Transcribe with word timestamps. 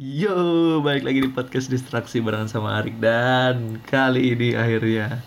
Yo, 0.00 0.80
balik 0.80 1.04
lagi 1.04 1.20
di 1.20 1.28
podcast 1.28 1.68
distraksi 1.68 2.24
barengan 2.24 2.48
sama 2.48 2.80
Arik 2.80 2.96
dan 3.04 3.76
kali 3.84 4.32
ini 4.32 4.56
akhirnya 4.56 5.20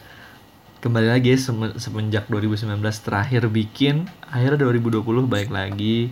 kembali 0.82 1.14
lagi 1.14 1.38
ya 1.38 1.38
sem- 1.38 1.78
semenjak 1.78 2.26
2019 2.26 2.82
terakhir 3.06 3.54
bikin, 3.54 4.10
akhirnya 4.34 4.66
2020 4.66 5.30
balik 5.30 5.54
lagi 5.54 6.10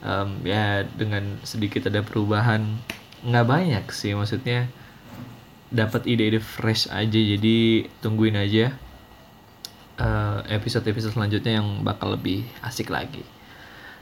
Em, 0.00 0.40
ya 0.46 0.88
dengan 0.88 1.36
sedikit 1.44 1.84
ada 1.92 2.00
perubahan 2.00 2.80
nggak 3.26 3.44
banyak 3.44 3.84
sih 3.92 4.16
maksudnya 4.16 4.70
dapat 5.68 6.06
ide-ide 6.06 6.38
fresh 6.38 6.86
aja 6.88 7.18
jadi 7.18 7.84
tungguin 8.00 8.40
aja 8.40 8.72
eh, 10.00 10.38
episode-episode 10.54 11.12
selanjutnya 11.12 11.60
yang 11.60 11.84
bakal 11.84 12.14
lebih 12.16 12.48
asik 12.64 12.88
lagi. 12.88 13.20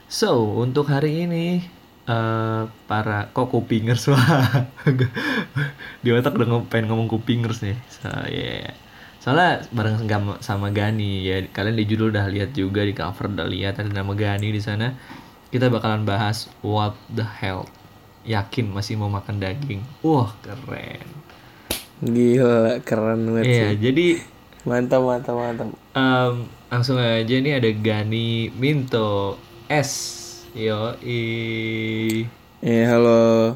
So, 0.07 0.63
untuk 0.63 0.87
hari 0.87 1.27
ini 1.27 1.75
eh 2.07 2.61
para 2.87 3.27
kok 3.29 3.51
kupingers 3.51 4.07
wah 4.07 4.63
di 6.03 6.09
otak 6.09 6.33
udah 6.33 6.47
ngom- 6.47 6.67
pengen 6.67 6.87
ngomong 6.87 7.07
kupingers 7.07 7.59
nih. 7.59 7.75
So, 7.91 8.07
yeah. 8.27 8.71
Soalnya 9.19 9.67
bareng 9.69 9.99
sama- 9.99 10.39
sama 10.39 10.67
Gani 10.71 11.21
ya 11.21 11.43
kalian 11.51 11.75
di 11.75 11.83
judul 11.83 12.15
udah 12.15 12.31
lihat 12.31 12.55
juga 12.55 12.87
di 12.87 12.95
cover 12.95 13.27
udah 13.27 13.43
lihat 13.43 13.75
ada 13.77 13.91
nama 13.91 14.15
Gani 14.15 14.55
di 14.55 14.61
sana. 14.63 14.95
Kita 15.51 15.67
bakalan 15.67 16.07
bahas 16.07 16.47
what 16.63 16.95
the 17.11 17.23
hell. 17.23 17.67
Yakin 18.23 18.71
masih 18.71 18.95
mau 18.95 19.07
makan 19.07 19.39
daging. 19.39 19.83
Wah, 19.99 20.31
keren. 20.39 21.07
Gila, 21.97 22.83
keren 22.83 23.19
banget 23.25 23.43
sih. 23.47 23.71
jadi 23.79 24.07
Mantap, 24.63 24.99
mantap, 24.99 25.35
mantap. 25.35 25.71
Em, 25.95 26.43
langsung 26.67 26.99
aja 26.99 27.23
nih 27.23 27.55
ada 27.55 27.71
Gani 27.71 28.51
Minto 28.51 29.39
S. 29.71 30.16
Yo 30.57 30.97
i. 31.05 32.25
Eh, 32.65 32.85
halo. 32.89 33.53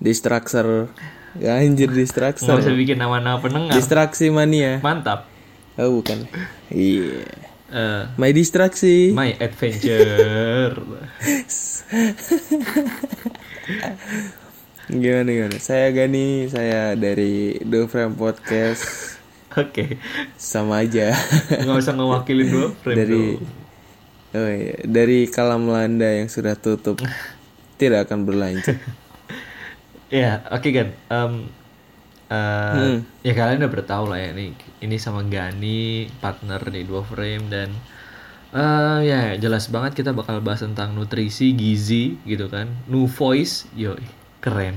Distraxer. 0.00 0.88
Ya, 1.36 1.60
anjir, 1.60 1.92
distraxer. 1.92 2.48
bisa 2.56 2.72
bikin 2.72 2.96
nama-nama 2.96 3.36
pendengar. 3.36 3.76
Distraksi 3.76 4.32
mania. 4.32 4.80
Mantap. 4.80 5.28
Oh, 5.76 6.00
bukan. 6.00 6.24
Iya. 6.72 7.28
Eh, 7.68 8.02
My 8.16 8.32
distraksi. 8.32 9.12
my 9.12 9.36
adventure. 9.36 10.72
Gimana, 14.88 15.28
gimana? 15.28 15.60
Saya 15.60 15.92
Gani, 15.92 16.48
saya 16.48 16.96
dari 16.96 17.60
Do 17.60 17.84
Frame 17.92 18.16
Podcast. 18.16 19.20
Oke. 19.52 20.00
Sama 20.40 20.80
aja. 20.80 21.12
Nggak 21.60 21.76
usah 21.76 21.92
ngewakilin 21.92 22.48
dulu 22.48 22.68
frame 22.80 22.96
dari 22.96 23.36
dulu. 23.36 23.44
Oh 24.36 24.48
iya, 24.58 24.72
dari 24.96 25.14
kalam 25.34 25.60
Melanda 25.68 26.04
yang 26.18 26.28
sudah 26.28 26.54
tutup 26.64 26.96
tidak 27.80 28.08
akan 28.08 28.20
berlanjut. 28.28 28.76
Ya, 30.08 30.40
oke 30.52 30.68
kan. 30.72 30.88
Em, 31.12 31.32
eh, 32.32 32.72
Hmm. 32.72 33.00
Ya 33.26 33.32
kalian 33.38 33.60
udah 33.62 33.72
bertahu 33.76 34.04
lah 34.10 34.18
ya 34.24 34.30
nih. 34.38 34.50
Ini 34.84 34.96
sama 35.02 35.22
Gani 35.26 36.06
partner 36.22 36.60
di 36.74 36.80
dua 36.88 37.02
frame 37.04 37.44
dan 37.54 37.70
eh 38.54 38.98
ya 39.10 39.20
jelas 39.44 39.64
banget 39.74 39.92
kita 40.00 40.12
bakal 40.16 40.38
bahas 40.46 40.62
tentang 40.66 40.90
nutrisi, 40.98 41.52
gizi 41.58 42.04
gitu 42.30 42.46
kan. 42.54 42.68
New 42.92 43.06
voice, 43.10 43.68
yoi, 43.76 44.04
keren. 44.44 44.76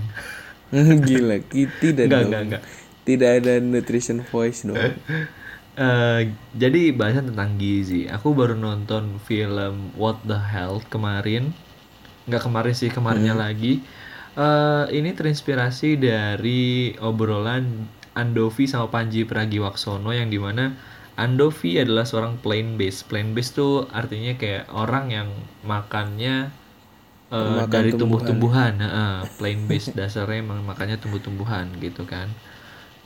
Gila, 1.08 1.38
ki- 1.52 1.74
tidak 1.82 2.08
Enggak, 2.08 2.22
dong. 2.22 2.28
enggak, 2.28 2.42
enggak. 2.46 2.64
Tidak 3.08 3.30
ada 3.42 3.54
nutrition 3.64 4.22
voice 4.24 4.62
dong. 4.68 4.96
Eh, 5.72 6.22
jadi 6.52 6.92
bahasan 6.92 7.32
tentang 7.32 7.56
gizi. 7.56 8.04
Aku 8.12 8.36
baru 8.36 8.60
nonton 8.60 9.24
film 9.24 9.96
What 9.96 10.20
the 10.28 10.36
Hell 10.36 10.84
kemarin. 10.92 11.56
Nggak 12.28 12.44
kemarin 12.44 12.74
sih, 12.76 12.92
kemarinnya 12.92 13.36
lagi. 13.36 13.80
Eh, 14.36 14.86
ini 14.92 15.16
terinspirasi 15.16 15.96
dari 15.96 16.92
obrolan 17.00 17.88
Andovi 18.12 18.68
sama 18.68 18.92
Panji 18.92 19.24
Pragiwaksono 19.24 20.12
yang 20.12 20.28
di 20.28 20.40
mana 20.40 20.76
Andovi 21.16 21.80
adalah 21.80 22.04
seorang 22.04 22.36
plant 22.44 22.76
based. 22.76 23.08
Plant 23.08 23.32
based 23.32 23.56
tuh 23.56 23.88
artinya 23.96 24.36
kayak 24.36 24.68
orang 24.76 25.06
yang 25.12 25.30
makannya 25.64 26.52
Makan 27.32 27.72
dari 27.72 27.96
tumbuhan. 27.96 28.28
tumbuh-tumbuhan. 28.28 28.74
plant 29.40 29.64
based 29.72 29.96
dasarnya 29.96 30.44
emang 30.44 30.68
makannya 30.68 31.00
tumbuh-tumbuhan 31.00 31.72
gitu 31.80 32.04
kan 32.04 32.28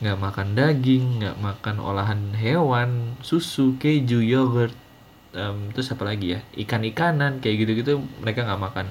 nggak 0.02 0.18
makan 0.26 0.48
daging, 0.60 1.06
nggak 1.24 1.38
makan 1.40 1.76
olahan 1.80 2.22
hewan, 2.36 3.16
susu, 3.24 3.80
keju, 3.82 4.20
yogurt, 4.20 4.76
em, 5.36 5.72
terus 5.74 5.88
apa 5.94 6.04
lagi 6.10 6.36
ya, 6.36 6.40
ikan-ikanan 6.64 7.40
kayak 7.44 7.56
gitu-gitu 7.64 8.04
mereka 8.24 8.44
nggak 8.48 8.64
makan. 8.68 8.88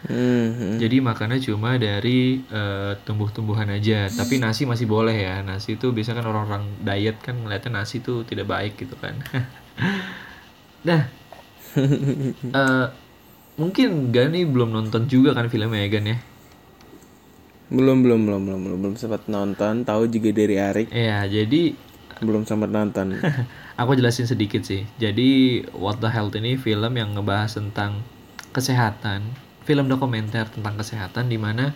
Hmm, 0.00 0.80
Jadi 0.80 0.96
makannya 1.04 1.38
cuma 1.44 1.76
dari 1.76 2.40
eh, 2.48 2.92
tumbuh-tumbuhan 3.04 3.68
aja. 3.68 4.08
Tapi 4.08 4.40
nasi 4.40 4.64
masih 4.64 4.88
boleh 4.88 5.12
ya. 5.12 5.44
Nasi 5.44 5.76
itu 5.76 5.92
biasanya 5.92 6.24
kan 6.24 6.26
orang-orang 6.32 6.64
diet 6.80 7.20
kan 7.20 7.36
ngeliatnya 7.36 7.84
nasi 7.84 8.00
itu 8.00 8.24
tidak 8.24 8.48
baik 8.48 8.80
gitu 8.80 8.96
kan. 8.96 9.20
nah, 10.88 11.00
eh, 12.60 12.86
mungkin 13.60 13.88
Gani 14.14 14.40
belum 14.48 14.70
nonton 14.76 15.06
juga 15.12 15.36
kan 15.36 15.46
filmnya 15.52 15.80
ya 15.84 15.88
Gan 15.92 16.06
ya? 16.12 16.18
Belum 17.70 18.02
belum 18.02 18.20
belum 18.26 18.40
belum 18.46 18.60
belum 18.66 18.78
belum 18.82 18.94
sempat 18.98 19.30
nonton 19.30 19.86
tahu 19.86 20.10
juga 20.10 20.34
dari 20.34 20.58
Arik 20.58 20.88
Iya, 20.90 21.24
jadi 21.30 21.74
belum 22.20 22.44
sempat 22.44 22.68
nonton 22.68 23.14
Aku 23.80 23.96
jelasin 23.96 24.28
sedikit 24.28 24.60
sih. 24.60 24.84
Jadi 25.00 25.64
What 25.72 26.04
the 26.04 26.12
Health 26.12 26.36
ini 26.36 26.60
film 26.60 26.92
yang 27.00 27.16
ngebahas 27.16 27.56
tentang 27.56 28.04
kesehatan, 28.52 29.24
film 29.64 29.88
dokumenter 29.88 30.52
tentang 30.52 30.76
kesehatan 30.76 31.32
di 31.32 31.40
mana 31.40 31.72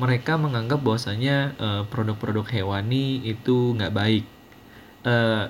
mereka 0.00 0.40
menganggap 0.40 0.80
bahwasanya 0.80 1.52
eh, 1.60 1.82
produk-produk 1.92 2.48
hewani 2.48 3.20
itu 3.28 3.76
nggak 3.76 3.92
baik. 3.92 4.24
Eh, 5.04 5.44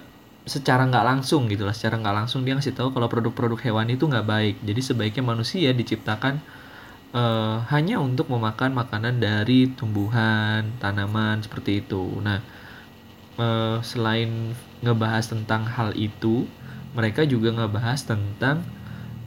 secara 0.50 0.82
nggak 0.90 1.06
langsung 1.06 1.46
gitu 1.46 1.62
lah, 1.62 1.70
secara 1.70 1.94
nggak 2.02 2.26
langsung 2.26 2.42
dia 2.42 2.58
ngasih 2.58 2.74
tahu 2.74 2.90
kalau 2.90 3.06
produk-produk 3.06 3.62
hewani 3.62 3.94
itu 3.94 4.10
nggak 4.10 4.26
baik. 4.26 4.54
Jadi 4.66 4.80
sebaiknya 4.82 5.22
manusia 5.22 5.70
diciptakan 5.70 6.42
eh, 7.14 7.56
hanya 7.70 7.96
untuk 8.02 8.26
memakan 8.28 8.74
makanan 8.74 9.22
dari 9.22 9.70
tumbuhan, 9.78 10.74
tanaman 10.82 11.40
seperti 11.46 11.80
itu. 11.86 12.02
Nah, 12.20 12.42
eh, 13.38 13.78
selain 13.86 14.54
ngebahas 14.84 15.24
tentang 15.30 15.64
hal 15.66 15.94
itu, 15.96 16.46
mereka 16.98 17.22
juga 17.26 17.50
ngebahas 17.54 18.00
tentang 18.06 18.66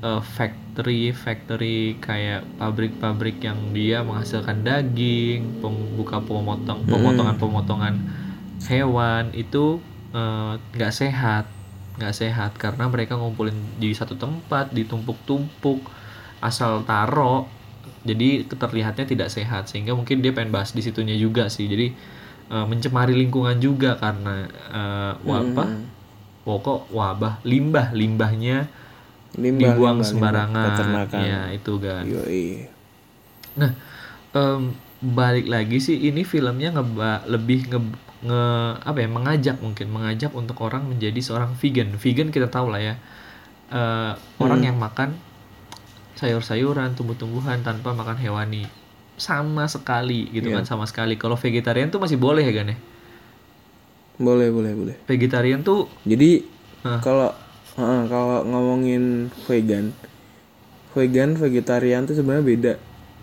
eh, 0.04 0.22
factory 0.22 1.10
factory 1.16 1.98
kayak 1.98 2.46
pabrik-pabrik 2.62 3.42
yang 3.42 3.74
dia 3.74 4.04
menghasilkan 4.06 4.62
daging, 4.62 5.64
pembuka 5.64 6.22
pemotong 6.22 6.86
pemotongan-pemotongan 6.86 7.96
hewan 8.70 9.32
itu 9.34 9.80
nggak 10.74 10.94
sehat, 10.94 11.46
nggak 12.02 12.16
sehat 12.16 12.52
karena 12.58 12.90
mereka 12.90 13.14
ngumpulin 13.20 13.54
di 13.78 13.94
satu 13.94 14.18
tempat, 14.18 14.74
ditumpuk-tumpuk, 14.74 15.86
asal 16.42 16.82
taro, 16.90 17.46
jadi 18.04 18.46
terlihatnya 18.46 19.06
tidak 19.08 19.30
sehat 19.34 19.72
sehingga 19.72 19.96
mungkin 19.98 20.22
dia 20.22 20.36
pengen 20.36 20.54
bahas 20.54 20.74
di 20.76 20.82
situnya 20.86 21.16
juga 21.18 21.48
sih, 21.50 21.66
jadi 21.66 21.94
eh, 22.52 22.66
mencemari 22.68 23.14
lingkungan 23.18 23.58
juga 23.58 23.98
karena 23.98 24.46
eh, 24.72 25.14
wabah, 25.26 25.70
pokok 26.48 26.92
wabah, 26.94 27.44
limbah. 27.44 27.92
Limbahnya 27.92 28.68
limbah 29.38 29.76
dibuang 29.76 29.98
limbah, 30.02 30.10
sembarangan, 30.10 30.72
limbah. 31.10 31.22
Ya 31.22 31.42
itu 31.54 31.74
kan. 31.82 32.04
Yoi. 32.06 32.46
Nah, 33.58 33.72
em, 34.34 34.74
balik 35.02 35.46
lagi 35.50 35.78
sih 35.78 35.98
ini 36.10 36.26
filmnya 36.26 36.74
ngeba 36.74 37.26
lebih 37.30 37.70
nge, 37.70 37.80
nge- 38.26 38.76
apa 38.82 38.98
ya 38.98 39.10
mengajak 39.10 39.58
mungkin. 39.62 39.88
Mengajak 39.94 40.32
untuk 40.34 40.58
orang 40.64 40.90
menjadi 40.90 41.20
seorang 41.22 41.54
vegan. 41.58 41.94
Vegan 41.98 42.30
kita 42.34 42.48
tahu 42.50 42.74
lah 42.74 42.82
ya. 42.82 42.96
Eh, 43.68 44.14
orang 44.40 44.62
yang 44.64 44.78
makan 44.80 45.20
sayur-sayuran, 46.18 46.98
tumbuh-tumbuhan 46.98 47.62
tanpa 47.62 47.94
makan 47.94 48.18
hewani 48.18 48.66
sama 49.16 49.66
sekali 49.66 50.30
gitu 50.30 50.50
kan 50.52 50.66
sama 50.66 50.86
sekali. 50.90 51.16
Kalau 51.16 51.38
vegetarian 51.38 51.88
tuh 51.88 52.02
masih 52.02 52.18
boleh 52.18 52.44
ya 52.44 52.54
kan 52.54 52.74
ya? 52.74 52.78
boleh 54.18 54.50
boleh 54.50 54.74
boleh 54.74 54.96
Vegetarian 55.06 55.62
tuh 55.62 55.86
jadi 56.02 56.42
kalau 57.06 57.30
heeh, 57.78 58.02
kalau 58.10 58.42
ngomongin 58.50 59.30
vegan 59.46 59.94
vegan 60.98 61.38
vegetarian 61.38 62.10
tuh 62.10 62.18
sebenarnya 62.18 62.46
beda 62.46 62.74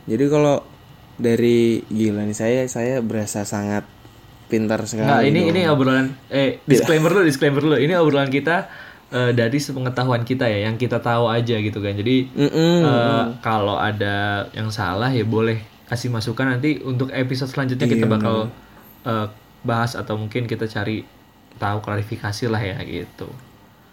jadi 0.06 0.24
kalau 0.30 0.62
dari 1.18 1.82
gila 1.90 2.22
nih 2.22 2.38
saya 2.38 2.60
saya 2.70 3.02
berasa 3.02 3.42
sangat 3.42 3.82
pintar 4.46 4.86
sekali 4.86 5.10
Nah, 5.10 5.26
ini 5.26 5.40
dong. 5.42 5.50
ini 5.50 5.60
obrolan 5.66 6.06
eh 6.30 6.62
disclaimer 6.62 7.10
dulu, 7.10 7.26
disclaimer 7.26 7.58
dulu. 7.58 7.74
Ini 7.74 7.98
obrolan 7.98 8.30
kita 8.30 8.70
eh, 9.14 9.32
dari 9.32 9.58
sepengetahuan 9.62 10.26
kita 10.26 10.50
ya, 10.50 10.66
yang 10.66 10.74
kita 10.74 10.98
tahu 10.98 11.30
aja 11.30 11.54
gitu 11.62 11.78
kan. 11.78 11.94
Jadi 11.94 12.34
Mm-mm. 12.34 12.76
eh, 12.82 13.24
kalau 13.38 13.78
ada 13.78 14.50
yang 14.50 14.74
salah 14.74 15.14
ya 15.14 15.22
boleh 15.22 15.62
kasih 15.86 16.10
masukan 16.10 16.58
nanti 16.58 16.82
untuk 16.82 17.14
episode 17.14 17.54
selanjutnya 17.54 17.86
kita 17.86 18.10
bakal 18.10 18.50
eh, 19.06 19.26
bahas 19.62 19.94
atau 19.94 20.18
mungkin 20.18 20.50
kita 20.50 20.66
cari 20.66 21.06
tahu 21.56 21.78
klarifikasi 21.80 22.44
lah 22.50 22.60
ya 22.60 22.76
gitu. 22.82 23.30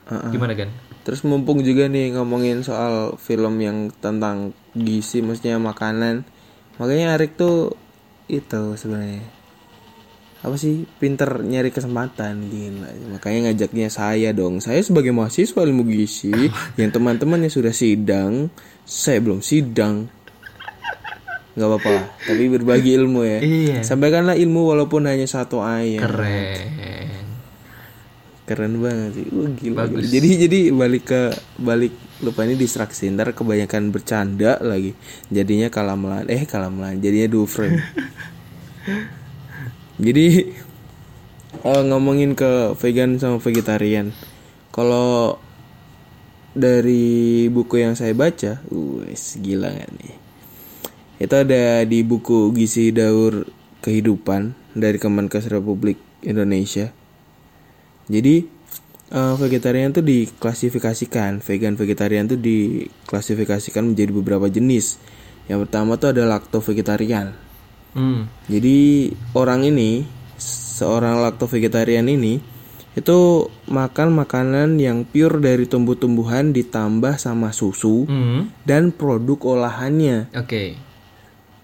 Heeh. 0.09 0.31
Gimana 0.33 0.57
kan? 0.57 0.73
Terus 1.01 1.25
mumpung 1.25 1.65
juga 1.65 1.89
nih 1.89 2.13
ngomongin 2.13 2.61
soal 2.61 3.17
film 3.17 3.57
yang 3.57 3.89
tentang 4.01 4.53
gizi, 4.77 5.21
maksudnya 5.21 5.57
makanan. 5.57 6.25
Makanya 6.77 7.17
Arik 7.17 7.37
tuh 7.37 7.73
itu 8.29 8.77
sebenarnya 8.77 9.40
apa 10.41 10.57
sih? 10.57 10.89
Pinter 10.97 11.45
nyari 11.45 11.69
kesempatan 11.69 12.49
gila 12.49 12.89
makanya 13.13 13.53
ngajaknya 13.53 13.93
saya 13.93 14.33
dong. 14.33 14.57
Saya 14.57 14.81
sebagai 14.81 15.13
mahasiswa 15.13 15.61
ilmu 15.61 15.85
gizi 15.85 16.33
yang 16.81 16.89
teman-temannya 16.89 17.53
sudah 17.53 17.69
sidang 17.69 18.49
saya 18.81 19.21
belum 19.21 19.45
sidang. 19.45 20.09
Nggak 21.53 21.67
apa-apa 21.67 21.95
tapi 22.25 22.43
berbagi 22.49 22.97
ilmu 22.97 23.21
ya. 23.21 23.39
Iya. 23.43 23.79
sampaikanlah 23.85 24.33
ilmu 24.33 24.73
walaupun 24.73 25.05
hanya 25.05 25.29
satu 25.29 25.61
ayat. 25.61 26.01
Keren. 26.09 26.57
keren 28.41 28.73
banget 28.83 29.11
sih. 29.15 29.25
Wah, 29.31 29.47
gila, 29.55 29.77
Bagus. 29.85 30.09
gila. 30.09 30.11
jadi 30.17 30.29
jadi 30.49 30.59
balik 30.73 31.03
ke 31.05 31.21
balik 31.61 31.93
lupa 32.25 32.49
ini 32.49 32.57
distraksi. 32.57 33.13
Ntar 33.13 33.37
kebanyakan 33.37 33.93
bercanda 33.93 34.57
lagi. 34.57 34.97
Jadinya 35.29 35.69
kalamelan. 35.69 36.25
Eh 36.33 36.49
kalamelan. 36.49 36.97
Jadinya 36.97 37.29
dufren 37.29 37.77
jadi 40.01 40.49
eh, 41.61 41.83
ngomongin 41.85 42.33
ke 42.33 42.73
vegan 42.75 43.21
sama 43.21 43.37
vegetarian 43.37 44.09
kalau 44.73 45.37
dari 46.51 47.47
buku 47.47 47.79
yang 47.79 47.95
saya 47.95 48.11
baca 48.11 48.59
wes 48.67 49.39
gila 49.39 49.71
nggak 49.71 49.91
nih 50.01 50.15
itu 51.21 51.35
ada 51.37 51.85
di 51.85 52.01
buku 52.01 52.49
gizi 52.57 52.89
daur 52.89 53.45
kehidupan 53.85 54.57
dari 54.73 54.97
Kemenkes 54.97 55.47
Republik 55.47 56.01
Indonesia 56.25 56.91
jadi 58.11 58.43
eh, 59.11 59.35
vegetarian 59.39 59.95
tuh 59.95 60.03
diklasifikasikan, 60.03 61.39
vegan 61.39 61.79
vegetarian 61.79 62.27
tuh 62.27 62.39
diklasifikasikan 62.39 63.95
menjadi 63.95 64.11
beberapa 64.11 64.51
jenis. 64.51 64.99
Yang 65.47 65.67
pertama 65.67 65.95
tuh 65.95 66.11
ada 66.11 66.27
lacto 66.27 66.59
vegetarian. 66.59 67.31
Hmm. 67.91 68.31
Jadi 68.47 69.11
orang 69.35 69.67
ini, 69.67 70.07
seorang 70.39 71.19
lacto 71.21 71.45
vegetarian 71.45 72.07
ini 72.07 72.39
itu 72.91 73.47
makan 73.71 74.11
makanan 74.11 74.75
yang 74.75 75.07
pure 75.07 75.39
dari 75.39 75.63
tumbuh-tumbuhan 75.63 76.51
ditambah 76.51 77.15
sama 77.15 77.55
susu 77.55 78.03
Hmm. 78.03 78.51
dan 78.67 78.91
produk 78.91 79.55
olahannya 79.55 80.27
Oke. 80.35 80.75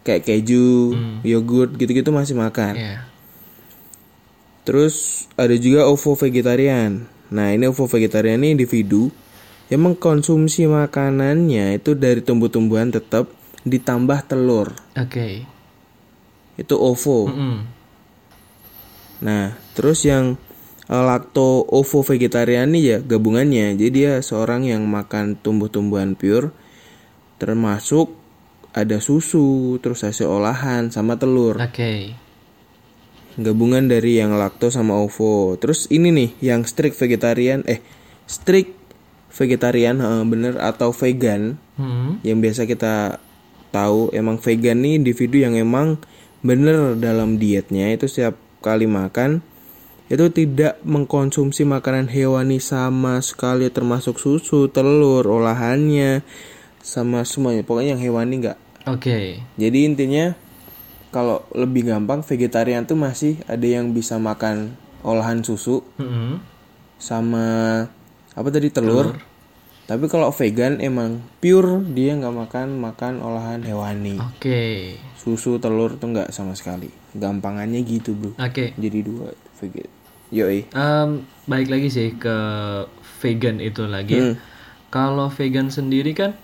kayak 0.08 0.24
keju, 0.24 0.96
yogurt 1.28 1.76
gitu-gitu 1.76 2.16
masih 2.16 2.40
makan. 2.40 2.80
Ya. 2.80 2.96
Terus 4.64 5.28
ada 5.36 5.56
juga 5.60 5.88
ovo 5.88 6.16
vegetarian. 6.16 7.08
Nah 7.28 7.52
ini 7.52 7.68
ovo 7.68 7.88
vegetarian 7.92 8.40
ini 8.40 8.56
individu 8.56 9.12
yang 9.68 9.84
mengkonsumsi 9.84 10.64
makanannya 10.64 11.76
itu 11.76 11.92
dari 11.92 12.24
tumbuh-tumbuhan 12.24 12.88
tetap 12.88 13.28
ditambah 13.68 14.32
telur. 14.32 14.72
Oke. 14.96 15.57
Itu 16.58 16.76
ovo. 16.76 17.30
Mm-mm. 17.30 17.56
Nah 19.24 19.54
terus 19.78 20.06
yang 20.06 20.38
eh, 20.90 21.04
lacto 21.06 21.64
ovo 21.70 22.02
vegetarian 22.02 22.70
ini 22.74 22.80
ya 22.84 22.98
gabungannya. 23.00 23.78
Jadi 23.78 23.90
dia 23.94 24.14
seorang 24.20 24.66
yang 24.66 24.86
makan 24.90 25.38
tumbuh-tumbuhan 25.40 26.18
pure 26.18 26.52
termasuk 27.38 28.18
ada 28.74 28.98
susu, 29.02 29.78
terus 29.82 30.06
hasil 30.06 30.26
olahan 30.30 30.90
sama 30.94 31.18
telur. 31.18 31.58
Oke. 31.58 32.14
gabungan 33.38 33.86
dari 33.86 34.18
yang 34.18 34.34
lakto 34.34 34.74
sama 34.74 34.98
ovo. 34.98 35.54
Terus 35.62 35.86
ini 35.94 36.10
nih 36.10 36.30
yang 36.42 36.66
strict 36.66 36.98
vegetarian 36.98 37.62
eh 37.70 37.86
strict 38.26 38.74
vegetarian 39.30 40.02
eh, 40.02 40.26
bener 40.26 40.58
atau 40.58 40.90
vegan 40.90 41.62
Hmm. 41.78 42.18
yang 42.26 42.42
biasa 42.42 42.66
kita 42.66 43.22
tahu 43.70 44.10
emang 44.10 44.42
vegan 44.42 44.82
nih 44.82 44.98
individu 44.98 45.38
yang 45.38 45.54
emang 45.54 46.02
bener 46.46 46.98
dalam 46.98 47.42
dietnya 47.42 47.90
itu 47.94 48.06
setiap 48.06 48.38
kali 48.62 48.86
makan 48.86 49.42
itu 50.08 50.32
tidak 50.32 50.80
mengkonsumsi 50.88 51.68
makanan 51.68 52.08
hewani 52.08 52.64
sama 52.64 53.20
sekali 53.20 53.68
termasuk 53.68 54.16
susu, 54.16 54.72
telur, 54.72 55.28
olahannya 55.28 56.24
sama 56.80 57.28
semuanya. 57.28 57.68
Pokoknya 57.68 58.00
yang 58.00 58.04
hewani 58.04 58.34
nggak 58.40 58.58
Oke. 58.88 59.44
jadi 59.60 59.80
intinya 59.84 60.32
kalau 61.12 61.44
lebih 61.52 61.92
gampang 61.92 62.24
vegetarian 62.24 62.88
tuh 62.88 62.96
masih 62.96 63.44
ada 63.52 63.68
yang 63.68 63.92
bisa 63.92 64.16
makan 64.16 64.80
olahan 65.04 65.44
susu 65.44 65.84
Mm-mm. 66.00 66.40
sama 67.00 67.46
apa 68.32 68.48
tadi 68.48 68.72
telur. 68.72 69.18
Tapi 69.88 70.06
kalau 70.12 70.36
vegan 70.36 70.84
emang 70.84 71.24
pure 71.40 71.80
dia 71.96 72.12
nggak 72.20 72.36
makan 72.36 72.68
makan 72.76 73.24
olahan 73.24 73.64
hewani. 73.64 74.20
Oke. 74.20 75.00
Susu 75.16 75.56
telur 75.64 75.96
tuh 75.96 76.12
nggak 76.12 76.36
sama 76.36 76.52
sekali. 76.60 76.92
Gampangannya 77.16 77.80
gitu 77.88 78.12
bro. 78.12 78.36
Oke. 78.36 78.76
Jadi 78.76 79.00
dua 79.00 79.32
vegan. 79.64 79.90
Yoi. 80.28 80.68
Em, 80.76 81.24
balik 81.48 81.72
lagi 81.72 81.88
sih 81.88 82.12
ke 82.20 82.38
vegan 83.24 83.64
itu 83.64 83.88
lagi. 83.88 84.20
Hmm. 84.20 84.36
Kalau 84.92 85.32
vegan 85.32 85.72
sendiri 85.72 86.12
kan 86.12 86.36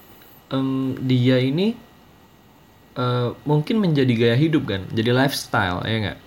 em, 0.47 0.95
dia 1.03 1.35
ini 1.43 1.75
eh, 2.95 3.29
mungkin 3.43 3.83
menjadi 3.83 4.13
gaya 4.15 4.37
hidup 4.39 4.71
kan, 4.71 4.87
jadi 4.95 5.11
lifestyle 5.11 5.83
ya 5.83 5.97
nggak? 5.99 6.19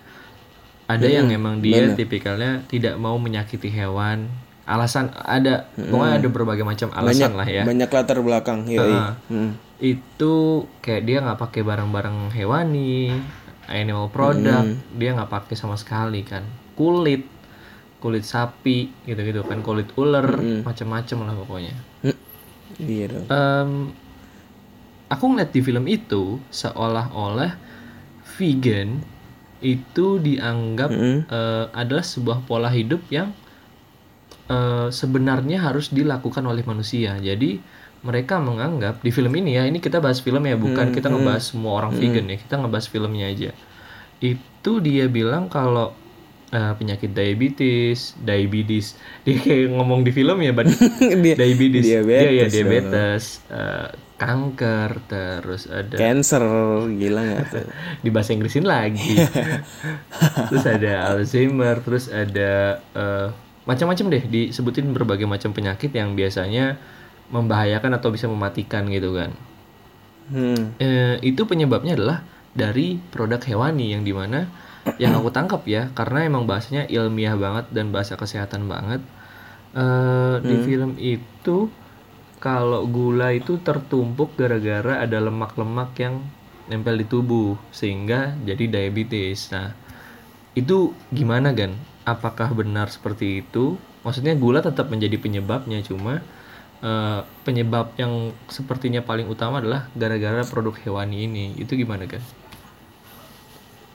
Ada 0.87 1.07
yang 1.09 1.27
emang 1.33 1.59
dia 1.59 1.91
tipikalnya 1.97 2.63
tidak 2.69 2.95
mau 2.95 3.17
menyakiti 3.19 3.67
hewan. 3.73 4.29
Alasan 4.67 5.15
ada, 5.15 5.71
pokoknya 5.79 6.19
ada 6.19 6.27
berbagai 6.27 6.67
macam 6.67 6.91
alasan 6.91 7.39
lah 7.39 7.47
ya. 7.47 7.63
Banyak 7.63 7.87
latar 7.87 8.19
belakang. 8.19 8.67
Yoi. 8.67 8.91
Ah. 8.91 9.15
Hmm. 9.31 9.55
Itu 9.79 10.67
kayak 10.83 11.07
dia 11.07 11.17
nggak 11.23 11.39
pakai 11.39 11.63
barang-barang 11.63 12.35
hewani, 12.35 13.15
animal 13.71 14.11
product, 14.11 14.75
dia 14.99 15.15
nggak 15.15 15.31
pakai 15.31 15.55
sama 15.55 15.79
sekali 15.79 16.27
kan. 16.27 16.43
Kulit, 16.75 17.23
kulit 18.03 18.27
sapi 18.27 18.91
gitu-gitu 19.07 19.47
kan, 19.47 19.63
kulit 19.63 19.87
ular, 19.95 20.27
macam-macam 20.67 21.17
lah 21.23 21.33
pokoknya. 21.39 21.75
Hmm. 22.03 22.17
Iya 22.75 23.05
dong. 23.07 23.25
Em, 23.31 23.71
aku 25.07 25.23
ngeliat 25.31 25.55
di 25.55 25.61
film 25.63 25.87
itu 25.87 26.43
seolah-olah 26.51 27.55
vegan 28.35 28.99
itu 29.63 30.21
dianggap 30.21 30.91
Mm-mm. 30.93 31.25
eh, 31.25 31.65
adalah 31.73 32.03
sebuah 32.05 32.45
pola 32.45 32.69
hidup 32.69 33.01
yang 33.09 33.33
eh, 34.49 34.87
sebenarnya 34.91 35.57
harus 35.67 35.91
dilakukan 35.91 36.43
oleh 36.47 36.63
manusia. 36.63 37.15
Jadi 37.19 37.59
mereka 38.05 38.37
menganggap 38.39 39.01
di 39.01 39.09
film 39.09 39.33
ini 39.35 39.57
ya, 39.57 39.63
ini 39.65 39.81
kita 39.81 39.97
bahas 39.99 40.21
film 40.21 40.43
ya, 40.45 40.55
bukan 40.55 40.93
kita 40.93 41.09
ngebahas 41.09 41.43
semua 41.43 41.81
orang 41.81 41.91
vegan 41.97 42.29
ya, 42.29 42.37
kita 42.37 42.55
ngebahas 42.61 42.87
filmnya 42.87 43.25
aja. 43.27 43.51
Itu 44.21 44.79
dia 44.81 45.05
bilang 45.09 45.49
kalau 45.49 45.93
eh, 46.49 46.73
penyakit 46.77 47.11
diabetes, 47.11 48.15
diabetes, 48.21 48.95
dia 49.25 49.35
kayak 49.37 49.73
ngomong 49.75 50.05
di 50.05 50.11
film 50.13 50.37
ya. 50.39 50.51
Dia- 51.23 51.37
diabetes, 51.37 51.83
diabetes 51.85 52.21
Iya, 52.23 52.29
iya, 52.31 52.45
dong. 52.45 52.53
diabetes, 52.53 53.23
eh, 53.51 53.87
kanker, 54.17 54.91
terus 55.05 55.69
ada 55.69 55.93
Cancer 55.93 56.41
gila 56.89 57.21
nggak 57.21 57.45
tuh? 57.53 57.65
di 58.05 58.09
bahasa 58.09 58.33
Inggrisin 58.33 58.65
lagi. 58.65 59.13
terus 60.49 60.65
ada 60.65 60.91
Alzheimer, 61.13 61.77
terus 61.85 62.05
ada 62.09 62.81
eh, 62.93 63.29
macam-macam 63.67 64.05
deh 64.07 64.23
disebutin 64.25 64.95
berbagai 64.95 65.27
macam 65.27 65.51
penyakit 65.51 65.91
yang 65.91 66.15
biasanya 66.15 66.79
membahayakan 67.27 67.99
atau 67.99 68.09
bisa 68.15 68.31
mematikan 68.31 68.87
gitu 68.87 69.11
kan. 69.11 69.35
Hmm. 70.31 70.75
Eh, 70.79 71.19
itu 71.23 71.43
penyebabnya 71.43 71.99
adalah 71.99 72.23
dari 72.55 72.97
produk 73.11 73.39
hewani 73.43 73.91
yang 73.91 74.07
di 74.07 74.15
mana 74.15 74.47
yang 75.03 75.19
aku 75.19 75.29
tangkap 75.35 75.67
ya 75.67 75.91
karena 75.91 76.23
emang 76.23 76.47
bahasanya 76.47 76.87
ilmiah 76.87 77.35
banget 77.35 77.67
dan 77.75 77.91
bahasa 77.91 78.15
kesehatan 78.15 78.71
banget. 78.71 79.03
Eh, 79.75 80.35
Di 80.41 80.55
film 80.63 80.95
itu 80.95 81.67
kalau 82.39 82.87
gula 82.87 83.35
itu 83.35 83.59
tertumpuk 83.59 84.39
gara-gara 84.39 85.03
ada 85.03 85.17
lemak-lemak 85.19 85.91
yang 85.99 86.23
nempel 86.71 86.95
di 86.99 87.05
tubuh 87.07 87.59
sehingga 87.75 88.35
jadi 88.47 88.67
diabetes. 88.67 89.51
Nah, 89.51 89.75
itu 90.53 90.95
gimana 91.11 91.51
kan? 91.51 91.73
Apakah 92.07 92.55
benar 92.55 92.87
seperti 92.87 93.43
itu? 93.43 93.75
Maksudnya 94.07 94.31
gula 94.39 94.63
tetap 94.63 94.87
menjadi 94.87 95.19
penyebabnya 95.19 95.83
cuma 95.83 96.23
eh, 96.79 97.19
penyebab 97.43 97.91
yang 97.99 98.31
sepertinya 98.47 99.03
paling 99.03 99.27
utama 99.27 99.59
adalah 99.59 99.91
gara-gara 99.91 100.47
produk 100.47 100.71
hewani 100.87 101.27
ini. 101.27 101.45
Itu 101.59 101.75
gimana 101.75 102.07
kan? 102.07 102.23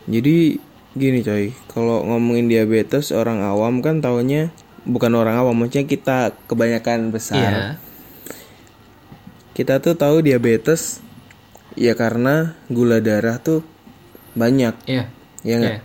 Jadi 0.05 0.61
gini 0.93 1.25
coy, 1.25 1.57
kalau 1.73 2.05
ngomongin 2.05 2.53
diabetes 2.53 3.17
orang 3.17 3.41
awam 3.41 3.81
kan 3.81 4.05
taunya 4.05 4.53
bukan 4.85 5.15
orang 5.17 5.41
awam, 5.41 5.57
maksudnya 5.57 5.89
kita 5.89 6.19
kebanyakan 6.51 7.15
besar. 7.15 7.41
Iya. 7.41 7.69
Kita 9.57 9.81
tuh 9.81 9.97
tahu 9.97 10.21
diabetes 10.21 11.01
ya 11.81 11.97
karena 11.97 12.57
gula 12.69 13.01
darah 13.01 13.41
tuh 13.41 13.65
banyak, 14.37 14.77
Iya. 14.85 15.09
ya 15.45 15.55
nggak? 15.61 15.77
Iya. 15.81 15.83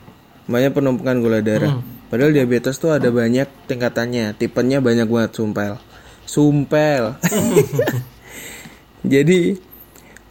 Banyak 0.48 0.72
penumpukan 0.76 1.16
gula 1.24 1.40
darah. 1.40 1.80
Hmm. 1.80 1.97
Padahal 2.08 2.32
diabetes 2.32 2.80
tuh 2.80 2.96
ada 2.96 3.12
banyak 3.12 3.48
tingkatannya, 3.68 4.32
tipenya 4.40 4.80
banyak 4.80 5.08
banget 5.08 5.32
sumpel. 5.36 5.76
Sumpel. 6.24 7.20
Jadi 9.14 9.60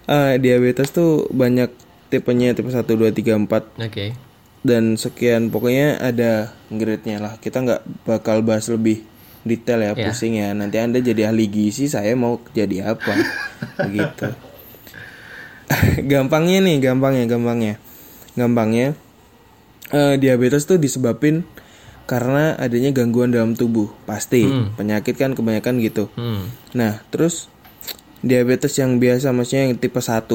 eh, 0.09 0.35
diabetes 0.41 0.89
tuh 0.93 1.29
banyak 1.29 1.69
tipenya 2.09 2.57
tipe 2.57 2.71
1 2.71 2.81
2 2.87 3.13
3 3.13 3.45
4 3.45 3.83
Oke. 3.83 4.15
dan 4.63 4.95
sekian 4.97 5.53
pokoknya 5.53 6.01
ada 6.01 6.57
grade-nya 6.73 7.21
lah. 7.21 7.33
Kita 7.39 7.61
nggak 7.61 8.09
bakal 8.09 8.41
bahas 8.41 8.67
lebih 8.73 9.05
detail 9.47 9.85
ya, 9.85 9.93
Ya. 9.95 10.11
pusing 10.11 10.41
ya. 10.41 10.51
Nanti 10.57 10.81
Anda 10.81 10.99
jadi 10.99 11.29
ahli 11.31 11.47
gizi, 11.47 11.87
saya 11.87 12.17
mau 12.17 12.41
jadi 12.57 12.97
apa? 12.97 13.15
Begitu. 13.87 14.33
gampangnya 16.11 16.59
nih, 16.63 16.77
gampangnya, 16.81 17.25
gampangnya. 17.29 17.75
Gampangnya 18.33 18.95
eh, 19.91 20.15
diabetes 20.19 20.67
tuh 20.67 20.79
disebabin 20.79 21.47
karena 22.07 22.55
adanya 22.57 22.95
gangguan 22.95 23.35
dalam 23.35 23.59
tubuh. 23.59 23.91
Pasti, 24.07 24.47
penyakit 24.79 25.19
kan 25.19 25.35
kebanyakan 25.35 25.83
gitu. 25.83 26.09
Hmm. 26.15 26.49
Nah, 26.73 27.03
terus 27.11 27.51
diabetes 28.23 28.79
yang 28.79 28.97
biasa 29.03 29.31
maksudnya 29.35 29.69
yang 29.71 29.77
tipe 29.77 30.01
1 30.01 30.27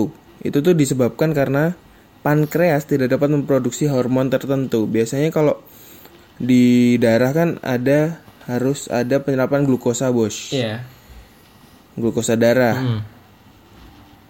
itu 0.41 0.57
tuh 0.61 0.73
disebabkan 0.73 1.37
karena 1.37 1.77
pankreas 2.21 2.85
tidak 2.85 3.13
dapat 3.13 3.33
memproduksi 3.33 3.89
hormon 3.89 4.29
tertentu. 4.29 4.85
Biasanya 4.89 5.29
kalau 5.33 5.61
di 6.41 6.97
darah 6.97 7.31
kan 7.33 7.49
ada 7.61 8.21
harus 8.49 8.89
ada 8.89 9.21
penyerapan 9.21 9.65
glukosa, 9.65 10.09
Bos. 10.09 10.49
Iya. 10.49 10.81
Glukosa 11.93 12.33
darah. 12.37 12.77
Hmm. 12.77 13.01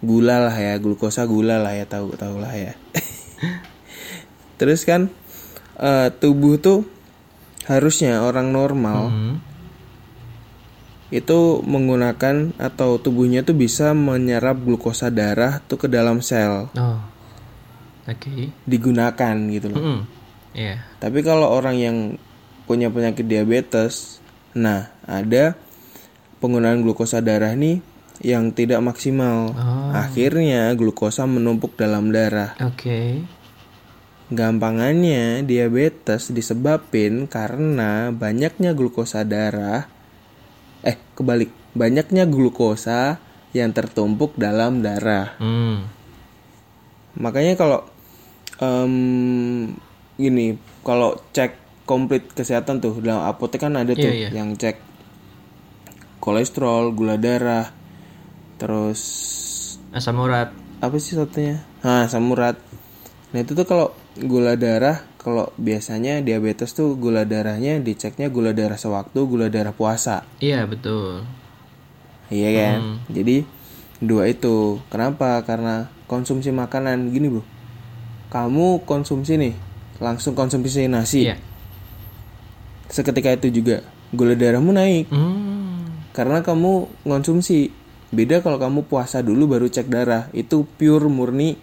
Gula 0.02 0.42
lah 0.42 0.56
ya, 0.56 0.74
glukosa 0.82 1.24
gula 1.24 1.62
lah 1.62 1.72
ya, 1.78 1.86
tahu 1.86 2.12
tahu 2.18 2.42
lah 2.42 2.52
ya. 2.52 2.74
terus 4.60 4.86
kan 4.86 5.10
eh, 5.80 6.08
tubuh 6.22 6.60
tuh 6.60 6.86
harusnya 7.64 8.22
orang 8.22 8.50
normal 8.50 9.00
Hmm. 9.08 9.34
itu 11.12 11.60
menggunakan 11.60 12.56
atau 12.56 12.96
tubuhnya 12.96 13.44
tuh 13.44 13.52
bisa 13.52 13.92
menyerap 13.92 14.56
glukosa 14.58 15.12
darah 15.12 15.60
tuh 15.60 15.76
ke 15.76 15.86
dalam 15.86 16.24
sel 16.24 16.72
Oh. 16.72 16.98
Oke. 18.02 18.50
digunakan 18.66 19.36
gitu 19.52 19.70
loh. 19.70 19.78
Hmm. 19.78 20.00
Iya. 20.52 20.82
Tapi 20.98 21.22
kalau 21.22 21.48
orang 21.48 21.76
yang 21.78 21.96
punya 22.64 22.88
penyakit 22.88 23.22
diabetes, 23.24 24.18
nah 24.52 24.90
ada 25.04 25.54
penggunaan 26.40 26.82
glukosa 26.82 27.22
darah 27.22 27.54
nih 27.54 27.78
yang 28.20 28.50
tidak 28.50 28.82
maksimal. 28.82 29.54
Oh. 29.54 29.90
Akhirnya 29.92 30.72
glukosa 30.74 31.28
menumpuk 31.28 31.76
dalam 31.76 32.10
darah. 32.10 32.56
Oke. 32.58 33.22
Gampangannya 34.32 35.44
diabetes 35.44 36.32
disebabin 36.32 37.28
karena 37.28 38.08
banyaknya 38.08 38.72
glukosa 38.72 39.28
darah 39.28 39.84
eh 40.80 40.96
kebalik, 41.12 41.52
banyaknya 41.76 42.24
glukosa 42.24 43.20
yang 43.52 43.76
tertumpuk 43.76 44.32
dalam 44.34 44.80
darah. 44.80 45.36
Hmm. 45.36 45.84
Makanya 47.14 47.60
kalau 47.60 47.84
em, 48.56 48.94
gini, 50.16 50.56
kalau 50.80 51.20
cek 51.30 51.60
komplit 51.84 52.24
kesehatan 52.32 52.80
tuh 52.80 53.04
dalam 53.04 53.28
apotek 53.28 53.62
kan 53.62 53.76
ada 53.76 53.92
tuh 53.92 54.08
Iya, 54.08 54.32
iya. 54.32 54.42
yang 54.42 54.56
cek 54.56 54.80
kolesterol, 56.18 56.96
gula 56.96 57.20
darah, 57.20 57.68
terus 58.56 59.00
Asam 59.92 60.16
urat. 60.18 60.48
apa 60.80 60.96
sih 60.96 61.14
satunya? 61.14 61.60
Nah, 61.84 62.08
asam 62.08 62.24
urat. 62.32 62.56
Nah, 63.30 63.38
itu 63.38 63.52
tuh 63.52 63.68
kalau 63.68 63.92
gula 64.18 64.60
darah, 64.60 65.00
kalau 65.16 65.48
biasanya 65.56 66.20
diabetes 66.20 66.76
tuh 66.76 66.98
gula 67.00 67.24
darahnya 67.24 67.80
diceknya 67.80 68.28
gula 68.28 68.52
darah 68.52 68.76
sewaktu, 68.76 69.24
gula 69.24 69.48
darah 69.48 69.72
puasa. 69.72 70.26
Iya 70.42 70.68
betul. 70.68 71.24
Iya 72.28 72.50
kan? 72.52 72.78
Hmm. 72.80 72.96
Jadi 73.08 73.36
dua 74.02 74.28
itu. 74.28 74.80
Kenapa? 74.92 75.40
Karena 75.44 75.88
konsumsi 76.08 76.52
makanan 76.52 77.08
gini, 77.12 77.28
Bro. 77.32 77.44
Kamu 78.32 78.84
konsumsi 78.88 79.36
nih, 79.36 79.54
langsung 80.00 80.32
konsumsi 80.32 80.88
nasi. 80.88 81.28
Iya. 81.28 81.36
Seketika 82.92 83.32
itu 83.32 83.48
juga 83.48 83.80
gula 84.12 84.36
darahmu 84.36 84.72
naik 84.76 85.08
Hmm. 85.08 86.08
karena 86.12 86.44
kamu 86.44 86.88
konsumsi. 87.08 87.72
Beda 88.12 88.44
kalau 88.44 88.60
kamu 88.60 88.84
puasa 88.84 89.24
dulu 89.24 89.48
baru 89.56 89.72
cek 89.72 89.88
darah. 89.88 90.28
Itu 90.36 90.68
pure 90.68 91.08
murni 91.08 91.56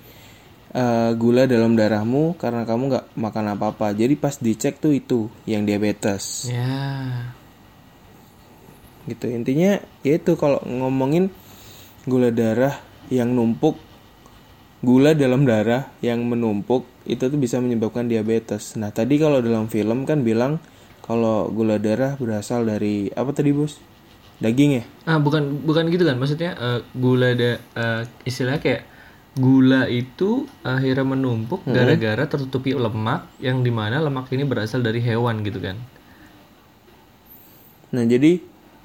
eh, 0.73 1.11
gula 1.17 1.45
dalam 1.45 1.73
darahmu 1.77 2.37
karena 2.37 2.65
kamu 2.65 2.83
nggak 2.93 3.05
makan 3.17 3.45
apa-apa. 3.57 3.93
Jadi 3.93 4.13
pas 4.17 4.35
dicek 4.37 4.81
tuh 4.81 4.93
itu 4.95 5.29
yang 5.45 5.63
diabetes. 5.65 6.49
Ya. 6.49 7.33
gitu 9.09 9.25
intinya 9.25 9.81
yaitu 10.05 10.37
kalau 10.37 10.61
ngomongin 10.69 11.33
gula 12.05 12.29
darah 12.29 12.77
yang 13.09 13.33
numpuk 13.33 13.81
gula 14.79 15.11
dalam 15.17 15.43
darah 15.43 15.91
yang 15.99 16.23
menumpuk 16.23 16.87
itu 17.03 17.25
tuh 17.27 17.39
bisa 17.41 17.59
menyebabkan 17.59 18.05
diabetes 18.07 18.77
nah 18.77 18.93
tadi 18.93 19.17
kalau 19.19 19.41
dalam 19.41 19.67
film 19.67 20.05
kan 20.05 20.21
bilang 20.21 20.61
kalau 21.03 21.49
gula 21.49 21.81
darah 21.81 22.15
berasal 22.15 22.63
dari 22.63 23.11
apa 23.11 23.33
tadi 23.33 23.51
bos 23.51 23.81
daging 24.39 24.71
ya 24.79 24.83
Ah 25.03 25.19
bukan 25.19 25.67
bukan 25.67 25.91
gitu 25.91 26.07
kan 26.07 26.15
maksudnya 26.15 26.55
eh, 26.55 26.79
gula 26.95 27.35
da 27.35 27.59
eh, 27.59 28.01
istilahnya 28.23 28.61
kayak 28.63 28.81
gula 29.33 29.85
itu 29.85 30.49
akhirnya 30.61 31.05
menumpuk 31.05 31.61
gara-gara 31.65 32.25
tertutupi 32.25 32.73
lemak 32.73 33.29
yang 33.37 33.61
di 33.61 33.69
mana 33.69 33.99
lemak 33.99 34.27
ini 34.29 34.43
berasal 34.43 34.81
dari 34.81 34.99
hewan 34.99 35.41
gitu 35.41 35.59
kan. 35.59 35.77
nah 37.89 38.03
jadi 38.03 38.37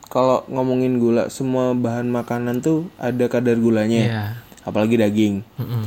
kalau 0.08 0.44
ngomongin 0.48 0.96
gula 0.96 1.28
semua 1.28 1.72
bahan 1.72 2.08
makanan 2.08 2.60
tuh 2.60 2.88
ada 2.96 3.28
kadar 3.28 3.56
gulanya 3.56 4.02
Iya. 4.04 4.24
apalagi 4.62 4.96
daging 4.96 5.34
Mm-mm. 5.60 5.84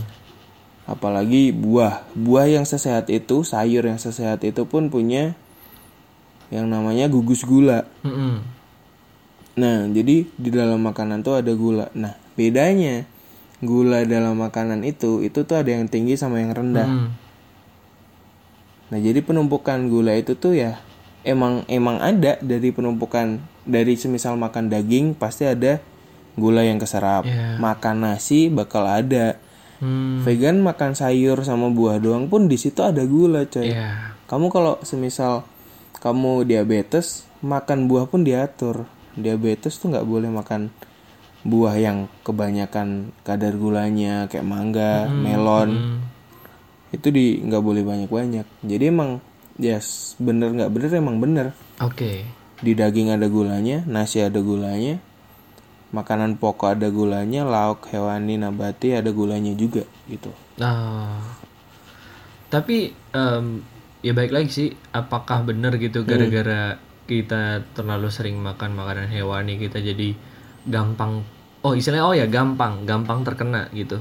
apalagi 0.86 1.50
buah 1.50 2.06
buah 2.14 2.46
yang 2.48 2.62
sesehat 2.62 3.10
itu 3.10 3.42
sayur 3.42 3.82
yang 3.84 3.98
sesehat 3.98 4.46
itu 4.46 4.66
pun 4.66 4.90
punya 4.90 5.34
yang 6.54 6.70
namanya 6.70 7.10
gugus 7.10 7.42
gula 7.42 7.90
Mm-mm. 8.06 8.46
nah 9.58 9.90
jadi 9.90 10.30
di 10.30 10.50
dalam 10.54 10.78
makanan 10.82 11.26
tuh 11.26 11.42
ada 11.42 11.54
gula 11.58 11.90
nah 11.98 12.14
bedanya 12.38 13.10
gula 13.60 14.04
dalam 14.04 14.38
makanan 14.38 14.82
itu 14.82 15.20
itu 15.20 15.42
tuh 15.42 15.58
ada 15.58 15.70
yang 15.70 15.86
tinggi 15.86 16.14
sama 16.14 16.38
yang 16.38 16.52
rendah 16.52 16.86
Mm. 16.86 17.10
nah 18.88 19.00
jadi 19.00 19.20
penumpukan 19.20 19.88
gula 19.88 20.14
itu 20.14 20.34
tuh 20.34 20.54
ya 20.54 20.80
emang 21.22 21.68
emang 21.68 22.00
ada 22.00 22.40
dari 22.40 22.70
penumpukan 22.70 23.36
dari 23.62 23.94
semisal 23.94 24.36
makan 24.36 24.70
daging 24.70 25.12
pasti 25.12 25.44
ada 25.44 25.84
gula 26.34 26.62
yang 26.62 26.78
keserap 26.78 27.26
Iya. 27.26 27.58
makan 27.58 27.96
nasi 28.04 28.48
bakal 28.48 28.86
ada 28.86 29.36
Hmm. 29.78 30.22
vegan 30.22 30.58
makan 30.58 30.94
sayur 30.94 31.38
sama 31.44 31.70
buah 31.70 31.98
doang 31.98 32.26
pun 32.26 32.46
di 32.46 32.56
situ 32.56 32.82
ada 32.82 33.04
gula 33.04 33.46
coy 33.46 33.70
Iya. 33.70 34.18
kamu 34.26 34.50
kalau 34.50 34.82
semisal 34.82 35.46
kamu 35.96 36.46
diabetes 36.46 37.26
makan 37.40 37.86
buah 37.86 38.06
pun 38.06 38.22
diatur 38.22 38.86
diabetes 39.14 39.76
tuh 39.76 39.92
nggak 39.92 40.02
boleh 40.04 40.30
makan 40.30 40.74
buah 41.48 41.80
yang 41.80 42.12
kebanyakan 42.28 43.16
kadar 43.24 43.56
gulanya 43.56 44.28
kayak 44.28 44.44
mangga 44.44 45.08
melon. 45.08 45.72
Hmm. 45.72 46.00
itu 46.92 47.08
di 47.12 47.40
nggak 47.44 47.64
boleh 47.64 47.84
banyak 47.84 48.08
banyak 48.08 48.48
jadi 48.64 48.92
emang 48.92 49.20
yes 49.60 50.16
bener 50.20 50.52
nggak 50.56 50.72
bener 50.72 50.90
emang 50.92 51.18
bener. 51.24 51.48
Oke. 51.80 52.24
di 52.58 52.74
daging 52.74 53.14
ada 53.14 53.30
gulanya 53.30 53.86
nasi 53.86 54.18
ada 54.18 54.42
gulanya 54.42 54.98
makanan 55.96 56.36
pokok 56.36 56.76
ada 56.76 56.92
gulanya 56.92 57.48
lauk 57.48 57.88
hewani 57.92 58.36
nabati 58.36 58.92
ada 58.92 59.12
gulanya 59.16 59.56
juga 59.56 59.88
gitu. 60.12 60.36
Nah, 60.60 61.24
tapi 62.52 62.92
em, 62.92 63.64
ya 64.04 64.12
baik 64.12 64.34
lagi 64.36 64.50
sih, 64.52 64.70
apakah 64.92 65.48
benar 65.48 65.80
gitu 65.80 66.04
gara-gara 66.04 66.76
kita 67.08 67.64
terlalu 67.72 68.12
sering 68.12 68.36
makan 68.44 68.76
makanan 68.76 69.08
hewani 69.08 69.56
kita 69.56 69.80
jadi 69.80 70.12
gampang, 70.68 71.24
oh 71.68 71.76
istilahnya 71.76 72.08
oh 72.08 72.16
ya 72.16 72.24
gampang, 72.32 72.88
gampang 72.88 73.28
terkena 73.28 73.68
gitu. 73.76 74.00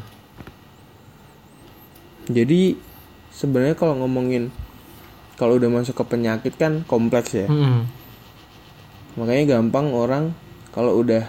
Jadi 2.31 2.79
sebenarnya 3.35 3.75
kalau 3.75 3.99
ngomongin 3.99 4.55
kalau 5.35 5.59
udah 5.59 5.69
masuk 5.69 5.99
ke 5.99 6.05
penyakit 6.07 6.55
kan 6.55 6.87
kompleks 6.87 7.35
ya. 7.35 7.51
Hmm. 7.51 7.91
Makanya 9.19 9.59
gampang 9.59 9.91
orang 9.91 10.31
kalau 10.71 11.03
udah 11.03 11.27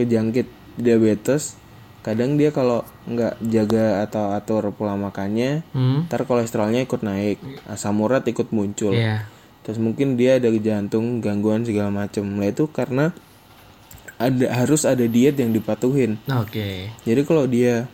kejangkit 0.00 0.48
diabetes, 0.80 1.60
kadang 2.00 2.40
dia 2.40 2.54
kalau 2.54 2.86
nggak 3.04 3.36
jaga 3.52 4.00
atau 4.06 4.32
atur 4.32 4.72
pola 4.72 4.96
makannya, 4.96 5.66
Hmm. 5.76 6.08
ntar 6.08 6.24
kolesterolnya 6.24 6.86
ikut 6.88 7.04
naik, 7.04 7.38
asam 7.68 8.00
urat 8.00 8.24
ikut 8.24 8.48
muncul. 8.54 8.96
Iya. 8.96 9.28
Terus 9.60 9.76
mungkin 9.76 10.16
dia 10.16 10.40
ada 10.40 10.48
jantung, 10.56 11.20
gangguan 11.20 11.68
segala 11.68 11.92
macem. 11.92 12.24
Nah 12.24 12.48
itu 12.48 12.70
karena 12.72 13.12
ada 14.20 14.46
harus 14.52 14.84
ada 14.84 15.02
diet 15.08 15.40
yang 15.40 15.50
dipatuhin. 15.50 16.20
Oke. 16.28 16.92
Jadi 17.08 17.20
kalau 17.24 17.48
dia 17.48 17.88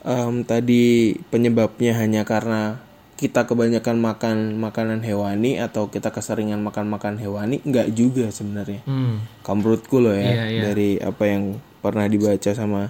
em, 0.00 0.40
tadi 0.42 1.12
penyebabnya 1.28 1.92
hanya 2.00 2.24
karena 2.24 2.80
kita 3.20 3.44
kebanyakan 3.44 4.00
makan 4.00 4.36
makanan 4.56 5.04
hewani 5.04 5.60
atau 5.60 5.92
kita 5.92 6.08
keseringan 6.08 6.64
makan 6.64 6.88
makan 6.88 7.20
hewani, 7.20 7.60
nggak 7.60 7.92
juga 7.92 8.32
sebenarnya. 8.32 8.80
Hmm. 8.88 9.20
Kalau 9.44 9.60
menurutku 9.60 10.00
loh 10.00 10.16
ya 10.16 10.24
Iya, 10.24 10.44
iya. 10.48 10.60
dari 10.64 10.90
apa 10.96 11.24
yang 11.28 11.60
pernah 11.84 12.08
dibaca 12.08 12.50
sama 12.56 12.88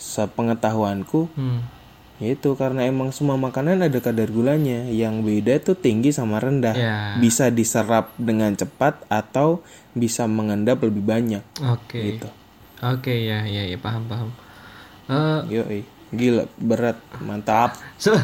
sepengetahuanku, 0.00 1.28
Hmm. 1.36 1.60
Itu 2.20 2.52
karena 2.52 2.84
emang 2.84 3.10
semua 3.10 3.34
makanan 3.34 3.80
ada 3.80 3.98
kadar 3.98 4.28
gulanya. 4.28 4.84
Yang 4.84 5.14
beda 5.20 5.54
tuh 5.62 5.74
tinggi 5.74 6.12
sama 6.12 6.36
rendah. 6.36 6.76
Ya. 6.76 6.96
Bisa 7.16 7.48
diserap 7.48 8.12
dengan 8.14 8.52
cepat 8.52 9.02
atau 9.06 9.64
bisa 9.92 10.24
mengendap 10.24 10.80
lebih 10.80 11.00
banyak. 11.00 11.40
Oke. 11.58 12.14
Gitu. 12.14 12.28
Oke 12.80 13.24
ya 13.24 13.44
ya 13.44 13.64
ya 13.64 13.76
paham 13.76 14.04
paham. 14.04 14.28
Eh 15.06 15.40
Yoi. 15.50 15.80
Gila, 16.10 16.42
berat, 16.58 16.98
mantap. 17.22 17.78
so- 17.94 18.10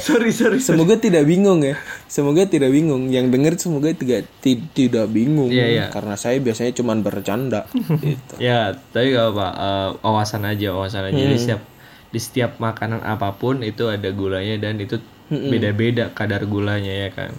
sorry 0.00 0.30
sorry. 0.30 0.62
sorry. 0.62 0.78
Semoga 0.78 0.94
tidak 0.96 1.26
bingung 1.26 1.60
ya. 1.60 1.74
Semoga 2.06 2.46
tidak 2.46 2.70
bingung. 2.70 3.10
Yang 3.10 3.26
denger 3.28 3.54
semoga 3.58 3.90
tidak 3.90 4.30
ti- 4.38 4.70
tidak 4.70 5.10
bingung. 5.10 5.50
Iya, 5.50 5.66
iya. 5.66 5.84
Karena 5.90 6.14
saya 6.14 6.38
biasanya 6.38 6.70
cuman 6.72 7.02
bercanda. 7.02 7.66
gitu. 8.06 8.34
Ya, 8.38 8.78
tapi 8.94 9.10
gak 9.10 9.34
apa, 9.34 9.46
eh, 9.50 9.88
wawasan 10.00 10.46
aja, 10.46 10.70
wawasan 10.70 11.10
aja. 11.10 11.16
Jadi 11.16 11.34
Hmm. 11.34 11.42
setiap 11.42 11.62
di 12.10 12.18
setiap 12.18 12.58
makanan 12.58 13.06
apa 13.06 13.34
pun 13.38 13.62
itu 13.62 13.86
ada 13.86 14.10
gulanya 14.10 14.58
dan 14.58 14.82
itu 14.82 14.98
beda-beda 15.30 16.10
kadar 16.10 16.42
gulanya 16.46 16.90
ya 17.06 17.10
kan. 17.14 17.32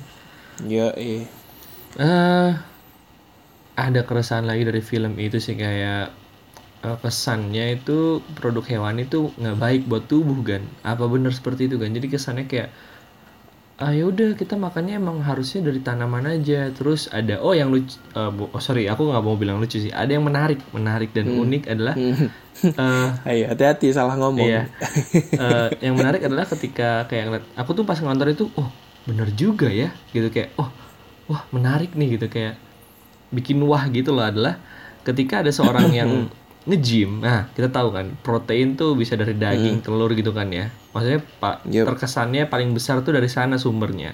Yoi. 0.63 1.27
Eh 1.99 2.51
ada 3.75 4.01
keresahan 4.07 4.47
lagi 4.47 4.63
dari 4.63 4.79
film 4.83 5.19
itu 5.19 5.43
sih 5.43 5.59
kayak 5.59 6.11
eh, 6.87 6.97
kesannya 7.03 7.81
itu 7.83 8.23
produk 8.35 8.63
hewani 8.63 9.07
itu 9.07 9.31
nggak 9.35 9.57
baik 9.59 9.81
buat 9.91 10.07
tubuh 10.07 10.39
kan. 10.43 10.63
Apa 10.87 11.07
benar 11.11 11.35
seperti 11.35 11.67
itu 11.67 11.75
kan? 11.75 11.91
Jadi 11.91 12.07
kesannya 12.07 12.45
kayak 12.47 12.69
ah 13.81 13.91
ya 13.91 14.05
udah 14.05 14.37
kita 14.37 14.53
makannya 14.55 15.01
emang 15.01 15.25
harusnya 15.25 15.65
dari 15.65 15.81
tanaman 15.81 16.29
aja. 16.29 16.69
Terus 16.69 17.09
ada 17.09 17.41
oh 17.41 17.51
yang 17.57 17.73
lucu 17.73 17.97
bu- 18.13 18.53
oh 18.53 18.61
sorry 18.61 18.85
aku 18.85 19.09
nggak 19.09 19.23
mau 19.25 19.35
bilang 19.35 19.57
lucu 19.57 19.81
sih. 19.81 19.89
Ada 19.89 20.21
yang 20.21 20.25
menarik, 20.25 20.61
menarik 20.69 21.09
dan 21.11 21.27
unik 21.27 21.63
adalah 21.65 21.97
eh 21.97 23.09
Ayo 23.29 23.49
hati-hati 23.49 23.89
salah 23.89 24.13
ngomong. 24.21 24.45
Iya. 24.45 24.69
Eh, 25.33 25.69
yang 25.81 25.97
menarik 25.97 26.21
adalah 26.21 26.45
ketika 26.45 27.09
kayak 27.09 27.23
ngeliat, 27.25 27.45
aku 27.57 27.73
tuh 27.73 27.83
pas 27.83 27.97
ngontor 27.97 28.37
itu, 28.37 28.45
oh 28.53 28.69
bener 29.09 29.33
juga 29.33 29.65
ya, 29.65 29.89
gitu 30.13 30.29
kayak, 30.29 30.53
oh 30.61 30.69
wah 31.25 31.41
menarik 31.49 31.97
nih 31.97 32.21
gitu 32.21 32.29
kayak 32.29 32.61
bikin 33.33 33.57
wah 33.65 33.87
gitu 33.89 34.13
loh 34.13 34.27
adalah 34.27 34.59
ketika 35.01 35.41
ada 35.41 35.49
seorang 35.49 35.89
yang 35.89 36.29
nge-gym, 36.61 37.25
nah 37.25 37.49
kita 37.57 37.73
tahu 37.73 37.89
kan 37.89 38.13
protein 38.21 38.77
tuh 38.77 38.93
bisa 38.93 39.17
dari 39.17 39.33
daging, 39.33 39.81
telur 39.81 40.13
gitu 40.13 40.29
kan 40.29 40.45
ya, 40.53 40.69
maksudnya 40.93 41.25
pak 41.41 41.65
Yup. 41.65 41.89
terkesannya 41.89 42.45
paling 42.45 42.69
besar 42.77 43.01
tuh 43.01 43.17
dari 43.17 43.25
sana 43.25 43.57
sumbernya. 43.57 44.13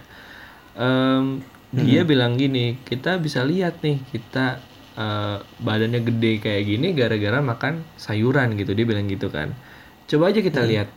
Em, 0.78 1.44
dia 1.76 2.08
bilang 2.08 2.40
gini, 2.40 2.80
kita 2.88 3.20
bisa 3.20 3.44
lihat 3.44 3.84
nih 3.84 4.00
kita 4.08 4.64
eh, 4.96 5.38
badannya 5.60 6.02
gede 6.02 6.40
kayak 6.40 6.64
gini 6.66 6.88
gara-gara 6.96 7.38
makan 7.44 7.84
sayuran 8.00 8.56
gitu 8.56 8.72
dia 8.72 8.86
bilang 8.88 9.06
gitu 9.12 9.28
kan. 9.28 9.52
Coba 10.08 10.32
aja 10.32 10.40
kita 10.40 10.64
lihat 10.64 10.88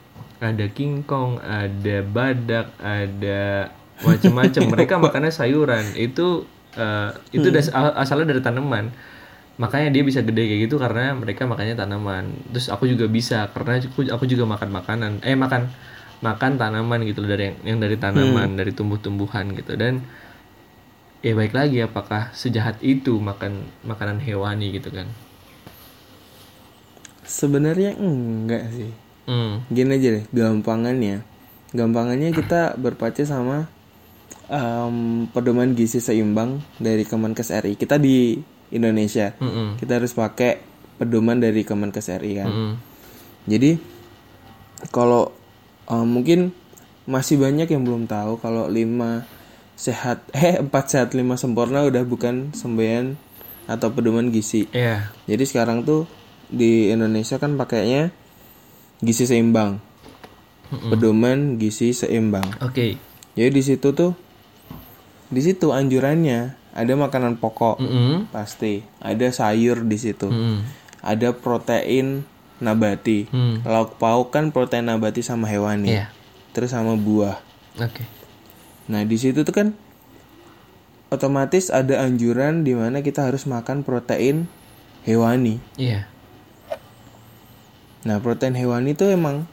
ada 0.41 0.67
kingkong, 0.71 1.43
ada 1.43 2.01
badak, 2.07 2.71
ada 2.79 3.69
macam-macam. 4.01 4.63
Mereka 4.79 4.95
makannya 5.03 5.33
sayuran. 5.35 5.85
Itu 5.99 6.47
eh, 6.79 7.11
itu 7.35 7.51
das- 7.51 7.75
a- 7.75 7.99
asalnya 7.99 8.31
dari 8.33 8.41
tanaman. 8.41 8.95
Makanya 9.61 9.93
dia 9.93 10.01
bisa 10.01 10.25
gede 10.25 10.49
kayak 10.49 10.61
gitu 10.65 10.81
karena 10.81 11.13
mereka 11.13 11.45
makannya 11.45 11.77
tanaman. 11.77 12.33
Terus 12.49 12.73
aku 12.73 12.89
juga 12.89 13.05
bisa 13.13 13.45
karena 13.53 13.77
aku, 13.77 14.09
aku 14.09 14.25
juga 14.25 14.49
makan 14.49 14.73
makanan. 14.73 15.13
Eh 15.21 15.37
makan 15.37 15.69
makan 16.25 16.57
tanaman 16.57 17.05
gitu 17.05 17.21
loh, 17.21 17.29
dari 17.29 17.53
yang, 17.53 17.77
yang 17.77 17.79
dari 17.85 18.01
tanaman, 18.01 18.57
dari 18.57 18.73
tumbuh-tumbuhan 18.73 19.53
gitu. 19.53 19.77
Dan 19.77 20.01
ya 21.21 21.37
baik 21.37 21.53
lagi 21.53 21.85
apakah 21.85 22.33
sejahat 22.33 22.81
itu 22.81 23.21
makan 23.21 23.69
makanan 23.85 24.25
hewani 24.25 24.73
gitu 24.81 24.89
kan. 24.89 25.13
Sebenarnya 27.29 28.01
enggak 28.01 28.65
sih. 28.73 28.91
Hmm. 29.29 29.61
Gini 29.69 30.01
aja 30.01 30.09
deh, 30.17 30.25
gampangannya. 30.33 31.21
Gampangannya 31.77 32.33
kita 32.33 32.81
berpacu 32.81 33.29
sama 33.29 33.69
em, 34.49 35.29
pedoman 35.31 35.77
gizi 35.77 36.01
seimbang 36.01 36.65
dari 36.81 37.05
Kemenkes 37.05 37.53
RI. 37.53 37.77
Kita 37.77 38.01
di 38.01 38.41
Indonesia. 38.71 39.35
Mm-mm. 39.39 39.79
Kita 39.79 39.99
harus 39.99 40.15
pakai 40.15 40.63
pedoman 40.99 41.39
dari 41.39 41.63
Kemenkes 41.67 42.11
RI 42.11 42.33
kan. 42.39 42.51
Mm-mm. 42.51 42.73
Jadi 43.51 43.71
kalau 44.95 45.35
eh, 45.91 46.07
mungkin 46.07 46.55
masih 47.11 47.43
banyak 47.43 47.67
yang 47.67 47.83
belum 47.83 48.07
tahu 48.07 48.39
kalau 48.39 48.71
lima 48.71 49.27
sehat 49.75 50.23
eh 50.37 50.61
empat 50.61 50.85
sehat 50.93 51.09
lima 51.17 51.35
sempurna 51.35 51.83
udah 51.89 52.05
bukan 52.07 52.53
semboyan 52.53 53.19
atau 53.67 53.91
pedoman 53.91 54.31
gizi. 54.31 54.67
Iya. 54.71 55.11
Jadi 55.27 55.45
sekarang 55.47 55.87
tuh 55.87 56.07
di 56.51 56.91
Indonesia 56.91 57.39
kan 57.39 57.55
pakainya 57.55 58.11
gizi 59.01 59.25
seimbang. 59.27 59.79
Pedoman 60.71 61.59
gizi 61.59 61.91
seimbang. 61.91 62.47
Oke. 62.63 62.99
Jadi 63.35 63.51
di 63.51 63.63
situ 63.63 63.91
tuh 63.95 64.15
di 65.31 65.41
situ 65.43 65.71
anjurannya 65.71 66.60
ada 66.81 66.93
makanan 66.97 67.37
pokok 67.37 67.77
Mm-mm. 67.77 68.33
pasti, 68.33 68.81
ada 69.05 69.29
sayur 69.29 69.85
di 69.85 70.01
situ. 70.01 70.33
Mm-mm. 70.33 70.65
Ada 71.05 71.37
protein 71.37 72.25
nabati. 72.61 73.29
Hmm. 73.33 73.65
Lauk 73.65 73.97
pauk 73.97 74.33
kan 74.33 74.53
protein 74.53 74.89
nabati 74.89 75.21
sama 75.25 75.49
hewani. 75.49 75.97
Iya. 75.97 76.07
Terus 76.53 76.73
sama 76.73 76.97
buah. 76.97 77.41
Oke. 77.81 78.05
Nah, 78.89 79.05
di 79.05 79.17
situ 79.17 79.45
tuh 79.45 79.55
kan 79.55 79.69
otomatis 81.11 81.73
ada 81.73 82.05
anjuran 82.05 82.63
di 82.63 82.77
mana 82.77 83.01
kita 83.01 83.29
harus 83.29 83.49
makan 83.49 83.85
protein 83.85 84.49
hewani. 85.05 85.61
Iya. 85.81 86.09
Nah, 88.05 88.17
protein 88.21 88.57
hewani 88.57 88.97
itu 88.97 89.05
emang 89.09 89.45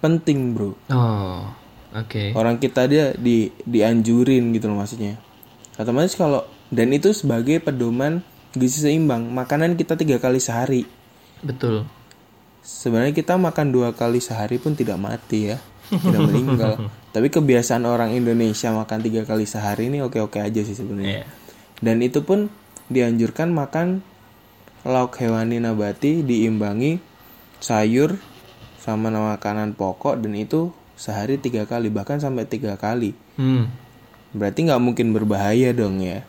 penting, 0.00 0.56
Bro. 0.56 0.76
Oh. 0.92 1.52
Oke. 1.96 2.36
Orang 2.36 2.60
kita 2.60 2.84
dia 2.84 3.16
di 3.16 3.48
dianjurin 3.64 4.52
gitu 4.52 4.68
loh 4.68 4.84
maksudnya. 4.84 5.16
Otomatis 5.76 6.16
kalau 6.16 6.44
dan 6.72 6.90
itu 6.90 7.12
sebagai 7.12 7.60
pedoman 7.60 8.24
gizi 8.56 8.88
seimbang. 8.88 9.28
Makanan 9.28 9.76
kita 9.76 9.94
tiga 9.94 10.16
kali 10.16 10.40
sehari. 10.40 10.88
Betul. 11.44 11.84
Sebenarnya 12.64 13.14
kita 13.14 13.38
makan 13.38 13.70
dua 13.70 13.94
kali 13.94 14.18
sehari 14.18 14.58
pun 14.58 14.74
tidak 14.74 14.98
mati 14.98 15.54
ya, 15.54 15.60
tidak 15.92 16.20
meninggal. 16.26 16.90
Tapi 17.14 17.28
kebiasaan 17.30 17.86
orang 17.86 18.10
Indonesia 18.16 18.74
makan 18.74 18.98
tiga 19.04 19.22
kali 19.22 19.46
sehari 19.46 19.86
ini 19.86 20.02
oke-oke 20.02 20.42
aja 20.42 20.60
sih 20.66 20.74
sebenarnya. 20.74 21.22
Iya. 21.22 21.26
Dan 21.78 22.02
itu 22.02 22.26
pun 22.26 22.50
dianjurkan 22.90 23.54
makan 23.54 24.02
lauk 24.86 25.18
hewani 25.18 25.62
nabati 25.62 26.22
diimbangi 26.22 26.98
sayur 27.58 28.18
sama 28.78 29.10
makanan 29.10 29.74
pokok 29.74 30.22
dan 30.22 30.38
itu 30.38 30.70
sehari 30.94 31.42
tiga 31.42 31.66
kali 31.66 31.90
bahkan 31.90 32.18
sampai 32.18 32.46
tiga 32.46 32.74
kali. 32.78 33.14
Hmm. 33.38 33.70
Berarti 34.36 34.68
nggak 34.68 34.82
mungkin 34.84 35.16
berbahaya 35.16 35.72
dong 35.72 36.04
ya. 36.04 36.22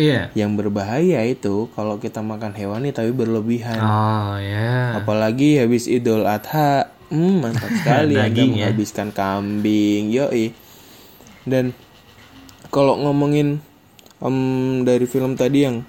Iya. 0.00 0.32
Yang 0.32 0.52
berbahaya 0.64 1.20
itu 1.28 1.68
kalau 1.76 2.00
kita 2.00 2.24
makan 2.24 2.56
hewani 2.56 2.96
tapi 2.96 3.12
berlebihan. 3.12 3.76
Oh 3.76 4.40
ya. 4.40 4.96
Apalagi 4.96 5.60
habis 5.60 5.84
Idul 5.84 6.24
Adha, 6.24 6.88
hmm, 7.12 7.44
mantap 7.44 7.68
sekali 7.80 8.16
Anda 8.16 8.32
Daging 8.32 8.50
ya. 8.56 8.72
menghabiskan 8.72 9.08
kambing, 9.12 10.08
yoi. 10.08 10.56
Dan 11.44 11.76
kalau 12.72 12.96
ngomongin 13.04 13.60
em, 14.24 14.36
dari 14.88 15.04
film 15.04 15.36
tadi 15.36 15.68
yang 15.68 15.84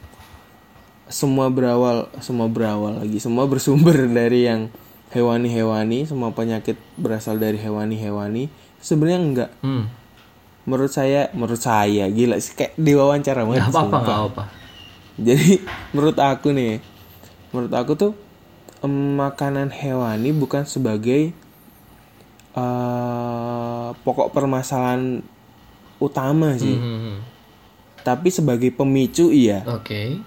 semua 1.08 1.48
berawal, 1.48 2.12
semua 2.20 2.52
berawal 2.52 3.00
lagi, 3.00 3.24
semua 3.24 3.48
bersumber 3.48 3.96
dari 4.20 4.52
yang 4.52 4.68
hewani-hewani, 5.16 6.10
semua 6.10 6.36
penyakit 6.36 6.76
berasal 7.00 7.40
dari 7.40 7.56
hewani-hewani. 7.56 8.52
Sebenarnya 8.84 9.20
enggak. 9.24 9.52
Hmm. 9.64 9.88
Menurut 10.64 10.90
saya, 10.90 11.28
menurut 11.32 11.60
saya 11.60 12.08
gila 12.08 12.40
sih 12.40 12.56
kayak 12.56 12.76
diwawancara 12.76 13.44
banget. 13.44 13.68
Gak 13.68 13.72
apa-apa, 13.72 13.84
sumpah. 13.84 14.04
gak 14.04 14.22
apa. 14.32 14.44
Jadi 15.20 15.50
menurut 15.94 16.18
aku 16.18 16.48
nih, 16.50 16.74
menurut 17.52 17.74
aku 17.74 17.92
tuh 17.94 18.12
makanan 18.88 19.72
hewani 19.72 20.32
bukan 20.32 20.64
sebagai 20.64 21.32
eh, 22.54 23.88
pokok 23.94 24.30
permasalahan 24.30 25.24
utama 25.98 26.56
sih, 26.56 26.76
Hmm. 26.76 27.24
tapi 28.02 28.28
sebagai 28.28 28.70
pemicu 28.70 29.32
iya. 29.32 29.64
Oke. 29.66 30.20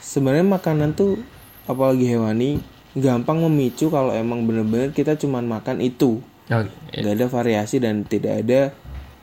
Sebenarnya 0.00 0.42
makanan 0.42 0.92
tuh 0.92 1.20
apalagi 1.64 2.08
hewani 2.08 2.58
gampang 2.92 3.38
memicu 3.40 3.86
kalau 3.86 4.10
emang 4.10 4.42
bener-bener 4.42 4.90
kita 4.90 5.14
cuman 5.14 5.46
makan 5.46 5.78
itu, 5.78 6.18
Oke. 6.50 6.68
nggak 6.96 7.14
ada 7.14 7.26
variasi 7.26 7.78
dan 7.78 8.02
tidak 8.02 8.42
ada 8.42 8.60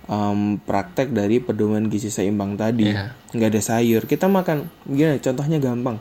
em, 0.06 0.40
praktek 0.58 1.12
dari 1.12 1.38
pedoman 1.38 1.86
gizi 1.86 2.08
seimbang 2.08 2.56
tadi. 2.56 2.88
Iya. 2.88 3.12
nggak 3.30 3.50
ada 3.50 3.62
sayur 3.62 4.04
kita 4.04 4.26
makan 4.26 4.66
gini 4.84 5.20
contohnya 5.20 5.58
gampang 5.58 6.00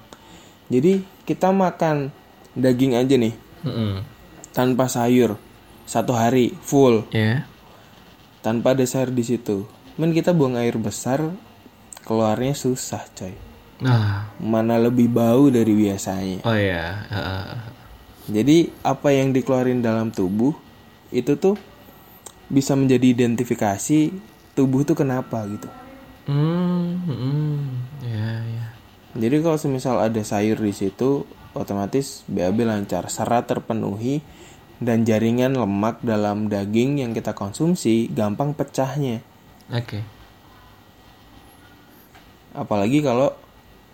jadi 0.67 0.99
kita 1.23 1.51
makan 1.51 2.15
daging 2.53 2.95
aja 2.95 3.15
nih 3.15 3.35
Mm-mm. 3.63 4.07
tanpa 4.51 4.87
sayur 4.87 5.35
satu 5.83 6.13
hari 6.13 6.55
full 6.57 7.07
Ya. 7.11 7.47
tanpa 8.41 8.73
ada 8.73 8.83
sayur 8.83 9.11
di 9.11 9.23
situ 9.23 9.67
men 9.95 10.11
kita 10.11 10.31
buang 10.31 10.55
air 10.55 10.75
besar 10.77 11.23
keluarnya 12.03 12.53
susah 12.53 13.03
coy 13.13 13.35
Nah. 13.77 14.33
mana 14.39 14.81
lebih 14.81 15.05
bau 15.07 15.47
dari 15.47 15.69
biasanya 15.71 16.41
Oh 16.43 16.57
ya. 16.57 17.05
Heeh. 17.07 17.47
Jadi 18.33 18.57
apa 18.81 19.13
yang 19.13 19.31
dikeluarin 19.31 19.79
dalam 19.79 20.09
tubuh 20.09 20.57
itu 21.11 21.39
tuh 21.39 21.55
bisa 22.47 22.79
menjadi 22.79 23.11
identifikasi 23.11 24.15
tubuh 24.55 24.87
tuh 24.87 24.97
kenapa 24.99 25.45
gitu. 25.51 25.69
Hmm, 26.27 27.03
hmm, 27.07 27.59
ya, 28.03 28.31
ya. 28.43 28.67
Jadi 29.17 29.37
kalau 29.41 29.57
semisal 29.57 29.97
ada 30.03 30.21
sayur 30.27 30.59
di 30.59 30.75
situ, 30.75 31.25
otomatis 31.57 32.27
BAB 32.29 32.67
lancar, 32.67 33.07
serat 33.09 33.47
terpenuhi 33.49 34.21
dan 34.83 35.09
jaringan 35.09 35.57
lemak 35.57 36.05
dalam 36.05 36.53
daging 36.53 37.01
yang 37.01 37.17
kita 37.17 37.33
konsumsi 37.33 38.13
gampang 38.13 38.53
pecahnya. 38.53 39.25
Oke. 39.73 40.05
Apalagi 42.53 43.01
kalau 43.01 43.33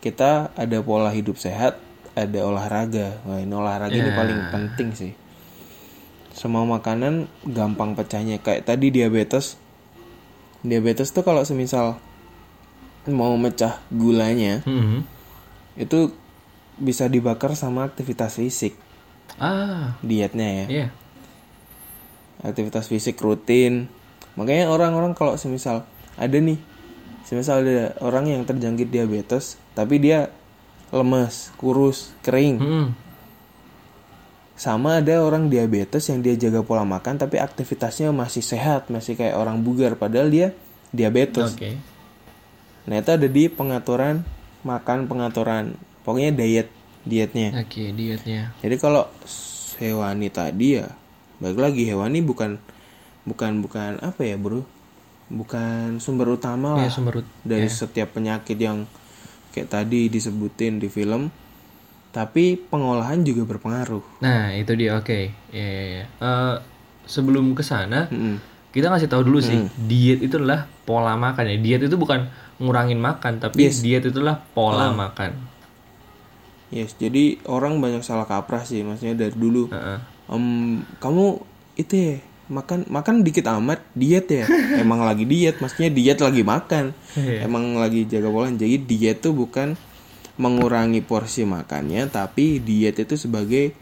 kita 0.02 0.50
ada 0.54 0.78
pola 0.82 1.10
hidup 1.14 1.38
sehat, 1.38 1.78
ada 2.18 2.40
olahraga. 2.42 3.22
Wah, 3.26 3.38
ini 3.38 3.54
olahraga 3.54 3.94
ini 3.94 4.10
Ya. 4.10 4.16
paling 4.16 4.40
penting 4.50 4.90
sih. 4.94 5.12
Semua 6.32 6.64
makanan 6.64 7.28
gampang 7.44 7.92
pecahnya. 7.92 8.40
Kayak 8.40 8.66
tadi 8.66 8.88
diabetes. 8.88 9.60
Diabetes 10.62 11.10
tuh 11.10 11.22
kalau 11.22 11.42
semisal 11.42 11.98
mau 13.04 13.34
mecah 13.34 13.82
gulanya, 13.90 14.62
Hmm. 14.62 15.02
itu 15.74 16.14
bisa 16.78 17.10
dibakar 17.10 17.52
sama 17.52 17.82
aktivitas 17.82 18.38
fisik 18.38 18.78
Ah, 19.36 19.98
dietnya 20.00 20.64
ya. 20.64 20.66
iya. 20.70 20.86
Aktivitas 22.42 22.86
fisik 22.86 23.18
rutin. 23.18 23.90
Makanya 24.34 24.70
orang-orang 24.70 25.12
kalau 25.12 25.34
semisal 25.34 25.82
ada 26.14 26.38
nih, 26.38 26.62
semisal 27.22 27.62
ada 27.62 27.98
orang 27.98 28.30
yang 28.30 28.42
terjangkit 28.42 28.88
diabetes, 28.88 29.58
tapi 29.74 29.98
dia 29.98 30.30
lemes, 30.90 31.50
kurus, 31.56 32.14
kering. 32.22 32.56
Hmm. 32.58 32.88
Sama 34.52 35.00
ada 35.00 35.24
orang 35.24 35.48
diabetes 35.48 36.06
yang 36.12 36.20
dia 36.20 36.36
jaga 36.36 36.60
pola 36.62 36.84
makan 36.84 37.16
tapi 37.16 37.40
aktivitasnya 37.40 38.12
masih 38.12 38.44
sehat, 38.44 38.92
masih 38.92 39.16
kayak 39.16 39.34
orang 39.34 39.64
bugar 39.64 39.96
padahal 39.96 40.28
dia 40.28 40.52
diabetes. 40.92 41.56
Oke. 41.56 41.80
Nah, 42.86 42.98
itu 42.98 43.10
ada 43.14 43.26
di 43.26 43.48
pengaturan 43.48 44.22
makan, 44.62 45.06
pengaturan 45.08 45.74
pokoknya 46.02 46.30
diet 46.34 46.68
dietnya. 47.02 47.50
Oke, 47.58 47.90
dietnya. 47.90 48.54
Jadi 48.62 48.76
kalau 48.78 49.08
hewani 49.82 50.28
tadi 50.30 50.78
ya, 50.78 50.86
balik 51.42 51.58
lagi 51.58 51.82
hewani 51.88 52.22
bukan 52.22 52.60
bukan 53.26 53.62
bukan 53.62 53.98
apa 54.02 54.20
ya, 54.22 54.36
Bro? 54.38 54.62
Bukan 55.32 55.96
sumber 55.98 56.36
utama 56.36 56.76
lah 56.76 56.86
Ya, 56.86 56.90
sumber 56.92 57.24
ut- 57.24 57.32
dari 57.42 57.66
setiap 57.72 58.14
penyakit 58.14 58.58
yang 58.58 58.84
kayak 59.56 59.72
tadi 59.72 60.12
disebutin 60.12 60.76
di 60.78 60.92
film. 60.92 61.32
Tapi 62.12 62.60
pengolahan 62.60 63.24
juga 63.24 63.48
berpengaruh. 63.48 64.20
Nah, 64.20 64.52
itu 64.52 64.76
dia. 64.76 65.00
Oke. 65.00 65.32
Ya, 65.48 65.64
ya, 65.64 65.84
ya. 65.88 66.04
Eh, 66.04 66.54
sebelum 67.08 67.56
ke 67.56 67.64
sana, 67.64 68.12
Mm-mm. 68.12 68.36
kita 68.70 68.92
ngasih 68.92 69.08
tahu 69.08 69.24
dulu 69.24 69.40
sih, 69.40 69.64
diet 69.88 70.20
itu 70.20 70.36
adalah 70.36 70.68
pola 70.84 71.16
makan 71.16 71.48
ya. 71.48 71.56
Diet 71.56 71.82
itu 71.88 71.96
bukan 71.96 72.28
ngurangin 72.60 73.00
makan, 73.00 73.40
tapi 73.40 73.72
diet 73.72 74.04
itu 74.04 74.12
adalah 74.20 74.44
pola 74.52 74.92
makan. 74.92 75.50
Yes, 76.72 76.96
jadi 76.96 77.36
orang 77.44 77.84
banyak 77.84 78.00
salah 78.00 78.24
kaprah 78.24 78.64
sih, 78.64 78.80
maksudnya 78.80 79.28
dari 79.28 79.36
dulu. 79.36 79.68
Heeh. 79.68 79.98
Em, 80.32 80.80
kamu 81.00 81.44
itu 81.76 81.92
ya 81.92 82.14
makan 82.52 82.84
makan 82.88 83.24
dikit 83.24 83.48
amat 83.48 83.80
diet 83.92 84.28
ya. 84.28 84.44
Emang 84.84 85.04
lagi 85.04 85.28
diet, 85.28 85.60
maksudnya 85.60 85.92
diet 85.92 86.20
lagi 86.20 86.40
makan. 86.40 86.96
Iya. 87.16 87.44
Emang 87.44 87.76
lagi 87.76 88.08
jaga 88.08 88.28
pola. 88.32 88.48
Jadi 88.48 88.88
diet 88.88 89.20
tuh 89.20 89.36
bukan 89.36 89.76
mengurangi 90.40 91.04
porsi 91.04 91.44
makannya, 91.44 92.08
tapi 92.08 92.58
diet 92.58 92.96
itu 92.96 93.14
sebagai 93.20 93.76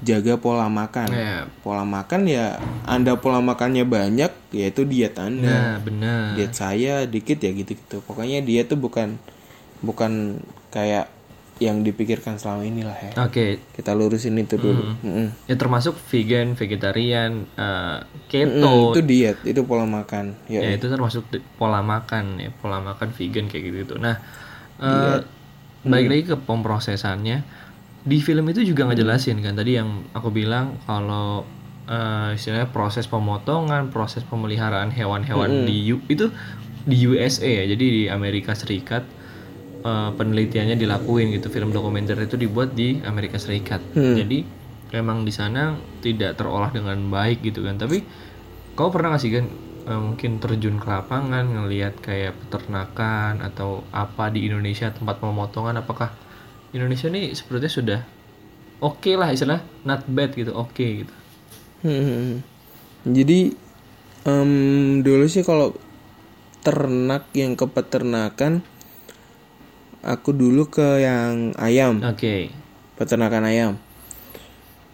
jaga 0.00 0.40
pola 0.40 0.68
makan. 0.68 1.08
Ya, 1.12 1.44
Pola 1.60 1.84
makan 1.84 2.24
ya 2.24 2.56
Anda 2.88 3.20
pola 3.20 3.44
makannya 3.44 3.84
banyak, 3.84 4.32
yaitu 4.52 4.88
diet 4.88 5.16
Anda. 5.20 5.48
nah 5.48 5.76
benar. 5.80 6.36
Diet 6.36 6.52
saya 6.56 7.04
dikit 7.04 7.40
ya 7.40 7.52
gitu-gitu. 7.52 8.00
Pokoknya 8.04 8.40
diet 8.40 8.68
tuh 8.68 8.80
bukan 8.80 9.20
bukan 9.84 10.40
kayak 10.72 11.08
yang 11.60 11.84
dipikirkan 11.84 12.40
selama 12.40 12.64
ini 12.64 12.80
lah 12.88 12.96
ya. 12.96 13.12
Oke, 13.20 13.60
Kita 13.76 13.92
lurusin 13.92 14.32
itu 14.40 14.56
dulu. 14.56 14.96
Mm-mm. 15.04 15.28
ya 15.44 15.60
termasuk 15.60 15.92
vegan, 16.08 16.56
vegetarian, 16.56 17.44
Mm, 17.52 18.00
keto, 18.32 18.96
itu 18.96 19.00
diet, 19.04 19.36
itu 19.44 19.60
pola 19.68 19.84
makan. 19.84 20.40
Ya, 20.48 20.64
ya 20.64 20.80
itu 20.80 20.88
termasuk 20.88 21.28
pola 21.60 21.84
makan 21.84 22.40
ya, 22.40 22.48
pola 22.56 22.80
makan 22.80 23.12
vegan 23.12 23.52
kayak 23.52 23.84
gitu. 23.84 24.00
Nah, 24.00 24.16
eh, 25.82 25.88
balik 25.88 26.06
lagi 26.08 26.24
ke 26.26 26.36
pemprosesannya. 26.38 27.38
Di 28.00 28.18
film 28.18 28.48
itu 28.48 28.64
juga 28.64 28.84
ngejelasin 28.86 29.38
kan 29.38 29.52
tadi 29.52 29.76
yang 29.76 29.88
aku 30.10 30.28
bilang 30.30 30.80
kalau 30.82 31.44
eh, 31.86 32.32
istilahnya 32.32 32.68
proses 32.68 33.04
pemotongan, 33.04 33.88
proses 33.88 34.22
pemeliharaan 34.22 34.88
hewan-hewan 34.90 35.48
di 35.64 35.90
U- 35.90 36.06
itu 36.06 36.28
di 36.82 36.96
USA 37.04 37.44
ya, 37.46 37.64
jadi 37.66 37.84
di 37.84 38.02
Amerika 38.06 38.52
Serikat 38.52 39.04
eh, 39.80 40.10
penelitiannya 40.10 40.76
dilakuin 40.76 41.28
gitu. 41.30 41.48
Film 41.48 41.70
dokumenter 41.70 42.16
itu 42.18 42.36
dibuat 42.36 42.72
di 42.72 43.00
Amerika 43.02 43.36
Serikat. 43.36 43.80
Jadi 44.16 44.38
memang 44.90 45.22
di 45.22 45.30
sana 45.30 45.72
tidak 46.00 46.34
terolah 46.34 46.68
dengan 46.68 46.96
baik 47.06 47.40
gitu 47.42 47.62
kan. 47.62 47.76
Tapi 47.76 48.00
kau 48.72 48.88
pernah 48.88 49.12
nggak 49.12 49.22
sih 49.22 49.30
kan 49.30 49.44
eh, 49.90 50.00
mungkin 50.00 50.38
terjun 50.38 50.78
ke 50.78 50.86
lapangan 50.86 51.44
ngelihat 51.50 51.98
kayak 51.98 52.38
peternakan 52.46 53.42
atau 53.42 53.82
apa 53.90 54.30
di 54.30 54.46
Indonesia 54.46 54.94
tempat 54.94 55.18
pemotongan 55.18 55.82
apakah 55.82 56.14
Indonesia 56.70 57.10
nih 57.10 57.34
sepertinya 57.34 57.70
sudah 57.70 58.00
oke 58.78 59.10
lah 59.18 59.34
istilah 59.34 59.60
not 59.82 60.06
bad 60.06 60.30
gitu 60.38 60.54
oke 60.54 60.78
gitu 60.78 61.14
Hmm. 61.80 62.44
Jadi 63.08 63.56
em, 64.28 64.52
dulu 65.00 65.24
sih 65.24 65.40
kalau 65.40 65.72
ternak 66.60 67.32
yang 67.32 67.56
ke 67.56 67.64
peternakan, 67.64 68.60
aku 70.04 70.36
dulu 70.36 70.68
ke 70.68 71.00
yang 71.00 71.56
ayam, 71.56 72.04
oke 72.04 72.52
peternakan 73.00 73.44
ayam. 73.48 73.72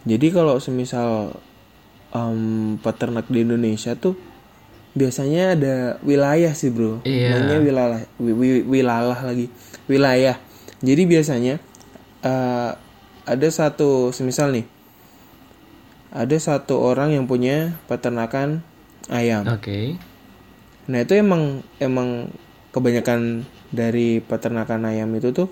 Jadi 0.07 0.31
kalau 0.31 0.63
semisal 0.63 1.35
em, 2.15 2.79
peternak 2.79 3.27
di 3.27 3.43
Indonesia 3.43 3.91
tuh 3.99 4.15
biasanya 4.97 5.53
ada 5.53 5.75
wilayah 6.01 6.51
sih 6.51 6.67
bro, 6.67 6.99
Iya. 7.05 7.37
namanya 7.37 7.57
wilayah, 7.61 8.01
wi- 8.17 8.33
wi- 8.35 8.65
wilayah 8.67 9.19
lagi, 9.21 9.47
wilayah. 9.85 10.35
Jadi 10.81 11.03
biasanya 11.05 11.61
eh, 12.19 12.71
ada 13.23 13.47
satu 13.47 14.09
semisal 14.09 14.49
nih 14.49 14.65
ada 16.07 16.37
satu 16.39 16.79
orang 16.79 17.13
yang 17.13 17.27
punya 17.27 17.77
peternakan 17.85 18.63
ayam. 19.07 19.43
oke 19.45 19.99
Nah 20.87 21.03
itu 21.03 21.13
emang 21.13 21.59
emang 21.77 22.31
kebanyakan 22.71 23.43
dari 23.69 24.23
peternakan 24.23 24.87
ayam 24.87 25.11
itu 25.13 25.35
tuh 25.35 25.51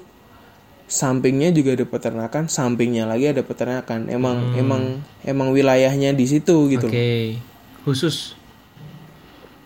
sampingnya 0.88 1.52
juga 1.52 1.76
ada 1.76 1.84
peternakan, 1.84 2.48
sampingnya 2.48 3.04
lagi 3.04 3.28
ada 3.28 3.44
peternakan. 3.44 4.08
Emang 4.08 4.56
emang 4.56 4.84
emang 5.22 5.52
wilayahnya 5.52 6.16
di 6.16 6.24
situ 6.24 6.72
gitu. 6.72 6.88
oke 6.88 7.42
khusus 7.84 8.34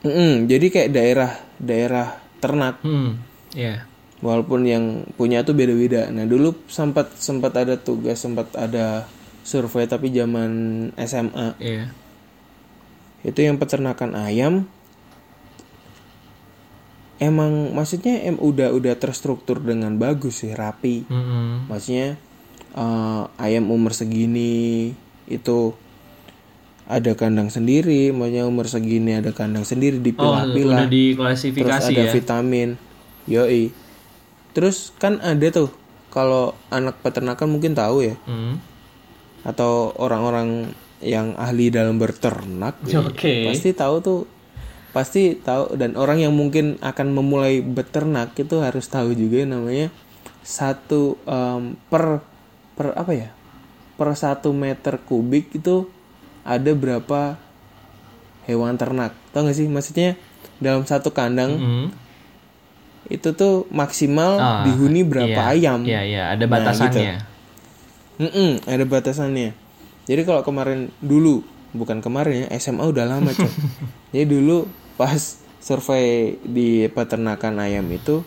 Mm-mm, 0.05 0.47
jadi 0.47 0.65
kayak 0.71 0.89
daerah 0.95 1.31
daerah 1.59 2.07
ternak. 2.39 2.79
hmm 2.83 3.11
ya 3.55 3.83
Walaupun 4.19 4.67
yang 4.67 5.07
punya 5.15 5.47
tuh 5.47 5.55
beda-beda. 5.55 6.11
Nah 6.11 6.27
dulu 6.27 6.51
sempat 6.67 7.15
sempat 7.15 7.55
ada 7.55 7.79
tugas, 7.79 8.19
sempat 8.19 8.51
ada 8.51 9.07
survei 9.49 9.87
tapi 9.89 10.13
zaman 10.13 10.51
SMA 10.99 11.57
ya 11.57 11.89
itu 13.25 13.39
yang 13.43 13.59
peternakan 13.59 14.15
ayam 14.15 14.53
emang 17.19 17.75
maksudnya 17.75 18.23
em 18.23 18.39
udah 18.39 18.71
udah 18.71 18.95
terstruktur 18.95 19.59
dengan 19.59 19.97
bagus 19.99 20.45
sih 20.45 20.55
rapi 20.55 21.03
Mm-mm. 21.09 21.67
maksudnya 21.67 22.15
eh, 22.77 23.23
ayam 23.41 23.73
umur 23.73 23.91
segini 23.91 24.93
itu 25.27 25.75
ada 26.89 27.13
kandang 27.13 27.53
sendiri 27.53 28.09
maksudnya 28.09 28.49
umur 28.49 28.65
segini 28.65 29.13
ada 29.13 29.29
kandang 29.29 29.61
sendiri 29.61 30.01
oh 30.01 30.03
dipilah-pilah 30.03 30.89
terus 30.89 30.91
diklasifikasi 30.91 31.93
ada 31.93 32.03
ya? 32.09 32.11
vitamin 32.11 32.69
yoi. 33.29 33.69
Terus 34.57 34.91
kan 34.97 35.21
ada 35.21 35.45
tuh 35.53 35.69
kalau 36.09 36.57
anak 36.73 36.97
peternakan 37.05 37.47
mungkin 37.53 37.77
tahu 37.77 38.03
ya. 38.03 38.17
Hmm. 38.25 38.57
atau 39.39 39.95
orang-orang 39.95 40.75
yang 40.99 41.31
ahli 41.39 41.71
dalam 41.71 41.95
berternak. 41.95 42.75
Oke. 43.07 43.47
pasti 43.47 43.71
tahu 43.71 43.95
tuh 44.03 44.19
pasti 44.91 45.37
tahu. 45.39 45.79
Dan 45.79 45.95
orang 45.95 46.19
yang 46.19 46.35
mungkin 46.35 46.75
akan 46.83 47.15
memulai 47.15 47.63
beternak 47.63 48.35
itu 48.35 48.59
harus 48.59 48.91
tahu 48.91 49.15
juga 49.15 49.47
namanya 49.47 49.93
satu 50.43 51.15
em, 51.23 51.79
per 51.87 52.19
per 52.75 52.99
apa 52.99 53.11
ya? 53.15 53.29
Per 53.95 54.09
satu 54.11 54.51
meter 54.51 54.99
kubik 55.07 55.55
itu 55.55 55.87
ada 56.49 56.71
berapa 56.73 57.37
hewan 58.43 58.73
ternak 58.73 59.13
tau 59.29 59.45
gak 59.45 59.53
sih 59.53 59.69
maksudnya 59.69 60.17
dalam 60.57 60.81
satu 60.83 61.13
kandang 61.13 61.53
Mm. 61.55 61.87
itu 63.07 63.29
tuh 63.31 63.69
maksimal 63.69 64.31
Ah, 64.35 64.65
dihuni 64.65 65.01
berapa 65.01 65.29
iya, 65.47 65.53
ayam 65.53 65.79
Iya, 65.81 66.01
iya, 66.03 66.23
ada 66.29 66.43
Nah, 66.43 66.51
batasannya. 66.51 67.15
Mm-mm, 68.19 68.51
ada 68.65 68.83
batasannya. 68.83 69.49
Jadi 70.03 70.21
kalau 70.23 70.43
kemarin 70.43 70.91
dulu, 70.99 71.41
bukan 71.71 72.01
kemarin 72.01 72.43
ya, 72.43 72.59
SMA 72.59 72.83
udah 72.83 73.07
lama 73.07 73.31
coy. 73.31 73.47
Jadi 74.11 74.25
dulu 74.27 74.67
pas 74.93 75.15
survei 75.57 76.35
di 76.43 76.85
peternakan 76.85 77.63
ayam 77.63 77.87
itu 77.87 78.21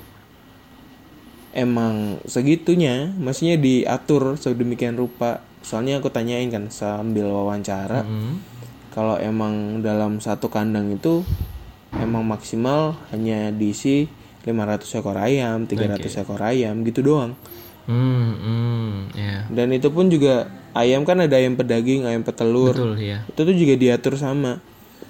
emang 1.52 2.18
segitunya, 2.24 3.12
maksudnya 3.12 3.54
diatur 3.56 4.34
sedemikian 4.34 4.96
rupa. 4.96 5.44
Soalnya 5.62 5.98
aku 5.98 6.10
tanyain 6.10 6.50
kan 6.50 6.68
sambil 6.68 7.26
wawancara, 7.26 8.02
Hmm. 8.02 8.42
kalau 8.90 9.16
emang 9.16 9.80
dalam 9.80 10.18
satu 10.18 10.46
kandang 10.46 10.92
itu 10.92 11.22
emang 11.94 12.26
maksimal 12.26 12.98
hanya 13.10 13.48
diisi 13.48 14.06
500 14.42 14.90
ekor 14.92 15.14
ayam, 15.16 15.64
300 15.64 16.18
ekor 16.18 16.42
ayam 16.42 16.82
gitu 16.82 17.00
doang. 17.00 17.38
Hmm, 17.86 18.30
hmm, 18.38 18.90
ya. 19.14 19.36
Dan 19.50 19.74
itu 19.74 19.90
pun 19.90 20.06
juga 20.06 20.46
ayam 20.70 21.02
kan 21.02 21.18
ada 21.18 21.34
ayam 21.34 21.54
pedaging, 21.54 22.06
ayam 22.06 22.22
petelur. 22.22 22.74
Betul 22.74 22.94
ya. 22.98 23.22
Itu 23.26 23.42
tuh 23.42 23.54
juga 23.54 23.74
diatur 23.74 24.14
sama 24.14 24.58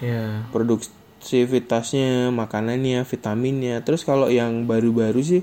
Ya. 0.00 0.42
produksivitasnya, 0.50 2.32
makanannya, 2.34 3.04
vitaminnya. 3.04 3.80
Terus 3.84 4.02
kalau 4.02 4.26
yang 4.28 4.64
baru-baru 4.66 5.20
sih 5.22 5.42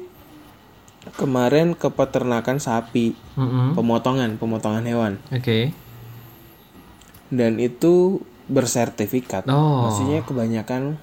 kemarin 1.15 1.73
ke 1.73 1.87
peternakan 1.87 2.59
sapi, 2.59 3.15
Mm-mm. 3.39 3.73
pemotongan, 3.73 4.35
pemotongan 4.35 4.83
hewan. 4.85 5.13
Oke. 5.31 5.71
Dan 7.29 7.61
itu 7.61 8.19
bersertifikat. 8.49 9.45
Oh. 9.47 9.87
Maksudnya 9.87 10.25
kebanyakan 10.25 10.97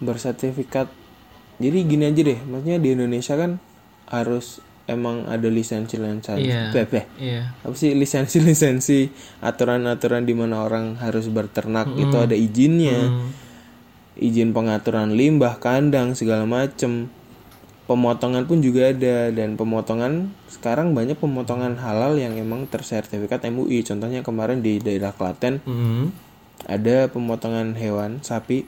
bersertifikat. 0.00 0.88
Jadi 1.60 1.78
gini 1.84 2.08
aja 2.08 2.20
deh, 2.24 2.40
maksudnya 2.40 2.80
di 2.80 2.88
Indonesia 2.96 3.36
kan 3.36 3.60
harus 4.08 4.64
emang 4.88 5.28
ada 5.28 5.46
lisensi-lisensi. 5.46 6.50
Iya. 6.50 6.72
Beh, 6.74 6.86
beh. 6.88 7.04
Iya. 7.20 7.42
apa 7.62 7.74
sih 7.76 7.94
lisensi-lisensi 7.94 9.12
aturan-aturan 9.38 10.26
di 10.26 10.34
mana 10.34 10.66
orang 10.66 10.98
harus 10.98 11.30
berternak 11.30 11.94
itu 11.94 12.16
ada 12.18 12.34
izinnya 12.34 12.98
Hmm. 12.98 13.30
izin 14.18 14.50
pengaturan 14.50 15.14
limbah 15.14 15.62
kandang 15.62 16.18
segala 16.18 16.42
macem 16.42 17.06
pemotongan 17.90 18.46
pun 18.46 18.62
juga 18.62 18.88
ada 18.88 19.28
dan 19.28 19.54
pemotongan 19.54 20.30
sekarang 20.46 20.94
banyak 20.94 21.16
pemotongan 21.16 21.74
halal 21.76 22.14
yang 22.14 22.36
emang 22.36 22.64
tersertifikat 22.64 23.42
MUI 23.44 23.82
contohnya 23.82 24.22
kemarin 24.22 24.62
di 24.62 24.78
daerah 24.78 25.10
Klaten 25.10 25.58
Hmm. 25.60 26.14
ada 26.62 27.06
pemotongan 27.06 27.74
hewan 27.74 28.20
sapi 28.20 28.62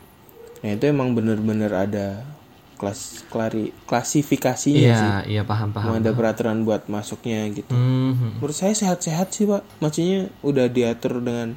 nah 0.58 0.70
itu 0.70 0.84
emang 0.84 1.12
bener-bener 1.12 1.70
ada 1.70 2.26
kelas 2.74 3.22
klari, 3.28 3.70
klasifikasinya 3.84 4.90
sih 4.92 5.06
Iya, 5.08 5.18
iya 5.24 5.42
paham 5.42 5.70
paham. 5.70 5.94
ada 5.96 6.10
peraturan 6.10 6.62
buat 6.62 6.86
masuknya 6.86 7.46
gitu 7.48 7.70
Hmm. 7.70 8.36
Menurut 8.36 8.52
saya 8.52 8.72
sehat-sehat 8.72 9.30
sih 9.30 9.46
pak, 9.46 9.62
maksudnya 9.78 10.26
udah 10.40 10.66
diatur 10.66 11.18
dengan 11.18 11.54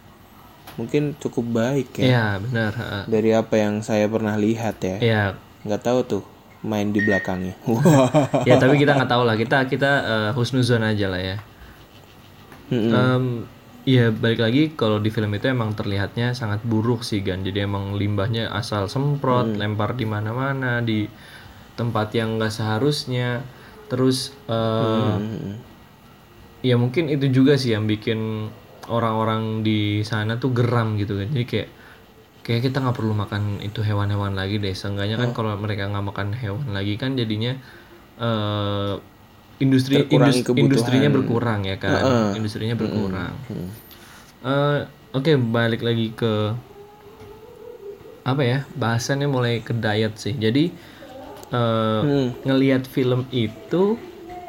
mungkin 0.75 1.17
cukup 1.17 1.45
baik 1.51 1.89
ya 1.95 2.05
Iya, 2.05 2.25
benar. 2.39 2.71
dari 3.05 3.31
apa 3.31 3.55
yang 3.55 3.81
saya 3.81 4.05
pernah 4.05 4.35
lihat 4.35 4.77
ya. 4.79 4.97
Iya. 4.99 5.23
Nggak 5.63 5.81
tahu 5.81 5.99
tuh 6.03 6.23
main 6.65 6.89
di 6.95 7.01
belakangnya. 7.05 7.55
Ya, 8.49 8.55
tapi 8.61 8.75
kita 8.81 8.91
nggak 8.97 9.11
tahu 9.13 9.23
lah. 9.27 9.35
Kita 9.37 9.57
kita 9.71 9.91
eh, 10.13 10.29
husnuzon 10.37 10.83
aja 10.85 11.07
lah 11.13 11.21
ya. 11.21 11.37
Mm-mm. 12.73 12.91
Em, 12.93 13.25
Iya 13.85 14.09
balik 14.09 14.41
lagi 14.41 14.61
kalau 14.73 14.97
di 14.97 15.13
film 15.13 15.29
itu 15.37 15.45
emang 15.45 15.77
terlihatnya 15.77 16.33
sangat 16.33 16.65
buruk 16.65 17.05
sih 17.05 17.21
kan. 17.21 17.45
Jadi 17.45 17.69
emang 17.69 17.93
limbahnya 17.93 18.49
asal 18.49 18.89
semprot, 18.89 19.53
lempar 19.61 19.93
di 19.93 20.09
mana-mana 20.09 20.81
di 20.81 21.05
tempat 21.77 22.09
yang 22.17 22.41
nggak 22.41 22.49
seharusnya. 22.49 23.45
Terus 23.85 24.33
eh, 24.49 25.15
Mm-mm. 25.21 25.53
ya 26.65 26.75
mungkin 26.81 27.13
itu 27.13 27.29
juga 27.29 27.53
sih 27.61 27.77
yang 27.77 27.85
bikin 27.85 28.49
orang-orang 28.89 29.61
di 29.61 30.01
sana 30.01 30.41
tuh 30.41 30.49
geram 30.57 30.97
gitu 30.97 31.13
kan. 31.21 31.29
Jadi 31.29 31.45
kayak 31.45 31.69
kayak 32.45 32.61
kita 32.63 32.77
nggak 32.77 32.93
perlu 32.93 33.11
makan 33.11 33.57
itu 33.59 33.81
hewan-hewan 33.81 34.37
lagi 34.37 34.61
deh. 34.61 34.71
Seenggaknya 34.71 35.17
kan 35.17 35.33
kalau 35.33 35.57
mereka 35.57 35.89
nggak 35.89 36.05
makan 36.05 36.27
hewan 36.31 36.69
lagi 36.69 36.93
kan 36.95 37.17
jadinya 37.17 37.57
eh 38.15 38.93
industri 39.57 39.97
Terkurangi 39.97 40.45
indus- 40.45 40.53
industrinya 40.55 41.09
kebutuhan. 41.09 41.15
berkurang 41.17 41.59
ya 41.65 41.77
kan. 41.77 42.01
Industrinya 42.37 42.75
berkurang. 42.75 43.33
Mm. 43.49 43.69
Eh, 44.45 44.79
Oke 45.11 45.31
balik 45.33 45.79
lagi 45.79 46.11
ke 46.11 46.51
apa 48.21 48.41
ya 48.41 48.59
bahasannya 48.73 49.25
mulai 49.25 49.61
ke 49.61 49.71
diet 49.71 50.13
sih. 50.15 50.35
Jadi 50.35 50.69
eh 51.47 52.01
Hmm. 52.03 52.29
ngelihat 52.43 52.83
film 52.85 53.23
itu 53.31 53.95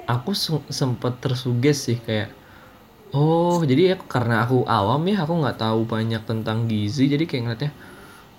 aku 0.04 0.32
se- 0.32 0.68
sempet 0.68 1.16
tersuges 1.16 1.86
sih 1.86 1.98
kayak 1.98 2.32
oh 3.16 3.64
jadi 3.64 3.82
ya 3.92 3.96
karena 3.96 4.44
aku 4.44 4.68
awam 4.68 5.00
ya 5.08 5.24
aku 5.24 5.32
nggak 5.40 5.56
tahu 5.56 5.88
banyak 5.88 6.20
tentang 6.28 6.68
gizi 6.68 7.08
jadi 7.08 7.24
kayak 7.24 7.42
ngeliatnya 7.48 7.72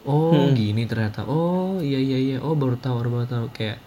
oh 0.07 0.47
gini 0.55 0.87
ternyata. 0.87 1.27
Oh 1.27 1.83
iya 1.83 1.99
iya 1.99 2.17
iya. 2.17 2.37
Oh 2.39 2.55
baru 2.55 2.79
tahu 2.79 3.03
baru 3.03 3.27
tahu. 3.27 3.45
Kayak 3.51 3.83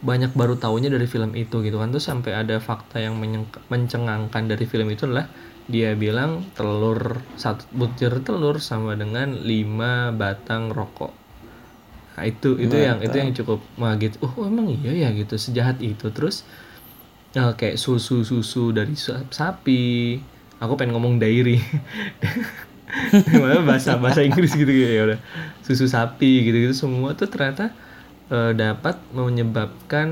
banyak 0.00 0.32
baru 0.32 0.54
tahunya 0.56 0.88
dari 0.88 1.06
film 1.06 1.36
itu 1.36 1.60
gitu 1.60 1.76
kan. 1.76 1.92
Terus 1.92 2.08
sampai 2.08 2.32
ada 2.34 2.56
fakta 2.58 2.98
yang 2.98 3.20
mencengangkan 3.68 4.48
dari 4.48 4.64
film 4.64 4.88
itu 4.88 5.04
adalah 5.04 5.28
dia 5.68 5.92
bilang 5.92 6.48
telur 6.56 7.20
satu 7.36 7.68
butir 7.76 8.24
telur 8.24 8.56
sama 8.64 8.96
dengan 8.96 9.36
lima 9.36 10.10
batang 10.16 10.72
rokok. 10.72 11.12
Nah, 12.18 12.24
itu 12.26 12.58
itu 12.58 12.74
yang 12.74 12.98
itu 13.04 13.14
yang 13.14 13.30
cukup 13.36 13.60
ngaget. 13.78 14.18
Oh, 14.24 14.32
emang 14.42 14.72
iya 14.72 15.06
ya? 15.06 15.08
Gitu 15.12 15.36
sejahat 15.36 15.84
itu. 15.84 16.08
Terus 16.10 16.42
eh, 17.36 17.52
kayak 17.58 17.76
susu 17.80 18.24
susu 18.24 18.72
dari 18.76 18.94
sa- 18.96 19.24
sapi. 19.30 20.16
Aku 20.58 20.74
pengen 20.78 20.96
ngomong 20.98 21.22
dairy. 21.22 21.58
Bahasa 23.68 24.00
bahasa 24.00 24.24
Inggris 24.24 24.52
gitu 24.56 24.70
ya 24.72 25.04
udah. 25.04 25.18
Susu 25.60 25.84
sapi 25.88 26.48
gitu-gitu 26.48 26.72
semua 26.74 27.12
tuh 27.18 27.28
ternyata 27.28 27.72
eh, 28.32 28.52
dapat 28.56 28.96
menyebabkan 29.12 30.08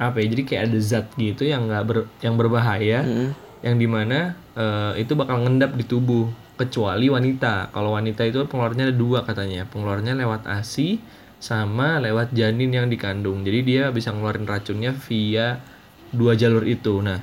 apa 0.00 0.16
ya? 0.22 0.26
Jadi 0.32 0.42
kayak 0.48 0.62
ada 0.72 0.78
zat 0.80 1.06
gitu 1.16 1.44
yang 1.44 1.68
nggak 1.68 1.84
ber, 1.88 1.98
yang 2.24 2.34
berbahaya 2.40 3.04
Mm-mm. 3.04 3.28
yang 3.64 3.76
di 3.76 3.88
mana 3.88 4.36
eh, 4.56 4.92
itu 5.02 5.12
bakal 5.16 5.44
ngendap 5.44 5.76
di 5.76 5.84
tubuh 5.84 6.28
kecuali 6.60 7.08
wanita 7.08 7.72
kalau 7.72 7.96
wanita 7.96 8.20
itu 8.28 8.44
pengeluarnya 8.44 8.92
ada 8.92 8.96
dua 8.96 9.24
katanya 9.24 9.64
pengeluarnya 9.72 10.12
lewat 10.12 10.44
asi 10.44 11.00
sama 11.40 11.96
lewat 12.04 12.36
janin 12.36 12.68
yang 12.68 12.92
dikandung 12.92 13.40
jadi 13.48 13.60
dia 13.64 13.82
bisa 13.96 14.12
ngeluarin 14.12 14.44
racunnya 14.44 14.92
via 14.92 15.56
dua 16.10 16.34
jalur 16.34 16.66
itu 16.66 17.02
nah 17.02 17.22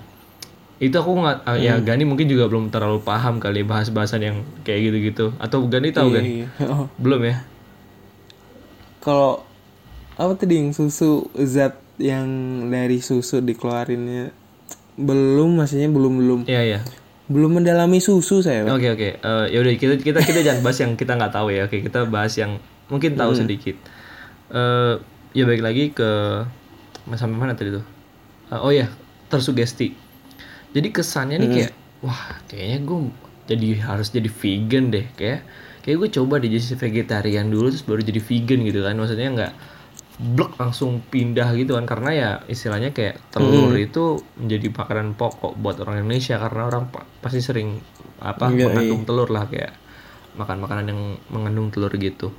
itu 0.77 0.93
aku 0.93 1.09
nggak 1.09 1.37
ah, 1.49 1.57
ya 1.57 1.81
Gani 1.81 2.05
mungkin 2.05 2.29
juga 2.29 2.45
belum 2.45 2.69
terlalu 2.69 3.01
paham 3.01 3.41
kali 3.41 3.65
ya 3.65 3.65
bahas 3.65 3.89
bahasan 3.89 4.21
yang 4.21 4.37
kayak 4.61 4.93
gitu-gitu 4.93 5.33
atau 5.41 5.65
Gani 5.65 5.89
tahu 5.89 6.13
kan 6.13 6.23
iya. 6.23 6.47
Oh. 6.69 6.85
belum 7.03 7.21
ya 7.25 7.37
Kalau 9.01 9.41
apa 10.19 10.33
tadi 10.35 10.59
yang 10.59 10.75
susu 10.75 11.31
zat 11.33 11.79
yang 11.97 12.27
dari 12.69 13.01
susu 13.01 13.41
dikeluarinnya 13.41 14.35
belum 14.97 15.57
maksudnya 15.57 15.89
belum 15.89 16.13
belum 16.21 16.39
iya 16.45 16.61
iya 16.61 16.79
belum 17.27 17.59
mendalami 17.59 17.99
susu 17.99 18.39
saya. 18.39 18.63
Oke 18.71 18.87
oke, 18.87 19.19
Eh, 19.19 19.45
ya 19.51 19.59
udah 19.59 19.73
kita 19.75 19.99
kita 19.99 20.23
kita 20.23 20.39
jangan 20.47 20.63
bahas 20.63 20.79
yang 20.79 20.95
kita 20.95 21.11
nggak 21.19 21.33
tahu 21.35 21.51
ya. 21.51 21.67
Oke 21.67 21.83
kita 21.83 22.07
bahas 22.07 22.31
yang 22.39 22.55
mungkin 22.87 23.19
tahu 23.19 23.35
sedikit. 23.35 23.75
Eh 24.47 24.95
ya 25.35 25.43
baik 25.43 25.59
lagi 25.59 25.91
ke 25.91 26.09
sampai 27.19 27.35
mana 27.35 27.51
tadi 27.51 27.75
tuh? 27.75 27.83
Eh, 28.51 28.59
oh 28.59 28.71
ya 28.71 28.87
tersugesti. 29.27 29.91
Jadi 30.75 30.87
kesannya 30.93 31.37
nih 31.43 31.49
kayak 31.51 31.71
wah 32.05 32.37
kayaknya 32.47 32.79
gue 32.85 32.99
jadi 33.49 33.69
harus 33.87 34.07
jadi 34.13 34.29
vegan 34.29 34.85
deh. 34.93 35.05
Kayak 35.19 35.39
kayak 35.83 35.95
gue 36.03 36.09
coba 36.21 36.33
deh 36.43 36.49
jadi 36.51 36.63
vegetarian 36.77 37.47
dulu 37.47 37.71
terus 37.71 37.85
baru 37.87 38.01
jadi 38.03 38.21
vegan 38.21 38.59
gitu 38.63 38.79
kan. 38.85 38.95
Maksudnya 38.95 39.29
nggak 39.35 39.53
blok 40.35 40.57
langsung 40.61 41.03
pindah 41.11 41.49
gitu 41.59 41.75
kan. 41.77 41.85
Karena 41.87 42.09
ya 42.15 42.29
istilahnya 42.47 42.91
kayak 42.95 43.19
telur 43.33 43.73
itu 43.77 44.21
menjadi 44.39 44.67
makanan 44.73 45.07
pokok 45.19 45.53
buat 45.59 45.77
orang 45.83 46.03
Indonesia. 46.05 46.35
Karena 46.39 46.61
orang 46.69 46.83
pa- 46.93 47.07
pasti 47.23 47.39
sering 47.43 47.79
apa 48.23 48.49
Iya, 48.51 48.67
mengandung 48.71 49.03
telur 49.07 49.29
lah. 49.31 49.45
Kayak 49.51 49.73
makan 50.37 50.57
makanan 50.63 50.85
yang 50.91 51.01
mengandung 51.33 51.67
telur 51.73 51.91
gitu. 51.97 52.31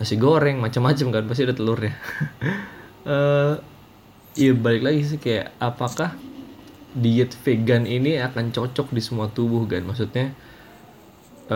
Nasi 0.00 0.16
goreng 0.18 0.58
macam-macam 0.58 1.06
kan 1.14 1.22
pasti 1.28 1.42
ada 1.46 1.54
telurnya. 1.56 1.94
Eh 3.04 3.54
iya 4.40 4.50
balik 4.64 4.82
lagi 4.86 5.00
sih 5.10 5.18
kayak 5.24 5.46
apakah 5.68 6.10
diet 7.02 7.30
vegan 7.44 7.84
ini 7.96 8.10
akan 8.28 8.46
cocok 8.56 8.88
di 8.96 9.02
semua 9.08 9.26
tubuh 9.36 9.62
kan 9.72 9.82
maksudnya 9.88 10.26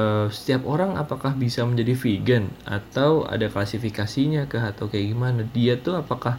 eh, 0.00 0.26
setiap 0.36 0.62
orang 0.72 0.90
apakah 1.02 1.32
bisa 1.44 1.60
menjadi 1.68 1.94
vegan? 2.04 2.44
Atau 2.76 3.10
ada 3.34 3.46
klasifikasinya 3.54 4.42
kah? 4.52 4.64
Atau 4.72 4.84
kayak 4.92 5.06
gimana? 5.12 5.40
Dia 5.56 5.74
tuh 5.84 5.94
apakah 6.02 6.34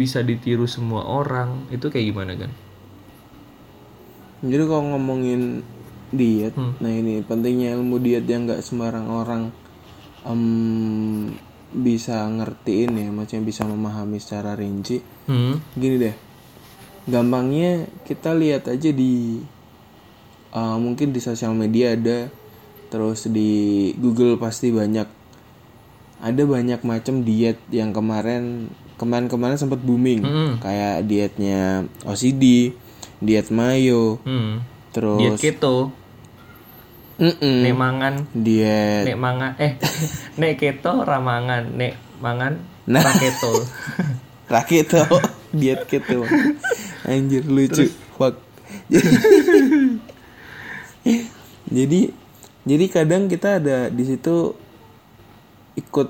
bisa 0.00 0.18
ditiru 0.28 0.66
semua 0.76 1.02
orang? 1.20 1.50
Itu 1.74 1.86
kayak 1.92 2.06
gimana 2.12 2.32
kan 2.42 2.52
Jadi 4.42 4.62
kalau 4.66 4.84
ngomongin 4.94 5.62
diet, 6.10 6.54
Hmm. 6.56 6.72
nah 6.82 6.90
ini 6.90 7.22
pentingnya 7.28 7.78
ilmu 7.78 7.96
diet 8.04 8.26
yang 8.26 8.44
nggak 8.46 8.60
sembarang 8.66 9.06
orang 9.08 9.42
em, 10.26 10.42
bisa 11.72 12.28
ngertiin 12.28 12.92
ya, 12.92 13.08
maksudnya 13.08 13.42
bisa 13.42 13.64
memahami 13.64 14.20
secara 14.20 14.52
rinci. 14.54 15.00
hmm 15.26 15.74
Gini 15.74 15.96
deh, 15.98 16.14
gampangnya 17.08 17.88
kita 18.04 18.30
lihat 18.32 18.68
aja 18.68 18.90
di 18.92 19.42
uh, 20.52 20.76
mungkin 20.78 21.10
di 21.10 21.18
sosial 21.18 21.52
media 21.52 21.96
ada 21.96 22.30
terus 22.92 23.24
di 23.26 23.90
Google 23.96 24.36
pasti 24.36 24.68
banyak 24.68 25.08
ada 26.22 26.42
banyak 26.44 26.84
macam 26.84 27.24
diet 27.24 27.58
yang 27.72 27.90
kemarin 27.90 28.68
kemarin-kemarin 28.94 29.58
sempat 29.58 29.80
booming 29.82 30.22
Mm-mm. 30.22 30.50
kayak 30.62 31.08
dietnya 31.08 31.82
OCD 32.04 32.76
diet 33.18 33.48
mayo 33.50 34.20
Hmm. 34.22 34.60
terus 34.92 35.40
Diet 35.40 35.56
keto, 35.56 35.90
Mm-mm. 37.20 37.58
nek 37.64 37.74
mangan, 37.74 38.14
diet 38.32 39.04
nek 39.04 39.18
mangan 39.18 39.52
eh 39.58 39.72
nek 40.40 40.52
keto 40.56 41.02
ramangan, 41.02 41.68
nek 41.72 41.94
mangan 42.20 42.54
Nah. 42.82 42.98
ra 42.98 43.14
keto. 43.14 43.52
Raketo 44.52 45.02
diet 45.60 45.86
keto 45.86 46.26
anjir 47.04 47.46
lucu 47.46 47.86
fuck 48.12 48.36
jadi 51.66 52.00
jadi 52.62 52.84
kadang 52.86 53.26
kita 53.26 53.58
ada 53.58 53.88
di 53.88 54.04
situ 54.04 54.54
ikut 55.74 56.08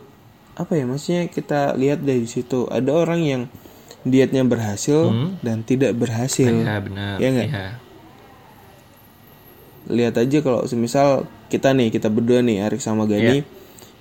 apa 0.53 0.73
ya 0.75 0.85
maksudnya 0.85 1.29
kita 1.29 1.73
lihat 1.75 2.03
dari 2.03 2.27
situ 2.27 2.69
ada 2.69 2.93
orang 2.93 3.21
yang 3.23 3.43
dietnya 4.03 4.43
berhasil 4.43 5.09
Hmm. 5.09 5.39
dan 5.41 5.63
tidak 5.63 5.95
berhasil 5.95 6.51
ya 6.51 6.83
benar. 6.83 7.17
Iya 7.23 7.29
nggak? 7.31 7.49
Iya. 7.49 7.67
Lihat 9.89 10.15
aja 10.15 10.39
kalau 10.41 10.63
semisal 10.65 11.27
kita 11.49 11.73
nih 11.73 11.91
kita 11.91 12.07
berdua 12.07 12.39
nih 12.41 12.63
Arik 12.63 12.79
sama 12.79 13.07
Gani 13.07 13.43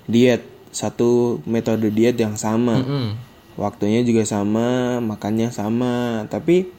diet. 0.06 0.44
Satu 0.72 1.41
metode 1.44 1.91
diet 1.91 2.15
yang 2.15 2.36
sama. 2.36 2.80
Mm-mm. 2.80 3.30
waktunya 3.60 4.00
juga 4.02 4.24
sama 4.24 4.98
makannya 5.00 5.52
sama. 5.52 6.24
Tapi 6.26 6.72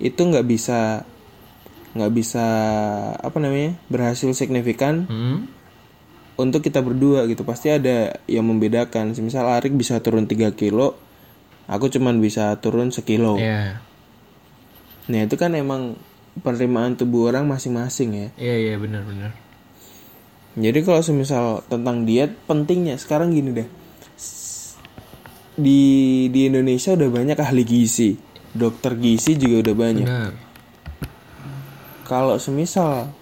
itu 0.00 0.20
nggak 0.20 0.46
bisa 0.48 1.04
nggak 1.92 2.12
bisa 2.12 2.46
apa 3.16 3.36
namanya 3.36 3.76
berhasil 3.88 4.28
signifikan 4.32 5.04
Hmm. 5.04 5.48
untuk 6.36 6.64
kita 6.64 6.80
berdua 6.80 7.28
gitu. 7.28 7.44
Pasti 7.44 7.68
ada 7.68 8.16
yang 8.24 8.48
membedakan. 8.48 9.12
Misal 9.16 9.44
Arik 9.48 9.76
bisa 9.76 10.00
turun 10.00 10.24
3 10.24 10.52
kilo 10.52 10.96
aku 11.66 11.90
cuman 11.90 12.22
bisa 12.22 12.54
turun 12.62 12.88
sekilo. 12.88 13.36
Iya. 13.36 13.82
nah 15.06 15.22
itu 15.22 15.38
kan 15.38 15.54
emang 15.54 15.94
penerimaan 16.40 16.96
tubuh 16.96 17.32
orang 17.32 17.48
masing-masing 17.48 18.10
ya 18.12 18.28
Iya 18.36 18.56
iya 18.56 18.74
benar 18.76 19.02
benar. 19.08 19.32
Jadi 20.56 20.78
kalau 20.88 21.04
semisal 21.04 21.60
tentang 21.68 22.08
diet 22.08 22.32
pentingnya 22.48 22.96
sekarang 22.96 23.36
gini 23.36 23.52
deh. 23.52 23.68
Di 25.56 25.80
di 26.32 26.40
Indonesia 26.48 26.96
udah 26.96 27.10
banyak 27.12 27.36
ahli 27.36 27.62
gizi. 27.64 28.16
Dokter 28.56 28.96
gizi 28.96 29.36
juga 29.36 29.68
udah 29.68 29.76
banyak. 29.76 30.08
Benar. 30.08 30.32
Kalau 32.08 32.40
semisal 32.40 33.12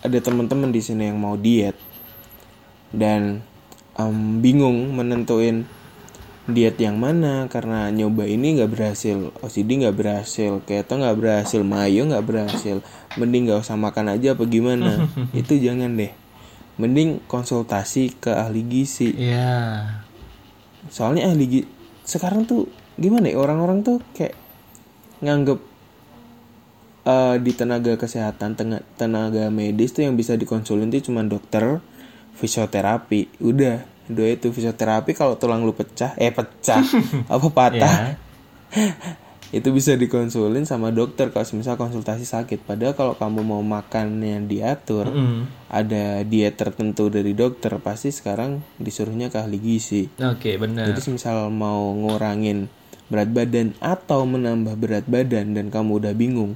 ada 0.00 0.18
teman-teman 0.24 0.72
di 0.72 0.80
sini 0.80 1.12
yang 1.12 1.20
mau 1.20 1.36
diet 1.36 1.76
dan 2.96 3.44
em, 4.00 4.16
bingung 4.40 4.96
menentuin 4.96 5.68
diet 6.50 6.76
yang 6.76 6.98
mana 6.98 7.46
karena 7.46 7.88
nyoba 7.88 8.26
ini 8.26 8.58
nggak 8.60 8.70
berhasil, 8.70 9.32
OCD 9.40 9.86
nggak 9.86 9.96
berhasil, 9.96 10.60
keto 10.66 10.98
nggak 10.98 11.16
berhasil, 11.16 11.60
mayo 11.62 12.06
nggak 12.06 12.26
berhasil, 12.26 12.82
mending 13.16 13.48
nggak 13.48 13.62
usah 13.62 13.78
makan 13.78 14.12
aja 14.18 14.34
apa 14.34 14.44
gimana? 14.44 15.06
Itu 15.40 15.56
jangan 15.56 15.94
deh. 15.94 16.12
Mending 16.76 17.22
konsultasi 17.30 18.18
ke 18.18 18.34
ahli 18.34 18.66
gizi. 18.66 19.14
Iya. 19.14 19.86
Soalnya 20.90 21.30
ahli 21.30 21.46
gizi 21.46 21.68
sekarang 22.10 22.42
tuh 22.42 22.66
gimana 22.98 23.30
ya 23.30 23.38
orang-orang 23.38 23.86
tuh 23.86 24.02
kayak 24.18 24.34
nganggep 25.22 25.62
eh, 27.06 27.36
di 27.38 27.52
tenaga 27.54 27.94
kesehatan 27.94 28.58
tengah 28.58 28.82
tenaga 28.98 29.46
medis 29.52 29.94
tuh 29.94 30.02
yang 30.02 30.18
bisa 30.18 30.34
dikonsulin 30.34 30.90
tuh 30.90 31.06
cuma 31.06 31.22
dokter 31.22 31.78
fisioterapi 32.34 33.38
udah 33.38 33.84
dua 34.10 34.34
itu 34.34 34.50
fisioterapi 34.50 35.14
kalau 35.14 35.34
tulang 35.34 35.62
lu 35.62 35.72
pecah 35.72 36.14
eh 36.14 36.30
pecah 36.30 36.82
apa 37.34 37.46
patah 37.48 37.96
Ya. 38.00 38.14
itu 39.50 39.66
bisa 39.74 39.98
dikonsulin 39.98 40.62
sama 40.62 40.94
dokter 40.94 41.34
kalau 41.34 41.42
misal 41.58 41.74
konsultasi 41.74 42.22
sakit 42.22 42.62
padahal 42.62 42.94
kalau 42.94 43.14
kamu 43.18 43.42
mau 43.42 43.58
makan 43.58 44.22
yang 44.22 44.46
diatur 44.46 45.10
Mm-mm. 45.10 45.50
ada 45.66 46.22
diet 46.22 46.54
tertentu 46.54 47.10
dari 47.10 47.34
dokter 47.34 47.74
pasti 47.82 48.14
sekarang 48.14 48.62
disuruhnya 48.78 49.26
ke 49.26 49.42
ahli 49.42 49.58
gizi 49.58 50.06
Oke 50.22 50.54
benar. 50.54 50.86
jadi 50.86 51.02
misal 51.10 51.50
mau 51.50 51.90
ngurangin 51.98 52.70
berat 53.10 53.26
badan 53.26 53.74
atau 53.82 54.22
menambah 54.22 54.78
berat 54.78 55.04
badan 55.10 55.50
dan 55.58 55.66
kamu 55.66 55.98
udah 55.98 56.14
bingung, 56.14 56.54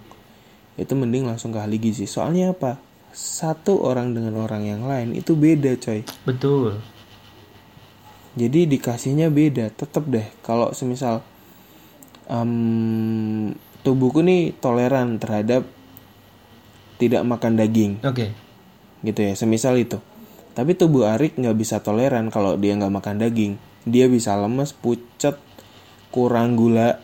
itu 0.79 0.95
mending 0.95 1.27
langsung 1.27 1.51
ke 1.51 1.59
ahli 1.59 1.83
gizi. 1.83 2.07
Soalnya 2.07 2.55
apa? 2.55 2.79
Satu 3.11 3.83
orang 3.83 4.15
dengan 4.15 4.39
orang 4.39 4.63
yang 4.63 4.87
lain 4.87 5.19
itu 5.19 5.35
beda, 5.35 5.75
coy. 5.83 6.07
Betul. 6.23 6.79
Jadi 8.35 8.67
dikasihnya 8.67 9.31
beda. 9.31 9.71
Tetep 9.71 10.05
deh 10.11 10.27
kalau 10.43 10.75
semisal 10.75 11.23
em, 12.27 13.55
tubuhku 13.87 14.21
nih 14.25 14.57
toleran 14.59 15.23
terhadap 15.23 15.63
tidak 16.99 17.23
makan 17.27 17.59
daging, 17.59 18.03
Oke. 18.07 18.31
gitu 19.03 19.21
ya. 19.23 19.33
Semisal 19.35 19.79
itu. 19.79 19.99
Tapi 20.55 20.79
tubuh 20.79 21.11
Arik 21.11 21.35
nggak 21.35 21.59
bisa 21.59 21.83
toleran 21.83 22.31
kalau 22.31 22.55
dia 22.55 22.75
nggak 22.79 22.95
makan 22.95 23.19
daging. 23.19 23.59
Dia 23.85 24.07
bisa 24.07 24.39
lemes, 24.39 24.71
pucet, 24.73 25.37
kurang 26.15 26.55
gula, 26.55 27.03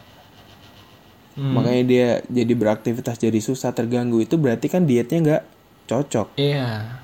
Hmm. 1.30 1.56
makanya 1.56 1.82
dia 1.86 2.08
jadi 2.26 2.52
beraktivitas 2.52 3.16
jadi 3.16 3.38
susah 3.40 3.72
terganggu. 3.72 4.18
Itu 4.20 4.36
berarti 4.36 4.66
kan 4.66 4.84
dietnya 4.84 5.18
nggak 5.22 5.42
cocok. 5.88 6.36
Iya. 6.36 6.99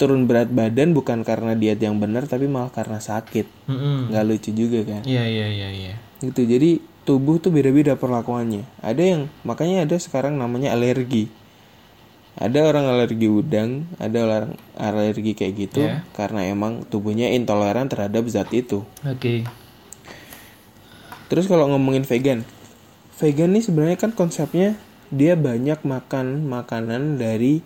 Turun 0.00 0.24
berat 0.24 0.48
badan 0.48 0.96
bukan 0.96 1.20
karena 1.20 1.52
diet 1.52 1.76
yang 1.76 2.00
benar, 2.00 2.24
tapi 2.24 2.48
malah 2.48 2.72
karena 2.72 2.96
sakit. 2.96 3.68
Mm-mm. 3.68 4.08
Nggak 4.08 4.24
lucu 4.24 4.50
juga 4.56 4.80
kan? 4.88 5.04
Iya 5.04 5.28
iya 5.28 5.46
iya 5.52 5.68
iya. 5.68 5.94
Gitu. 6.24 6.48
Jadi 6.48 6.80
tubuh 7.04 7.36
tuh 7.36 7.52
beda-beda 7.52 8.00
perlakuannya. 8.00 8.64
Ada 8.80 9.02
yang 9.04 9.20
makanya 9.44 9.84
ada 9.84 10.00
sekarang 10.00 10.40
namanya 10.40 10.72
alergi. 10.72 11.28
Ada 12.40 12.64
orang 12.64 12.88
alergi 12.88 13.28
udang, 13.28 13.84
ada 14.00 14.16
orang 14.24 14.46
alergi 14.80 15.36
kayak 15.36 15.52
gitu 15.60 15.84
Ya. 15.84 16.08
karena 16.16 16.48
emang 16.48 16.88
tubuhnya 16.88 17.28
intoleran 17.36 17.92
terhadap 17.92 18.24
zat 18.32 18.48
itu. 18.56 18.88
Oke. 19.04 19.44
Terus 21.28 21.44
kalau 21.44 21.68
ngomongin 21.68 22.08
vegan, 22.08 22.48
vegan 23.20 23.52
nih 23.52 23.62
sebenarnya 23.62 23.98
kan 24.00 24.16
konsepnya 24.16 24.80
dia 25.10 25.34
banyak 25.36 25.82
makan 25.84 26.46
makanan 26.46 27.18
dari 27.18 27.60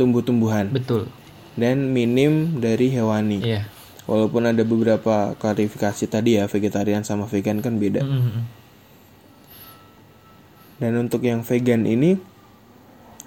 tumbuh-tumbuhan 0.00 0.72
Betul. 0.72 1.12
Dan 1.58 1.90
minim 1.90 2.62
dari 2.62 2.94
hewani. 2.94 3.42
Iya. 3.42 3.62
Walaupun 4.06 4.48
ada 4.48 4.62
beberapa 4.64 5.34
klarifikasi 5.36 6.08
tadi 6.08 6.38
ya 6.38 6.48
vegetarian 6.48 7.04
sama 7.04 7.26
vegan 7.28 7.60
kan 7.60 7.76
beda. 7.76 8.00
Mm-mm. 8.00 8.44
Dan 10.78 10.94
untuk 10.96 11.26
yang 11.26 11.42
vegan 11.42 11.84
ini, 11.84 12.16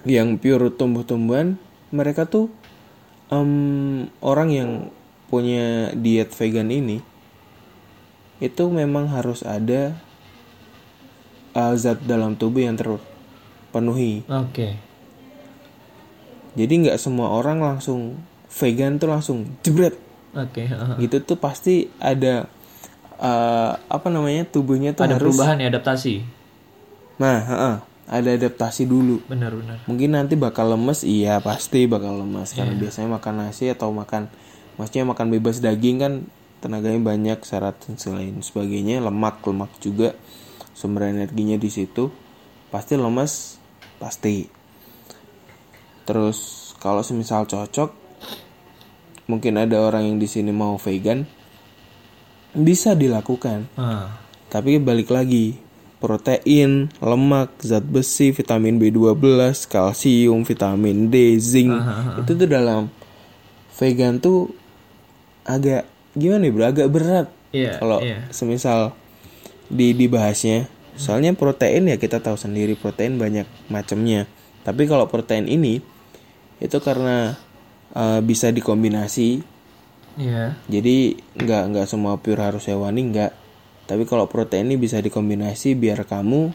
yang 0.08 0.40
pure 0.40 0.72
tumbuh-tumbuhan, 0.72 1.60
mereka 1.92 2.24
tuh 2.24 2.48
em, 3.28 4.08
orang 4.24 4.48
yang 4.50 4.70
punya 5.28 5.92
diet 5.92 6.32
vegan 6.32 6.72
ini 6.72 7.04
itu 8.42 8.64
memang 8.68 9.06
harus 9.06 9.46
ada 9.46 9.94
uh, 11.54 11.72
zat 11.78 12.02
dalam 12.02 12.34
tubuh 12.34 12.66
yang 12.66 12.74
terpenuhi. 12.74 14.26
Oke. 14.26 14.74
Jadi 16.52 16.72
nggak 16.84 16.98
semua 17.00 17.32
orang 17.32 17.58
langsung 17.60 18.20
vegan 18.52 19.00
tuh 19.00 19.08
langsung 19.08 19.48
jebret 19.64 19.96
Oke. 20.36 20.68
heeh. 20.68 20.96
gitu 21.00 21.24
tuh 21.24 21.40
pasti 21.40 21.88
ada 21.96 22.44
uh, 23.16 23.72
apa 23.88 24.08
namanya 24.12 24.44
tubuhnya 24.44 24.92
tuh 24.92 25.08
Ada 25.08 25.16
harus 25.16 25.32
perubahan 25.32 25.56
ya 25.60 25.68
adaptasi. 25.72 26.20
nah 27.16 27.38
heeh, 27.40 27.74
ada 28.08 28.28
adaptasi 28.36 28.84
dulu 28.84 29.24
Benar 29.24 29.56
benar. 29.56 29.78
mungkin 29.88 30.12
nanti 30.12 30.36
bakal 30.36 30.68
lemes 30.72 31.00
iya 31.00 31.40
pasti 31.40 31.88
bakal 31.88 32.20
lemes 32.20 32.52
karena 32.52 32.76
biasanya 32.76 33.08
makan 33.08 33.34
nasi 33.40 33.72
atau 33.72 33.88
makan 33.88 34.28
maksudnya 34.76 35.04
makan 35.08 35.32
bebas 35.32 35.60
daging 35.60 35.96
kan 36.00 36.12
tenaganya 36.60 37.00
banyak 37.00 37.38
syarat 37.44 37.76
dan 37.84 37.96
selain 37.96 38.36
sebagainya 38.40 39.00
lemak 39.00 39.40
lemak 39.44 39.72
juga 39.80 40.12
sumber 40.72 41.08
energinya 41.08 41.56
di 41.56 41.68
situ 41.68 42.12
pasti 42.68 42.96
lemes 42.96 43.56
pasti 43.96 44.48
terus 46.02 46.38
kalau 46.78 47.00
semisal 47.00 47.44
cocok 47.44 47.94
mungkin 49.24 49.54
ada 49.56 49.78
orang 49.78 50.02
yang 50.04 50.16
di 50.18 50.26
sini 50.26 50.50
mau 50.50 50.74
vegan 50.76 51.24
bisa 52.52 52.92
dilakukan 52.92 53.64
Ah. 53.74 54.12
tapi 54.52 54.76
balik 54.76 55.08
lagi, 55.08 55.56
protein, 55.96 56.92
lemak, 57.00 57.56
zat 57.64 57.80
besi, 57.80 58.28
vitamin 58.28 58.76
B12, 58.76 59.16
kalsium, 59.64 60.44
vitamin 60.44 61.08
D, 61.08 61.40
zinc, 61.40 61.72
itu 62.20 62.30
tuh 62.36 62.44
dalam 62.44 62.92
vegan 63.72 64.20
tuh 64.20 64.52
agak 65.42 65.88
gimana 66.12 66.44
ya 66.44 66.52
bro, 66.52 66.64
agak 66.68 66.88
berat 66.92 67.26
Iya. 67.52 67.80
kalau 67.80 67.98
iya. 68.00 68.28
semisal 68.28 68.92
di 69.68 69.92
dibahasnya. 69.92 70.68
Soalnya 70.92 71.32
protein 71.32 71.88
ya 71.88 71.96
kita 71.96 72.20
tahu 72.20 72.36
sendiri 72.36 72.76
protein 72.76 73.16
banyak 73.16 73.48
macamnya. 73.68 74.28
Tapi 74.60 74.84
kalau 74.84 75.08
protein 75.08 75.48
ini 75.48 75.80
itu 76.62 76.78
karena 76.78 77.34
uh, 77.98 78.22
bisa 78.22 78.54
dikombinasi. 78.54 79.42
Iya. 80.14 80.54
Jadi 80.70 81.18
nggak 81.34 81.62
nggak 81.74 81.86
semua 81.90 82.20
pure 82.22 82.38
harus 82.38 82.70
hewani 82.70 83.10
nggak. 83.10 83.32
Tapi 83.90 84.06
kalau 84.06 84.30
protein 84.30 84.70
ini 84.70 84.78
bisa 84.78 85.02
dikombinasi 85.02 85.74
biar 85.74 86.06
kamu 86.06 86.54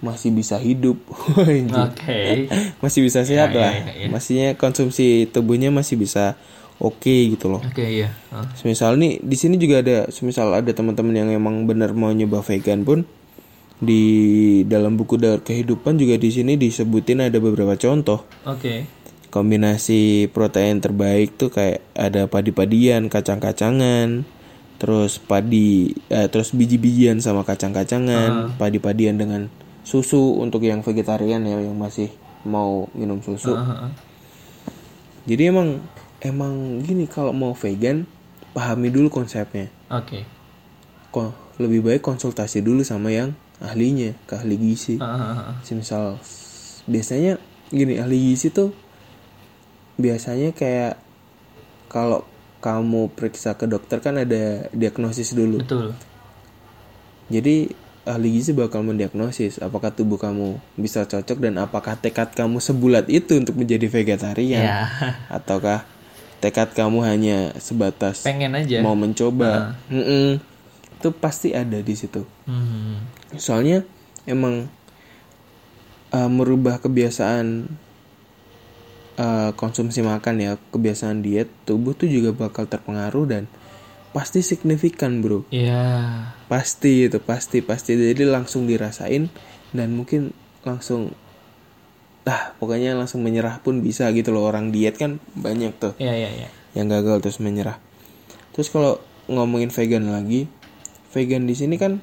masih 0.00 0.32
bisa 0.32 0.56
hidup. 0.56 0.96
Oke. 1.86 2.48
masih 2.82 3.00
bisa 3.04 3.28
sehat 3.28 3.52
Ya, 3.52 3.56
ya, 3.56 3.60
lah. 3.60 3.72
ya, 3.76 3.92
ya. 3.92 4.08
Maksudnya 4.08 4.48
konsumsi 4.56 5.28
tubuhnya 5.28 5.68
masih 5.68 6.00
bisa 6.00 6.40
oke 6.76 7.32
gitu 7.32 7.48
loh. 7.48 7.64
Oke 7.64 7.84
iya. 7.84 8.12
Ah. 8.28 8.44
Semisal 8.56 9.00
nih 9.00 9.20
di 9.24 9.36
sini 9.36 9.56
juga 9.56 9.80
ada 9.80 10.08
semisal 10.12 10.52
ada 10.52 10.68
teman-teman 10.72 11.16
yang 11.16 11.28
emang 11.32 11.64
benar 11.64 11.96
mau 11.96 12.12
nyoba 12.12 12.44
vegan 12.44 12.84
pun 12.84 13.08
di 13.76 14.04
dalam 14.64 14.96
buku 14.96 15.20
Daur 15.20 15.44
Kehidupan 15.44 16.00
juga 16.00 16.16
di 16.16 16.32
sini 16.32 16.56
disebutin 16.56 17.28
ada 17.28 17.36
beberapa 17.36 17.76
contoh 17.76 18.24
Oke. 18.48 18.88
Kombinasi 19.36 20.32
protein 20.32 20.80
terbaik 20.80 21.36
tuh 21.36 21.52
kayak 21.52 21.84
ada 21.92 22.24
padi-padian, 22.24 23.12
kacang-kacangan, 23.12 24.24
terus 24.80 25.20
padi 25.20 25.92
eh, 26.08 26.32
terus 26.32 26.56
biji-bijian 26.56 27.20
sama 27.20 27.44
kacang-kacangan, 27.44 28.56
padi-padian 28.56 29.20
dengan 29.20 29.52
susu 29.84 30.40
untuk 30.40 30.64
yang 30.64 30.80
vegetarian 30.80 31.44
ya 31.44 31.60
yang 31.60 31.76
masih 31.76 32.08
mau 32.48 32.88
minum 32.96 33.20
susu. 33.20 33.52
Ah. 33.52 33.92
Jadi 35.28 35.52
emang 35.52 35.84
emang 36.24 36.80
gini 36.80 37.04
kalau 37.04 37.36
mau 37.36 37.52
vegan 37.52 38.08
pahami 38.56 38.88
dulu 38.88 39.12
konsepnya. 39.12 39.68
Oke. 39.92 40.24
Kok 41.12 41.60
lebih 41.60 41.84
baik 41.84 42.00
konsultasi 42.00 42.64
dulu 42.64 42.80
sama 42.88 43.12
yang 43.12 43.36
ahlinya, 43.60 44.16
ke 44.24 44.40
ahli 44.40 44.56
gizi. 44.56 44.96
Ah. 44.96 45.60
Semisal 45.60 46.16
biasanya 46.88 47.36
gini 47.68 48.00
ahli 48.00 48.32
gizi 48.32 48.48
tuh 48.48 48.85
biasanya 49.96 50.52
kayak 50.52 51.00
kalau 51.88 52.24
kamu 52.58 53.12
periksa 53.12 53.54
ke 53.54 53.64
dokter 53.64 54.00
kan 54.00 54.16
ada 54.16 54.66
diagnosis 54.70 55.32
dulu. 55.32 55.60
Betul. 55.60 55.92
Jadi 57.26 57.70
ahli 58.06 58.28
gizi 58.32 58.54
bakal 58.54 58.86
mendiagnosis 58.86 59.58
apakah 59.58 59.90
tubuh 59.90 60.14
kamu 60.14 60.62
bisa 60.78 61.02
cocok 61.04 61.42
dan 61.42 61.58
apakah 61.58 61.98
tekad 61.98 62.30
kamu 62.30 62.62
sebulat 62.62 63.10
itu 63.10 63.34
untuk 63.34 63.58
menjadi 63.58 63.90
vegetarian 63.90 64.62
Ya. 64.62 64.78
ataukah 65.26 65.82
tekad 66.38 66.70
kamu 66.70 67.02
hanya 67.02 67.38
sebatas 67.58 68.22
Pengen 68.22 68.54
aja. 68.54 68.78
mau 68.78 68.94
mencoba. 68.94 69.74
Mm-mm. 69.90 70.38
Itu 70.96 71.10
pasti 71.12 71.50
ada 71.50 71.82
di 71.82 71.94
situ. 71.94 72.22
Hmm. 72.46 73.02
Soalnya 73.34 73.82
emang 74.22 74.70
uh, 76.14 76.30
merubah 76.30 76.78
kebiasaan 76.78 77.66
uh, 79.16 79.50
konsumsi 79.56 80.00
makan 80.00 80.40
ya, 80.40 80.52
kebiasaan 80.72 81.20
diet, 81.20 81.50
tubuh 81.68 81.92
tuh 81.92 82.08
juga 82.08 82.32
bakal 82.32 82.68
terpengaruh 82.68 83.24
dan 83.28 83.42
pasti 84.16 84.40
signifikan, 84.40 85.20
Bro. 85.20 85.44
Iya. 85.52 86.32
Pasti 86.48 87.08
itu, 87.08 87.20
pasti 87.20 87.60
pasti. 87.60 87.96
Jadi 87.96 88.24
langsung 88.24 88.64
dirasain 88.64 89.28
dan 89.76 89.88
mungkin 89.92 90.32
langsung 90.64 91.12
ah 92.26 92.58
pokoknya 92.58 92.98
langsung 92.98 93.22
menyerah 93.22 93.62
pun 93.62 93.78
bisa 93.86 94.10
gitu 94.10 94.34
loh 94.34 94.50
orang 94.50 94.74
diet 94.74 94.98
kan 94.98 95.22
banyak 95.38 95.70
tuh 95.78 95.94
Iya 96.02 96.26
iya 96.26 96.30
iya. 96.42 96.48
yang 96.74 96.90
gagal 96.90 97.22
terus 97.22 97.38
menyerah. 97.38 97.78
Terus 98.50 98.66
kalau 98.66 98.98
ngomongin 99.30 99.70
vegan 99.70 100.10
lagi, 100.10 100.50
vegan 101.14 101.46
di 101.46 101.54
sini 101.54 101.78
kan 101.78 102.02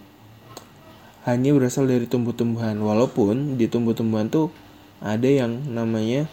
hanya 1.28 1.52
berasal 1.52 1.92
dari 1.92 2.08
tumbuh-tumbuhan. 2.08 2.80
Walaupun 2.80 3.60
di 3.60 3.68
tumbuh-tumbuhan 3.68 4.32
tuh 4.32 4.48
ada 5.04 5.28
yang 5.28 5.68
namanya 5.68 6.32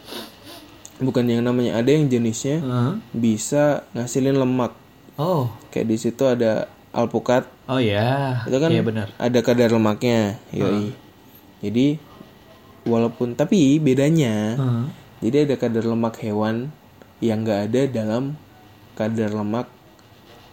bukan 1.01 1.24
yang 1.24 1.42
namanya 1.42 1.76
ada 1.76 1.90
yang 1.90 2.07
jenisnya 2.07 2.61
Heeh. 2.61 2.92
bisa 3.11 3.82
ngasilin 3.92 4.36
lemak. 4.36 4.76
Oh. 5.16 5.48
Kayak 5.68 5.86
di 5.88 5.96
situ 5.96 6.22
ada 6.24 6.68
alpukat, 6.90 7.46
Oh 7.66 7.78
ya. 7.78 8.42
itu 8.44 8.57
kan 8.57 8.70
Iya 8.70 8.82
benar. 8.82 9.09
ada 9.14 9.38
kadar 9.40 9.70
lemaknya. 9.70 10.36
Yoi. 10.51 10.92
Jadi 11.61 11.96
walaupun 12.84 13.34
tapi 13.34 13.76
bedanya 13.76 14.57
Heeh. 14.57 14.84
jadi 15.20 15.36
ada 15.44 15.55
kadar 15.57 15.84
lemak 15.84 16.16
hewan 16.18 16.72
yang 17.20 17.44
nggak 17.44 17.61
ada 17.68 17.80
dalam 17.86 18.34
kadar 18.96 19.30
lemak 19.30 19.68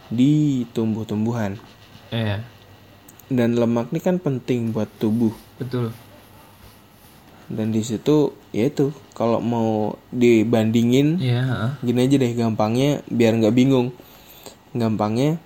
di 0.08 0.64
tumbuh-tumbuhan. 0.72 1.56
Iya. 2.08 2.44
Dan 3.28 3.56
lemak 3.56 3.92
ini 3.92 4.00
kan 4.00 4.16
penting 4.16 4.72
buat 4.72 4.88
tubuh. 4.96 5.32
Betul. 5.60 5.92
Dan 7.48 7.72
di 7.72 7.80
situ 7.80 8.36
yaitu 8.52 8.92
kalau 9.12 9.40
mau 9.40 9.96
dibandingin 10.08 11.16
Iya. 11.16 11.40
heeh. 11.42 11.70
gini 11.82 12.00
aja 12.04 12.16
deh 12.16 12.32
gampangnya 12.32 13.00
biar 13.08 13.32
nggak 13.34 13.56
bingung. 13.56 13.88
Gampangnya 14.70 15.40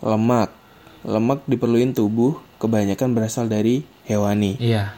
lemak. 0.00 0.50
Lemak 1.04 1.44
diperluin 1.44 1.92
tubuh 1.92 2.40
kebanyakan 2.56 3.12
berasal 3.12 3.46
dari 3.46 3.84
hewani. 4.04 4.56
Iya. 4.58 4.96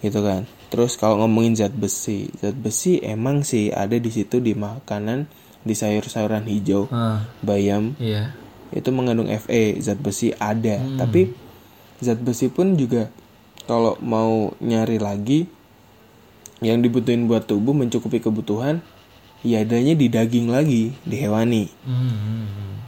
gitu 0.00 0.24
kan. 0.24 0.48
Terus 0.72 0.96
kalau 0.96 1.20
ngomongin 1.20 1.52
zat 1.52 1.76
besi, 1.76 2.32
zat 2.40 2.56
besi 2.56 3.04
emang 3.04 3.44
sih 3.44 3.68
ada 3.68 3.92
di 3.92 4.08
situ 4.08 4.40
di 4.40 4.56
makanan, 4.56 5.28
di 5.60 5.76
sayur-sayuran 5.76 6.48
hijau, 6.48 6.88
Ah, 6.88 7.28
bayam 7.44 7.92
iya. 8.00 8.32
itu 8.72 8.88
mengandung 8.88 9.28
Fe, 9.36 9.76
zat 9.76 10.00
besi 10.00 10.32
ada. 10.32 10.80
Tapi 10.96 11.28
zat 12.00 12.16
besi 12.16 12.48
pun 12.48 12.80
juga 12.80 13.12
kalau 13.68 14.00
mau 14.00 14.56
nyari 14.56 14.96
lagi 14.96 15.44
yang 16.60 16.80
dibutuhin 16.80 17.24
buat 17.24 17.48
tubuh 17.48 17.72
mencukupi 17.72 18.20
kebutuhan, 18.20 18.84
ya 19.40 19.64
adanya 19.64 19.96
di 19.96 20.06
daging 20.08 20.52
lagi, 20.52 20.92
di 21.04 21.16
hewani. 21.16 21.72
Hmm. 21.84 22.78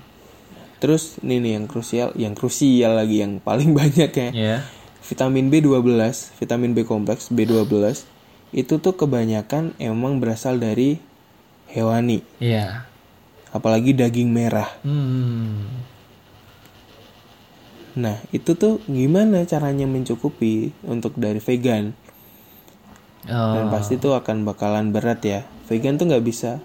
Terus 0.78 1.16
ini 1.22 1.38
nih 1.38 1.52
yang 1.60 1.66
krusial, 1.70 2.10
yang 2.18 2.34
krusial 2.36 2.98
lagi 2.98 3.22
yang 3.22 3.40
paling 3.40 3.72
banyak 3.80 4.10
ya. 4.12 4.28
Iya. 4.32 4.58
vitamin 5.02 5.50
B12, 5.50 5.82
vitamin 6.38 6.78
B 6.78 6.86
kompleks 6.86 7.26
B12 7.26 8.06
itu 8.54 8.74
tuh 8.78 8.94
kebanyakan 8.94 9.74
emang 9.82 10.22
berasal 10.22 10.62
dari 10.62 11.02
hewani, 11.72 12.22
Iya. 12.38 12.86
apalagi 13.50 13.96
daging 13.96 14.30
merah. 14.30 14.68
Hmm. 14.86 15.66
Nah, 17.92 18.16
itu 18.32 18.56
tuh 18.56 18.80
gimana 18.88 19.44
caranya 19.44 19.84
mencukupi 19.84 20.72
untuk 20.84 21.12
dari 21.16 21.40
vegan? 21.42 21.92
Dan 23.22 23.66
Oh. 23.66 23.70
pasti 23.70 23.96
tuh 23.96 24.12
akan 24.12 24.42
bakalan 24.42 24.90
berat 24.90 25.22
ya. 25.22 25.40
Vegan 25.66 25.94
tuh 25.94 26.10
nggak 26.10 26.22
bisa, 26.22 26.58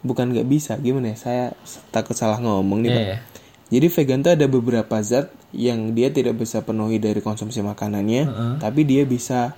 bukan 0.00 0.28
nggak 0.28 0.44
bisa, 0.44 0.76
gimana 0.76 1.12
ya? 1.12 1.16
Saya 1.16 1.44
takut 1.88 2.12
salah 2.12 2.36
ngomong 2.36 2.84
nih, 2.84 2.88
Iya. 2.88 2.94
Pak. 2.94 3.04
iya. 3.04 3.18
Jadi 3.66 3.86
vegan 3.90 4.20
tuh 4.20 4.32
ada 4.32 4.46
beberapa 4.46 4.96
zat 5.00 5.26
yang 5.50 5.90
dia 5.90 6.08
tidak 6.08 6.36
bisa 6.36 6.60
penuhi 6.60 6.96
dari 6.96 7.18
konsumsi 7.18 7.58
makanannya, 7.58 8.22
Heeh. 8.24 8.52
tapi 8.60 8.84
dia 8.84 9.02
bisa 9.02 9.56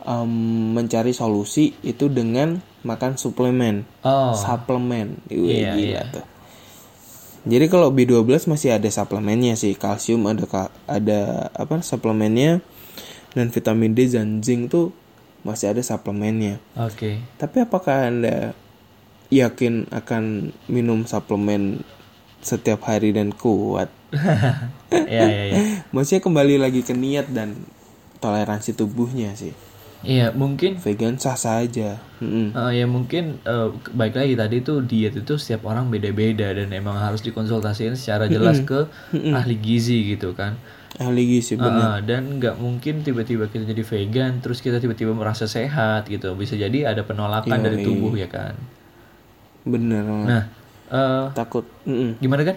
em, 0.00 0.30
mencari 0.72 1.12
solusi 1.12 1.76
itu 1.82 2.08
dengan 2.08 2.58
makan 2.80 3.14
suplemen, 3.14 3.84
Oh. 4.00 4.32
suplemen. 4.32 5.20
Iya, 5.28 5.76
gila 5.76 5.76
iya. 5.76 6.02
tuh. 6.08 6.24
Jadi 7.44 7.66
kalau 7.66 7.88
B12 7.88 8.24
masih 8.46 8.72
ada 8.72 8.88
suplemennya 8.88 9.52
sih, 9.54 9.72
kalsium 9.72 10.24
ada 10.24 10.44
ada 10.86 11.20
apa 11.50 11.80
suplemennya 11.80 12.60
dan 13.32 13.48
vitamin 13.48 13.92
D 13.92 14.04
dan 14.06 14.40
zinc 14.40 14.68
tuh 14.68 14.90
masih 15.46 15.70
ada 15.74 15.82
suplemennya. 15.84 16.58
Oke. 16.74 17.22
Tapi 17.38 17.56
apakah 17.62 18.10
Anda 18.10 18.56
yakin 19.28 19.92
akan 19.92 20.54
minum 20.66 21.04
suplemen 21.04 21.84
setiap 22.40 22.86
hari 22.88 23.12
dan 23.14 23.34
kuat? 23.34 23.90
Iya 24.88 25.24
iya 25.28 25.44
iya. 25.52 25.58
Maksudnya 25.92 26.24
kembali 26.24 26.56
lagi 26.56 26.80
ke 26.80 26.96
niat 26.96 27.28
dan 27.28 27.60
toleransi 28.24 28.72
tubuhnya 28.72 29.36
sih. 29.36 29.52
Iya, 30.06 30.30
mungkin 30.30 30.78
Vegan 30.78 31.18
sah 31.18 31.34
saja. 31.34 31.98
Mm-mm. 32.22 32.54
eh, 32.54 32.70
ya 32.82 32.86
mungkin 32.86 33.42
eh, 33.42 33.68
baik 33.94 34.14
lagi 34.14 34.34
tadi 34.38 34.62
tuh 34.62 34.82
diet 34.82 35.14
itu 35.14 35.34
setiap 35.38 35.66
orang 35.70 35.90
beda-beda 35.90 36.50
dan 36.54 36.70
emang 36.70 36.98
harus 36.98 37.22
dikonsultasikan 37.22 37.94
secara 37.98 38.30
jelas 38.30 38.62
ke 38.62 38.86
ahli 39.34 39.58
gizi 39.58 40.14
gitu 40.14 40.34
kan. 40.38 40.54
Ahli 40.98 41.26
gizi 41.26 41.58
benar. 41.58 41.78
Ah, 41.78 41.98
dan 42.02 42.38
nggak 42.38 42.58
mungkin 42.62 43.02
tiba-tiba 43.02 43.50
kita 43.50 43.66
jadi 43.66 43.82
vegan 43.82 44.38
terus 44.38 44.62
kita 44.62 44.78
tiba-tiba 44.78 45.14
merasa 45.14 45.50
sehat 45.50 46.06
gitu. 46.06 46.34
Bisa 46.38 46.54
jadi 46.54 46.90
ada 46.94 47.02
penolakan 47.02 47.58
dari 47.58 47.82
Yoi. 47.82 47.86
tubuh 47.86 48.14
ya 48.14 48.30
kan. 48.30 48.54
Bener. 49.66 50.02
Nah, 50.06 50.44
eh 50.94 51.26
Takut. 51.34 51.66
Mm-mm. 51.86 52.22
gimana 52.22 52.42
kan? 52.46 52.56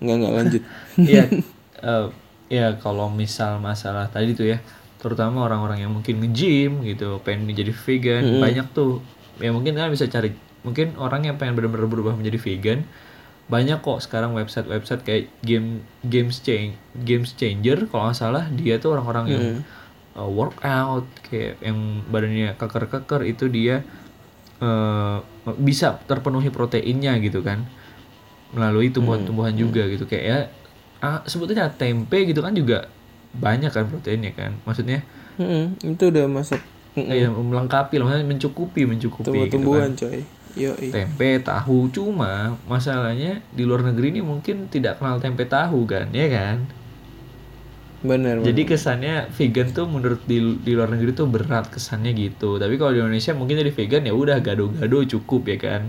Nggak 0.00 0.16
nggak 0.20 0.32
lanjut. 0.36 0.62
Iya, 1.00 1.24
eh, 1.92 2.06
ya 2.52 2.66
kalau 2.80 3.08
misal 3.12 3.60
masalah 3.60 4.08
tadi 4.08 4.32
tuh 4.32 4.48
ya, 4.48 4.60
terutama 4.96 5.44
orang-orang 5.44 5.84
yang 5.84 5.92
mungkin 5.92 6.20
nge-gym 6.24 6.82
gitu, 6.84 7.20
pengen 7.22 7.52
jadi 7.52 7.72
vegan, 7.72 8.22
banyak 8.40 8.66
tuh. 8.72 9.04
Ya 9.40 9.52
mungkin 9.52 9.76
kan 9.76 9.92
bisa 9.92 10.08
cari, 10.08 10.32
mungkin 10.64 10.96
orang 10.96 11.28
yang 11.28 11.36
pengen 11.36 11.56
benar-benar 11.56 11.88
berubah 11.88 12.12
menjadi 12.16 12.38
vegan, 12.40 12.78
banyak 13.46 13.78
kok 13.78 14.02
sekarang 14.02 14.34
website-website 14.34 15.06
kayak 15.06 15.30
game 15.46 15.86
games 16.02 16.42
change 16.42 16.74
games 17.06 17.30
changer 17.38 17.86
kalau 17.86 18.10
nggak 18.10 18.18
salah 18.18 18.44
dia 18.50 18.82
tuh 18.82 18.98
orang-orang 18.98 19.26
yang 19.30 19.44
uh, 20.18 20.26
workout 20.26 21.06
kayak 21.30 21.54
yang 21.62 22.02
badannya 22.10 22.58
keker-keker 22.58 23.22
itu 23.22 23.46
dia 23.46 23.86
uh, 24.58 25.22
bisa 25.62 26.02
terpenuhi 26.10 26.50
proteinnya 26.50 27.14
gitu 27.22 27.44
kan. 27.44 27.62
Melalui 28.50 28.90
tumbuhan-tumbuhan 28.90 29.54
juga 29.54 29.84
gitu. 29.86 30.08
Kayak 30.08 30.24
ya 30.24 30.38
ah, 31.04 31.20
sebetulnya 31.28 31.70
tempe 31.70 32.24
gitu 32.26 32.40
kan 32.40 32.56
juga 32.56 32.88
banyak 33.38 33.70
kan 33.70 33.84
proteinnya 33.86 34.32
kan. 34.32 34.56
Maksudnya? 34.64 35.04
Mm-mm, 35.36 35.76
itu 35.84 36.04
udah 36.08 36.24
masuk 36.28 36.60
kayak 36.96 37.28
melengkapi 37.28 38.00
lah. 38.00 38.04
Maksudnya 38.08 38.28
mencukupi 38.28 38.82
mencukupi 38.88 39.24
gitu 39.24 39.28
kan. 39.28 39.36
tumbuh-tumbuhan 39.52 39.90
coy. 39.94 40.20
Yo 40.56 40.72
tempe 40.72 41.44
tahu. 41.44 41.92
Cuma 41.92 42.56
masalahnya 42.64 43.44
di 43.52 43.62
luar 43.68 43.84
negeri 43.84 44.16
ini 44.16 44.20
mungkin 44.24 44.72
tidak 44.72 44.96
kenal 44.98 45.20
tempe 45.20 45.44
tahu 45.44 45.84
kan 45.84 46.08
ya 46.16 46.26
kan? 46.32 46.64
Bener 48.00 48.40
jadi 48.40 48.62
kesannya 48.64 49.32
vegan 49.34 49.72
tuh 49.72 49.88
menurut 49.88 50.24
di, 50.24 50.38
di 50.62 50.72
luar 50.72 50.92
negeri 50.92 51.12
tuh 51.12 51.28
berat 51.28 51.68
kesannya 51.68 52.16
gitu. 52.16 52.56
Tapi 52.56 52.80
kalau 52.80 52.96
di 52.96 53.00
Indonesia 53.04 53.36
mungkin 53.36 53.60
jadi 53.60 53.72
vegan 53.72 54.08
ya 54.08 54.14
udah 54.16 54.40
gado-gado 54.40 55.04
cukup 55.04 55.52
ya 55.52 55.58
kan 55.60 55.84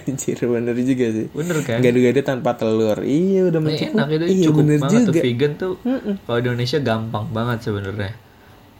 anjir 0.00 0.38
bener 0.38 0.76
juga 0.76 1.06
sih. 1.10 1.26
Bener 1.28 1.56
kan? 1.60 1.78
Gado-gado 1.78 2.20
tanpa 2.20 2.50
telur. 2.54 2.98
Iya 3.00 3.46
udah 3.46 3.56
Nah, 3.56 3.66
mencukupi 3.68 3.94
enak 3.94 4.08
itu 4.10 4.24
iya 4.26 4.44
cukup 4.44 4.58
bener 4.60 4.78
banget 4.78 4.90
tuh. 4.92 5.04
juga. 5.06 5.20
Vegan 5.20 5.52
tuh 5.54 5.72
kalau 6.20 6.38
di 6.38 6.46
Indonesia 6.46 6.78
gampang 6.80 7.24
banget 7.28 7.58
sebenarnya. 7.62 8.12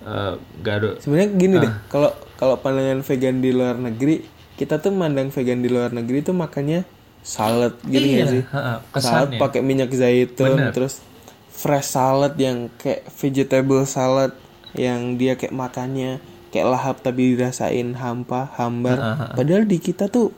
Eh, 0.00 0.34
gado. 0.60 0.90
Sebenarnya 0.98 1.30
gini 1.34 1.54
Ah. 1.54 1.62
deh 1.62 1.72
kalau 1.86 2.10
kalau 2.34 2.54
pandangan 2.56 3.00
vegan 3.00 3.36
di 3.38 3.50
luar 3.50 3.76
negeri 3.76 4.24
kita 4.54 4.76
tuh 4.76 4.90
mandang 4.90 5.28
vegan 5.28 5.58
di 5.58 5.68
luar 5.68 5.90
negeri 5.90 6.20
tuh 6.20 6.32
makannya 6.32 6.84
salad 7.18 7.76
gitu 7.82 8.00
Iya, 8.10 8.24
sih? 8.26 8.42
ha-ha, 8.46 8.80
salad 8.90 9.28
kesannya. 9.28 9.38
pakai 9.38 9.60
minyak 9.60 9.90
zaitun 9.90 10.56
Bener. 10.56 10.72
terus 10.72 11.04
fresh 11.50 11.84
salad 11.90 12.32
yang 12.34 12.72
kayak 12.74 13.04
vegetable 13.10 13.84
salad 13.84 14.32
yang 14.72 15.14
dia 15.14 15.34
kayak 15.34 15.52
makannya 15.52 16.16
kayak 16.48 16.66
lahap 16.66 16.96
tapi 16.98 17.34
dirasain 17.34 17.92
hampa 17.94 18.48
hambar. 18.54 18.96
Ha-ha. 18.96 19.26
padahal 19.34 19.64
di 19.64 19.76
kita 19.76 20.08
tuh 20.08 20.32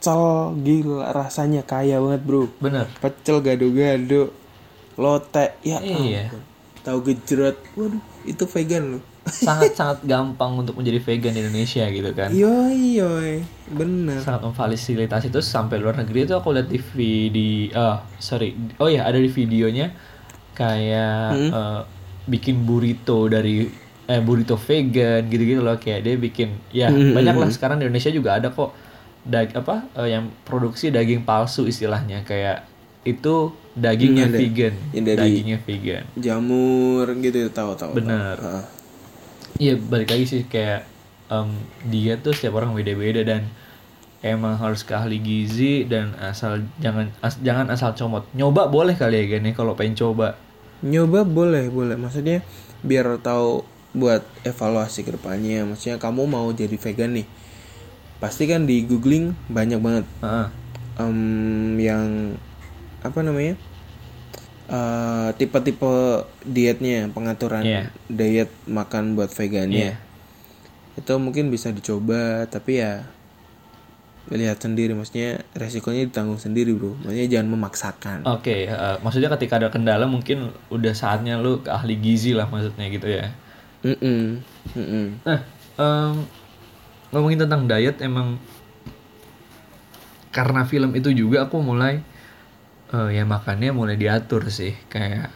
pecel 0.00 0.56
gila 0.64 1.12
rasanya 1.12 1.60
kaya 1.60 2.00
banget 2.00 2.24
bro. 2.24 2.48
Bener. 2.56 2.88
Pecel 3.04 3.44
gado-gado 3.44 4.32
lote 4.96 5.60
ya 5.60 5.76
Iya. 5.84 6.32
ampun. 6.32 6.40
tahu 6.80 6.98
gejrot. 7.04 7.60
Waduh 7.76 8.00
itu 8.24 8.44
vegan 8.48 8.96
loh. 8.96 9.02
Sangat 9.28 9.76
sangat 9.76 10.00
gampang 10.08 10.56
untuk 10.56 10.80
menjadi 10.80 10.96
vegan 11.04 11.36
di 11.36 11.44
Indonesia 11.44 11.84
gitu 11.92 12.10
kan. 12.16 12.32
Yoi 12.32 12.96
yoi. 12.96 13.44
Bener. 13.68 14.24
Sangat 14.24 14.40
memfasilitasi. 14.48 15.28
Itu 15.28 15.44
sampai 15.44 15.76
luar 15.76 16.00
negeri 16.00 16.24
itu 16.24 16.32
aku 16.32 16.56
lihat 16.56 16.72
di 16.72 16.80
video 16.80 17.76
oh 17.76 17.96
sorry 18.16 18.56
oh 18.80 18.88
ya 18.88 19.04
ada 19.04 19.20
di 19.20 19.28
videonya 19.28 19.92
kayak 20.56 21.28
eh, 21.36 21.80
bikin 22.24 22.64
burrito 22.64 23.28
dari 23.28 23.68
eh 24.08 24.20
burrito 24.24 24.56
vegan 24.56 25.28
gitu-gitu 25.28 25.60
loh. 25.60 25.76
Kayak 25.76 26.08
dia 26.08 26.14
bikin 26.16 26.48
ya 26.72 26.88
banyak 26.88 27.36
lah 27.36 27.52
sekarang 27.52 27.76
di 27.76 27.84
Indonesia 27.84 28.08
juga 28.08 28.40
ada 28.40 28.48
kok 28.48 28.88
dag 29.22 29.52
apa 29.52 29.86
eh, 29.94 30.08
yang 30.10 30.28
produksi 30.42 30.88
daging 30.88 31.22
palsu 31.22 31.64
istilahnya. 31.64 32.22
Kayak 32.22 32.64
itu 33.02 33.48
dagingnya 33.72 34.26
Hmm, 34.26 34.34
vegan. 34.34 34.74
Yang 34.90 35.04
dari- 35.06 35.20
dagingnya 35.22 35.58
vegan. 35.60 36.04
jamur 36.14 37.06
gitu 37.16 37.38
tahu 37.48 37.72
tahu 37.74 37.96
Bener. 37.96 38.36
Iya 39.56 39.76
balik 39.76 40.08
lagi 40.08 40.26
sih 40.26 40.42
kayak 40.44 40.84
em, 41.26 41.48
dia 41.84 42.16
tuh 42.16 42.32
setiap 42.32 42.56
orang 42.56 42.72
beda-beda 42.72 43.20
dan 43.22 43.44
emang 44.20 44.52
harus 44.54 44.80
ke 44.80 44.92
ahli 44.92 45.16
gizi 45.16 45.84
dan 45.84 46.12
asal 46.18 46.60
jangan 46.78 47.08
as- 47.18 47.40
jangan 47.40 47.68
asal 47.68 47.92
comot. 47.92 48.24
Nyoba 48.32 48.68
boleh 48.68 48.92
kali 48.94 49.16
ya 49.18 49.38
gini 49.38 49.52
kalau 49.52 49.72
pengen 49.74 49.96
coba. 49.96 50.36
nyoba 50.80 51.22
boleh 51.22 51.68
boleh. 51.68 51.92
Maksudnya 51.94 52.40
biar 52.80 53.20
tahu 53.20 53.60
buat 53.92 54.24
evaluasi 54.42 55.02
ke 55.02 55.12
depannya. 55.12 55.64
Maksudnya 55.66 55.96
kamu 55.96 56.24
mau 56.24 56.48
jadi 56.50 56.72
vegan 56.72 57.12
nih 57.12 57.26
pasti 58.20 58.44
kan 58.44 58.62
di 58.62 58.84
googling 58.84 59.32
banyak 59.48 59.80
banget 59.80 60.04
Heeh. 60.20 60.46
em, 60.98 61.18
yang 61.76 62.36
apa 63.00 63.20
namanya 63.20 63.56
Eh, 64.70 65.28
tipe-tipe 65.34 66.22
dietnya 66.46 67.10
pengaturan 67.10 67.66
Iya. 67.66 67.90
diet 68.06 68.54
makan 68.70 69.18
buat 69.18 69.26
vegannya 69.28 69.90
Iya. 69.90 69.96
itu 70.94 71.10
mungkin 71.18 71.50
bisa 71.50 71.74
dicoba 71.74 72.46
tapi 72.46 72.78
ya 72.78 73.02
lihat 74.30 74.62
sendiri 74.62 74.94
maksudnya 74.94 75.42
resikonya 75.58 76.06
ditanggung 76.06 76.38
sendiri 76.38 76.70
bro 76.70 76.94
maksudnya 77.02 77.26
jangan 77.26 77.50
memaksakan 77.50 78.18
Oke, 78.30 78.70
eh, 78.70 78.96
maksudnya 79.02 79.26
ketika 79.34 79.58
ada 79.58 79.74
kendala 79.74 80.06
mungkin 80.06 80.54
udah 80.70 80.94
saatnya 80.94 81.34
lu 81.34 81.66
ke 81.66 81.70
ahli 81.74 81.98
gizi 81.98 82.30
lah 82.30 82.46
maksudnya 82.46 82.86
gitu 82.86 83.10
ya. 83.10 83.26
Mm-mm. 83.82 84.38
Mm-mm. 84.78 85.06
Nah, 85.26 85.40
em, 85.74 86.14
ngomongin 87.10 87.42
tentang 87.46 87.66
diet 87.66 87.98
emang 88.02 88.38
karena 90.30 90.62
film 90.62 90.94
itu 90.94 91.10
juga 91.10 91.50
aku 91.50 91.58
mulai 91.58 92.02
eh, 92.94 93.08
ya 93.18 93.26
makannya 93.26 93.74
mulai 93.74 93.98
diatur 93.98 94.46
sih 94.50 94.74
kayak 94.86 95.30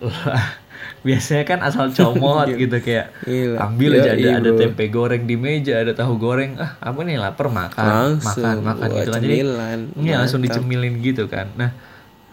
biasanya 1.06 1.44
kan 1.46 1.60
asal 1.62 1.92
comot 1.92 2.48
gitu 2.62 2.76
kayak 2.80 3.12
Gila. 3.24 3.56
ambil 3.68 4.00
aja 4.00 4.10
ada 4.16 4.28
ada 4.42 4.50
bro. 4.50 4.58
tempe 4.58 4.84
goreng 4.90 5.22
di 5.28 5.36
meja 5.38 5.80
ada 5.80 5.92
tahu 5.92 6.16
goreng 6.18 6.56
ah 6.58 6.76
apa 6.80 6.98
nih 7.04 7.16
lapar 7.20 7.48
makan 7.52 7.84
Langsung, 8.18 8.42
makan 8.42 8.56
makan 8.64 8.88
wah, 8.90 8.98
gitu 8.98 9.10
kan 9.12 9.20
jadi 9.22 9.36
iya 10.00 10.14
langsung 10.18 10.40
dicemilin 10.42 10.98
gitu 11.04 11.28
kan 11.28 11.52
nah 11.54 11.70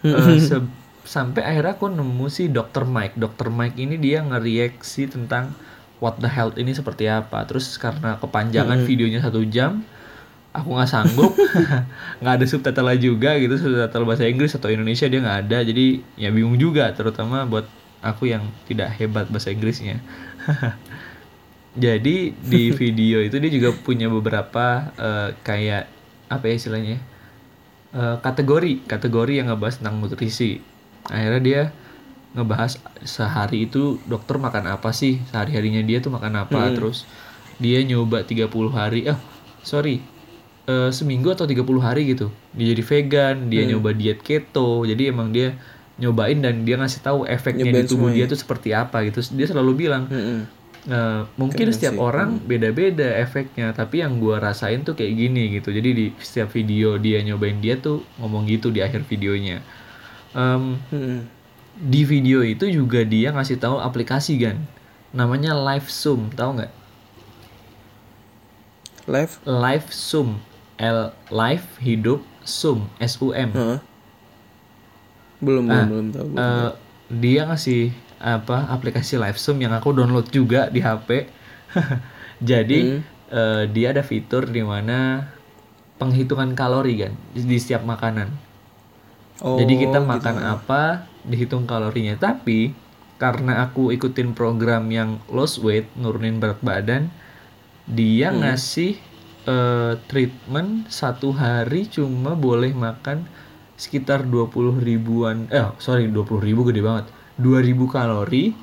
se- 0.48 0.80
sampai 1.06 1.42
akhirnya 1.44 1.78
aku 1.78 1.90
nemu 1.90 2.26
si 2.30 2.48
Dr. 2.50 2.86
Mike 2.86 3.18
Dr. 3.18 3.50
Mike 3.50 3.76
ini 3.78 3.98
dia 3.98 4.22
ngereaksi 4.22 5.10
tentang 5.10 5.54
what 6.02 6.18
the 6.18 6.26
health 6.26 6.58
ini 6.58 6.74
seperti 6.74 7.06
apa. 7.06 7.46
Terus 7.46 7.78
karena 7.78 8.18
kepanjangan 8.18 8.82
videonya 8.82 9.22
satu 9.22 9.46
jam 9.46 9.86
aku 10.52 10.74
nggak 10.74 10.90
sanggup. 10.90 11.32
Nggak 12.20 12.34
ada 12.36 12.44
subtitle 12.44 12.92
juga 13.00 13.40
gitu 13.40 13.56
subtitle 13.56 14.04
bahasa 14.04 14.28
Inggris 14.28 14.52
atau 14.52 14.68
Indonesia 14.68 15.08
dia 15.08 15.20
nggak 15.22 15.38
ada. 15.48 15.58
Jadi 15.64 16.04
ya 16.18 16.28
bingung 16.28 16.60
juga 16.60 16.92
terutama 16.92 17.48
buat 17.48 17.64
aku 18.04 18.28
yang 18.28 18.44
tidak 18.68 18.92
hebat 19.00 19.30
bahasa 19.32 19.48
Inggrisnya. 19.48 20.02
Jadi 21.84 22.36
di 22.36 22.62
video 22.80 23.24
itu 23.24 23.40
dia 23.40 23.48
juga 23.48 23.72
punya 23.72 24.12
beberapa 24.12 24.92
eh, 24.92 25.28
kayak 25.40 25.88
apa 26.28 26.44
ya 26.50 26.54
istilahnya 26.58 26.96
eh, 27.96 28.16
kategori. 28.20 28.84
Kategori 28.84 29.32
yang 29.40 29.48
ngebahas 29.48 29.80
tentang 29.80 30.04
nutrisi. 30.04 30.60
Akhirnya 31.08 31.40
dia 31.40 31.62
ngebahas 32.32 32.80
sehari 33.04 33.68
itu 33.68 34.00
dokter 34.08 34.36
makan 34.40 34.64
apa 34.72 34.90
sih? 34.92 35.20
Sehari 35.28 35.52
harinya 35.56 35.82
dia 35.84 35.98
tuh 36.00 36.12
makan 36.12 36.32
apa? 36.44 36.72
Terus 36.72 37.04
dia 37.60 37.78
nyoba 37.84 38.24
30 38.24 38.48
hari 38.72 39.06
ah 39.06 39.18
sorry 39.62 40.02
eh, 40.66 40.90
seminggu 40.90 41.28
atau 41.30 41.46
30 41.46 41.62
hari 41.82 42.02
gitu. 42.12 42.32
Dia 42.56 42.72
jadi 42.74 42.82
vegan 42.82 43.36
dia 43.52 43.62
nyoba 43.68 43.90
diet 43.94 44.20
keto. 44.22 44.82
Jadi 44.84 45.02
emang 45.12 45.30
dia 45.30 45.54
nyobain 46.00 46.40
dan 46.40 46.64
dia 46.66 46.76
ngasih 46.80 47.00
tahu 47.04 47.20
efeknya 47.28 47.68
Nyobain 47.68 47.84
di 47.84 47.90
tubuh 47.90 48.08
semuanya. 48.10 48.26
dia 48.26 48.30
tuh 48.32 48.38
seperti 48.40 48.68
apa 48.74 49.04
gitu. 49.06 49.20
Dia 49.36 49.46
selalu 49.50 49.72
bilang 49.76 50.04
Mm-mm. 50.08 50.40
Eh, 50.82 51.22
mungkin 51.38 51.70
Keren 51.70 51.70
setiap 51.70 51.94
sih. 51.94 52.02
orang 52.02 52.42
beda-beda 52.42 53.06
efeknya 53.14 53.70
tapi 53.70 54.02
yang 54.02 54.18
gua 54.18 54.42
rasain 54.42 54.82
tuh 54.82 54.98
kayak 54.98 55.14
gini 55.14 55.54
gitu. 55.54 55.70
Jadi 55.70 55.88
di 55.94 56.06
setiap 56.18 56.50
video 56.50 56.98
dia 56.98 57.22
nyobain 57.22 57.62
dia 57.62 57.78
tuh 57.78 58.02
ngomong 58.18 58.50
gitu 58.50 58.74
di 58.74 58.82
akhir 58.82 59.06
videonya. 59.06 59.62
Em, 60.34 60.82
Mm-mm. 60.90 61.20
Di 61.82 62.06
video 62.06 62.46
itu 62.46 62.70
juga 62.70 63.02
dia 63.02 63.34
ngasih 63.34 63.58
tahu 63.58 63.82
aplikasi 63.82 64.38
kan 64.38 64.62
namanya 65.10 65.52
Live 65.52 65.90
Zoom 65.90 66.30
tahu 66.32 66.62
nggak? 66.62 66.72
Live? 69.10 69.42
Live 69.42 69.90
Zoom. 69.90 70.38
L 70.80 71.14
Live 71.28 71.78
hidup 71.78 72.24
Zoom 72.42 72.86
S 72.98 73.18
U 73.22 73.30
M. 73.34 73.50
Heeh. 73.54 73.78
belum 75.42 75.66
belum 75.66 75.86
belum 75.90 76.06
tahu 76.14 76.26
belum 76.32 76.38
Eh, 76.38 76.70
dia 77.12 77.42
ngasih 77.50 77.90
apa 78.22 78.70
aplikasi 78.70 79.18
live 79.18 79.34
zoom 79.34 79.58
yang 79.58 79.74
aku 79.74 79.90
download 79.90 80.30
juga 80.30 80.70
di 80.70 80.78
HP. 80.78 81.26
Jadi 82.50 83.02
eh, 83.30 83.62
dia 83.74 83.90
ada 83.90 84.06
fitur 84.06 84.46
di 84.46 84.62
mana 84.62 85.26
penghitungan 85.98 86.54
kalori 86.54 87.06
kan 87.06 87.12
di 87.34 87.58
setiap 87.58 87.82
makanan. 87.82 88.30
Oh, 89.40 89.56
Jadi 89.56 89.74
kita 89.80 89.98
gitu. 89.98 90.10
makan 90.10 90.36
apa 90.38 90.82
dihitung 91.22 91.64
kalorinya. 91.64 92.14
Tapi 92.14 92.76
karena 93.16 93.62
aku 93.62 93.88
ikutin 93.88 94.32
program 94.32 94.90
yang 94.90 95.22
lost 95.26 95.58
weight 95.58 95.88
nurunin 95.94 96.36
berat 96.36 96.60
badan, 96.60 97.08
dia 97.84 98.28
Hmm. 98.28 98.44
ngasih 98.44 98.98
eh, 99.42 99.98
treatment 100.06 100.86
satu 100.86 101.32
hari 101.32 101.86
cuma 101.86 102.32
boleh 102.32 102.70
makan 102.70 103.26
sekitar 103.74 104.22
20 104.22 104.78
ribuan 104.78 105.50
eh 105.50 105.66
sorry 105.76 106.06
20 106.06 106.38
ribu 106.38 106.62
gede 106.62 106.78
banget 106.78 107.10
2000 107.34 107.90
kalori 107.90 108.54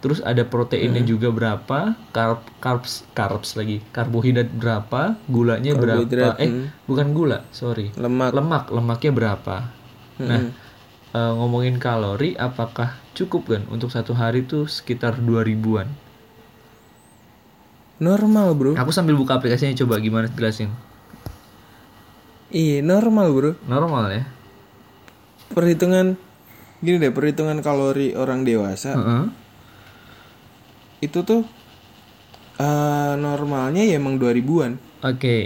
terus 0.00 0.24
ada 0.24 0.40
proteinnya 0.42 1.04
juga 1.04 1.28
berapa 1.28 1.78
carb 2.10 2.40
carbs 2.58 3.04
carbs 3.12 3.54
lagi 3.54 3.84
karbohidrat 3.92 4.48
berapa 4.48 5.20
gulanya 5.28 5.76
berapa 5.76 6.32
eh 6.40 6.64
bukan 6.82 7.12
gula 7.12 7.44
sorry 7.52 7.92
Lemak. 7.94 8.32
lemak 8.32 8.64
lemaknya 8.72 9.12
berapa 9.12 9.68
nah 10.18 10.48
eh, 11.12 11.32
ngomongin 11.32 11.76
kalori 11.76 12.34
apakah 12.34 12.96
cukup 13.12 13.48
kan 13.48 13.62
untuk 13.68 13.88
satu 13.88 14.12
hari 14.12 14.42
tuh 14.42 14.66
sekitar 14.66 15.16
2000-an 15.16 15.88
Normal, 17.96 18.48
Bro. 18.52 18.72
aku 18.74 18.90
sambil 18.90 19.14
buka 19.14 19.38
aplikasinya 19.38 19.78
coba 19.78 20.02
gimana 20.02 20.26
jelasin 20.26 20.74
Iya, 22.50 22.82
normal, 22.82 23.30
Bro. 23.30 23.50
normal 23.64 24.10
ya 24.10 24.24
Perhitungan 25.48 26.16
gini 26.80 26.96
deh, 26.98 27.08
perhitungan 27.08 27.60
kalori 27.60 28.12
orang 28.12 28.42
dewasa 28.42 28.96
Heeh. 28.96 29.24
itu 31.00 31.22
tuh 31.22 31.46
eh, 32.56 33.14
normalnya 33.14 33.82
ya 33.82 33.96
emang 33.96 34.16
2000-an. 34.16 34.82
oke 35.00 35.38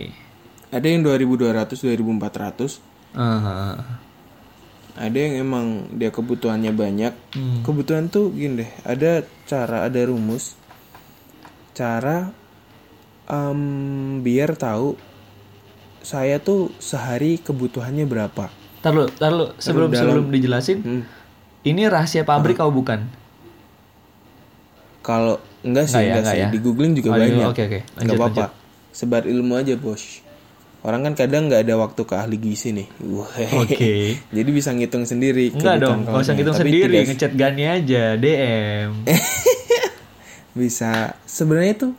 Ada 0.66 0.86
yang 0.86 1.00
2200, 1.02 1.78
2400. 1.78 2.80
Ah, 3.16 4.02
Ada 4.96 5.18
yang 5.18 5.34
emang 5.42 5.66
dia 5.92 6.08
kebutuhannya 6.08 6.72
banyak. 6.72 7.12
Hmm. 7.36 7.60
Kebutuhan 7.60 8.08
tuh 8.08 8.32
gini 8.32 8.64
deh, 8.64 8.70
ada 8.82 9.20
cara, 9.44 9.84
ada 9.84 10.00
rumus. 10.02 10.56
Cara 11.70 12.32
em, 13.26 13.60
biar 14.20 14.56
tahu 14.56 14.96
saya 16.00 16.38
tuh 16.38 16.72
sehari 16.78 17.36
kebutuhannya 17.36 18.08
berapa. 18.08 18.48
Tar 18.80 18.92
lu, 18.94 19.04
tar 19.10 19.34
lu, 19.34 19.52
sebelum 19.58 19.92
sebelum 19.92 20.30
dijelasin, 20.30 20.78
Hmm. 20.80 21.02
ini 21.62 21.84
rahasia 21.84 22.22
pabrik 22.22 22.56
kau 22.56 22.70
bukan? 22.70 23.04
Kalau 25.02 25.38
enggak 25.60 25.86
sih, 25.86 25.94
Nggak 25.94 26.02
ya, 26.02 26.08
enggak, 26.08 26.22
nggak 26.22 26.34
sih. 26.34 26.42
ya? 26.42 26.48
Di 26.50 26.58
googling 26.58 26.92
juga 26.94 27.08
Oh, 27.10 27.14
banyak. 27.14 27.46
oke, 27.46 27.62
oke. 27.62 27.80
Apa-apa. 28.08 28.44
Sebar 28.90 29.22
ilmu 29.22 29.54
aja, 29.54 29.74
Bos. 29.76 30.24
Orang 30.86 31.02
kan 31.02 31.18
kadang 31.18 31.50
nggak 31.50 31.66
ada 31.66 31.74
waktu 31.74 32.06
ke 32.06 32.14
ahli 32.14 32.38
gizi 32.38 32.70
nih. 32.70 32.86
Oke. 33.58 34.14
Jadi 34.36 34.50
bisa 34.54 34.70
ngitung 34.70 35.02
sendiri. 35.02 35.50
Enggak 35.50 35.82
dong, 35.82 36.06
kebutuhan 36.06 36.14
gak 36.14 36.22
usah 36.22 36.34
ngitung 36.38 36.54
Tapi 36.54 36.62
sendiri, 36.62 36.94
tidak- 36.94 37.08
ngechat 37.10 37.32
Gani 37.34 37.64
aja, 37.66 38.04
DM. 38.14 38.90
bisa. 40.60 40.92
Sebenarnya 41.26 41.74
tuh 41.76 41.92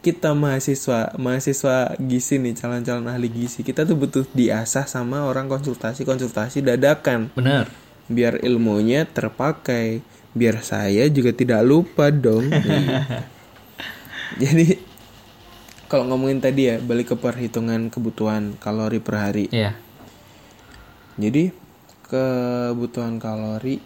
kita 0.00 0.32
mahasiswa 0.32 1.16
mahasiswa 1.16 1.96
gizi 1.96 2.36
nih 2.36 2.52
calon-calon 2.52 3.08
ahli 3.08 3.24
gizi 3.24 3.64
kita 3.64 3.88
tuh 3.88 3.96
butuh 3.96 4.28
diasah 4.36 4.84
sama 4.84 5.24
orang 5.24 5.48
konsultasi 5.48 6.04
konsultasi 6.04 6.60
dadakan 6.60 7.32
Bener. 7.32 7.72
biar 8.04 8.36
ilmunya 8.44 9.08
terpakai 9.08 10.04
biar 10.36 10.60
saya 10.60 11.08
juga 11.08 11.32
tidak 11.32 11.64
lupa 11.64 12.12
dong 12.12 12.52
jadi 14.44 14.73
kalau 15.86 16.08
ngomongin 16.08 16.40
tadi 16.40 16.70
ya 16.70 16.76
balik 16.80 17.12
ke 17.12 17.16
perhitungan 17.16 17.88
kebutuhan 17.92 18.56
kalori 18.58 18.98
per 18.98 19.14
hari 19.20 19.44
Iya. 19.52 19.76
jadi 21.16 21.52
kebutuhan 22.04 23.16
kalori 23.18 23.80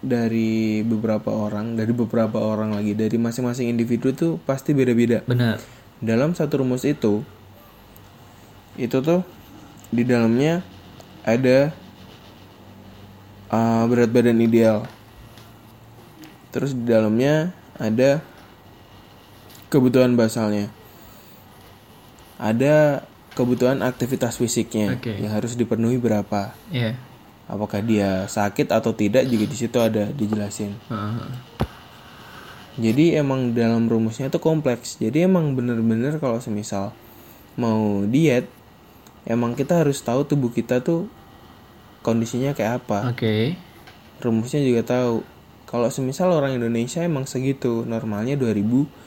dari 0.00 0.84
beberapa 0.86 1.32
orang 1.32 1.74
dari 1.74 1.90
beberapa 1.90 2.38
orang 2.38 2.76
lagi 2.76 2.92
dari 2.94 3.16
masing-masing 3.16 3.72
individu 3.72 4.12
tuh 4.12 4.32
pasti 4.44 4.70
beda-beda 4.76 5.24
Bener. 5.26 5.58
dalam 5.98 6.36
satu 6.36 6.62
rumus 6.62 6.84
itu 6.86 7.24
itu 8.76 8.96
tuh 9.00 9.24
di 9.88 10.04
dalamnya 10.04 10.60
ada 11.24 11.72
uh, 13.50 13.82
berat 13.88 14.10
badan 14.12 14.38
ideal 14.38 14.84
terus 16.52 16.76
di 16.76 16.86
dalamnya 16.86 17.50
ada 17.76 18.20
kebutuhan 19.68 20.14
basalnya 20.14 20.70
ada 22.36 23.04
kebutuhan 23.32 23.80
aktivitas 23.80 24.36
fisiknya 24.36 24.96
Oke. 24.96 25.12
yang 25.16 25.32
harus 25.32 25.56
dipenuhi 25.56 25.96
berapa 25.96 26.52
Iya. 26.68 26.96
apakah 27.46 27.80
dia 27.80 28.24
sakit 28.26 28.70
atau 28.70 28.92
tidak 28.92 29.24
juga 29.24 29.44
di 29.44 29.56
situ 29.56 29.76
ada 29.76 30.08
dijelasin 30.08 30.72
Heeh. 30.88 31.28
jadi 32.76 33.20
emang 33.20 33.52
dalam 33.52 33.88
rumusnya 33.88 34.28
itu 34.28 34.38
kompleks 34.38 34.96
jadi 34.96 35.24
emang 35.24 35.52
bener-bener 35.52 36.16
kalau 36.16 36.40
semisal 36.40 36.92
mau 37.56 38.04
diet 38.04 38.48
emang 39.24 39.56
kita 39.56 39.80
harus 39.80 40.00
tahu 40.00 40.24
tubuh 40.24 40.52
kita 40.52 40.80
tuh 40.80 41.08
kondisinya 42.00 42.52
kayak 42.52 42.84
apa 42.84 43.12
Oke. 43.12 43.56
rumusnya 44.20 44.60
juga 44.60 44.84
tahu 44.84 45.24
kalau 45.66 45.90
semisal 45.90 46.30
orang 46.30 46.54
Indonesia 46.54 47.02
emang 47.02 47.26
segitu 47.26 47.82
normalnya 47.82 48.36
2000 48.36 49.05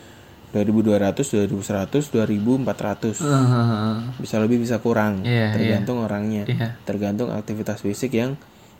2200 0.49 1.47
2100 1.51 2.09
2400 2.09 3.21
Heeh. 3.21 3.95
bisa 4.17 4.35
lebih 4.41 4.57
bisa 4.57 4.81
kurang 4.81 5.21
Iya, 5.21 5.53
tergantung 5.53 6.01
orangnya 6.01 6.43
Iya. 6.45 6.67
tergantung 6.83 7.29
aktivitas 7.29 7.81
fisik 7.81 8.13
yang 8.13 8.33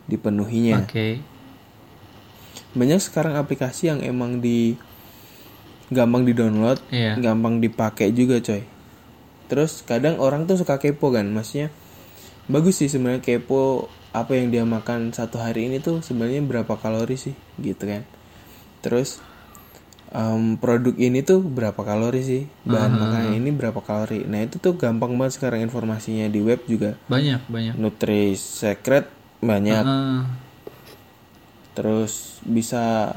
dipenuhinya 0.09 0.81
Oke. 0.81 1.21
banyak 2.73 2.97
sekarang 2.97 3.37
aplikasi 3.37 3.87
yang 3.87 4.01
emang 4.01 4.41
di 4.41 4.77
gampang 5.89 6.25
di 6.25 6.33
download 6.33 6.81
Iya. 6.89 7.17
gampang 7.17 7.57
dipakai 7.59 8.09
juga 8.11 8.41
coy 8.41 8.65
terus 9.45 9.81
kadang 9.81 10.17
orang 10.17 10.45
tuh 10.45 10.57
suka 10.57 10.77
kepo 10.77 11.09
kan 11.09 11.25
maksudnya 11.25 11.73
bagus 12.45 12.77
sih 12.77 12.89
sebenarnya 12.89 13.21
kepo 13.21 13.89
apa 14.09 14.33
yang 14.33 14.49
dia 14.49 14.65
makan 14.65 15.13
satu 15.13 15.37
hari 15.37 15.69
ini 15.69 15.77
tuh 15.77 16.01
sebenarnya 16.01 16.41
berapa 16.41 16.77
kalori 16.77 17.13
sih 17.13 17.33
gitu 17.57 17.85
kan 17.85 18.05
terus 18.81 19.21
em, 20.13 20.57
produk 20.57 20.95
ini 20.97 21.21
tuh 21.21 21.41
berapa 21.41 21.77
kalori 21.81 22.21
sih? 22.25 22.43
Bahan 22.65 22.91
makanan 22.97 23.33
ini 23.37 23.49
berapa 23.53 23.79
kalori? 23.81 24.25
Nah 24.25 24.45
itu 24.45 24.57
tuh 24.57 24.77
gampang 24.77 25.13
banget 25.17 25.37
sekarang 25.37 25.61
informasinya 25.61 26.25
di 26.29 26.39
web 26.41 26.61
juga. 26.65 26.97
Banyak, 27.09 27.45
banyak. 27.49 27.73
Nutri 27.77 28.33
Secret 28.37 29.09
banyak. 29.39 29.83
Heeh. 29.85 30.21
terus 31.79 32.43
bisa 32.43 33.15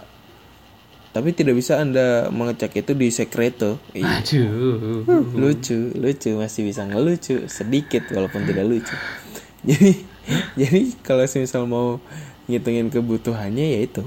tapi 1.13 1.35
tidak 1.35 1.59
bisa 1.59 1.83
anda 1.83 2.33
mengecek 2.33 2.87
itu 2.87 2.97
di 2.97 3.13
Secreto. 3.13 3.77
Iya. 3.93 4.25
Aduh. 4.25 5.05
lucu 5.37 5.93
lucu. 5.93 6.31
Masih 6.41 6.65
bisa 6.65 6.89
ngelucu 6.89 7.51
sedikit 7.53 8.09
walaupun 8.15 8.49
tidak 8.49 8.65
lucu. 8.65 8.97
Jadi 9.69 10.09
jadi 10.55 10.81
kalau 11.03 11.27
misal 11.27 11.67
mau 11.67 11.99
ngitungin 12.47 12.89
kebutuhannya 12.89 13.79
ya 13.79 13.81
itu. 13.85 14.05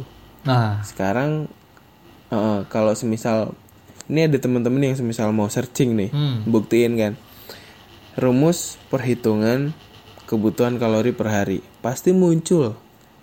Nah, 0.48 0.80
sekarang 0.84 1.52
eh, 2.30 2.60
kalau 2.68 2.94
semisal 2.94 3.54
ini 4.06 4.30
ada 4.30 4.38
teman-teman 4.38 4.82
yang 4.84 4.96
semisal 4.96 5.30
mau 5.30 5.50
searching 5.50 5.98
nih 5.98 6.10
hmm. 6.10 6.46
buktiin 6.46 6.94
kan 6.94 7.14
rumus 8.16 8.80
perhitungan 8.88 9.74
kebutuhan 10.26 10.78
kalori 10.78 11.12
per 11.12 11.28
hari 11.28 11.60
pasti 11.82 12.14
muncul 12.14 12.78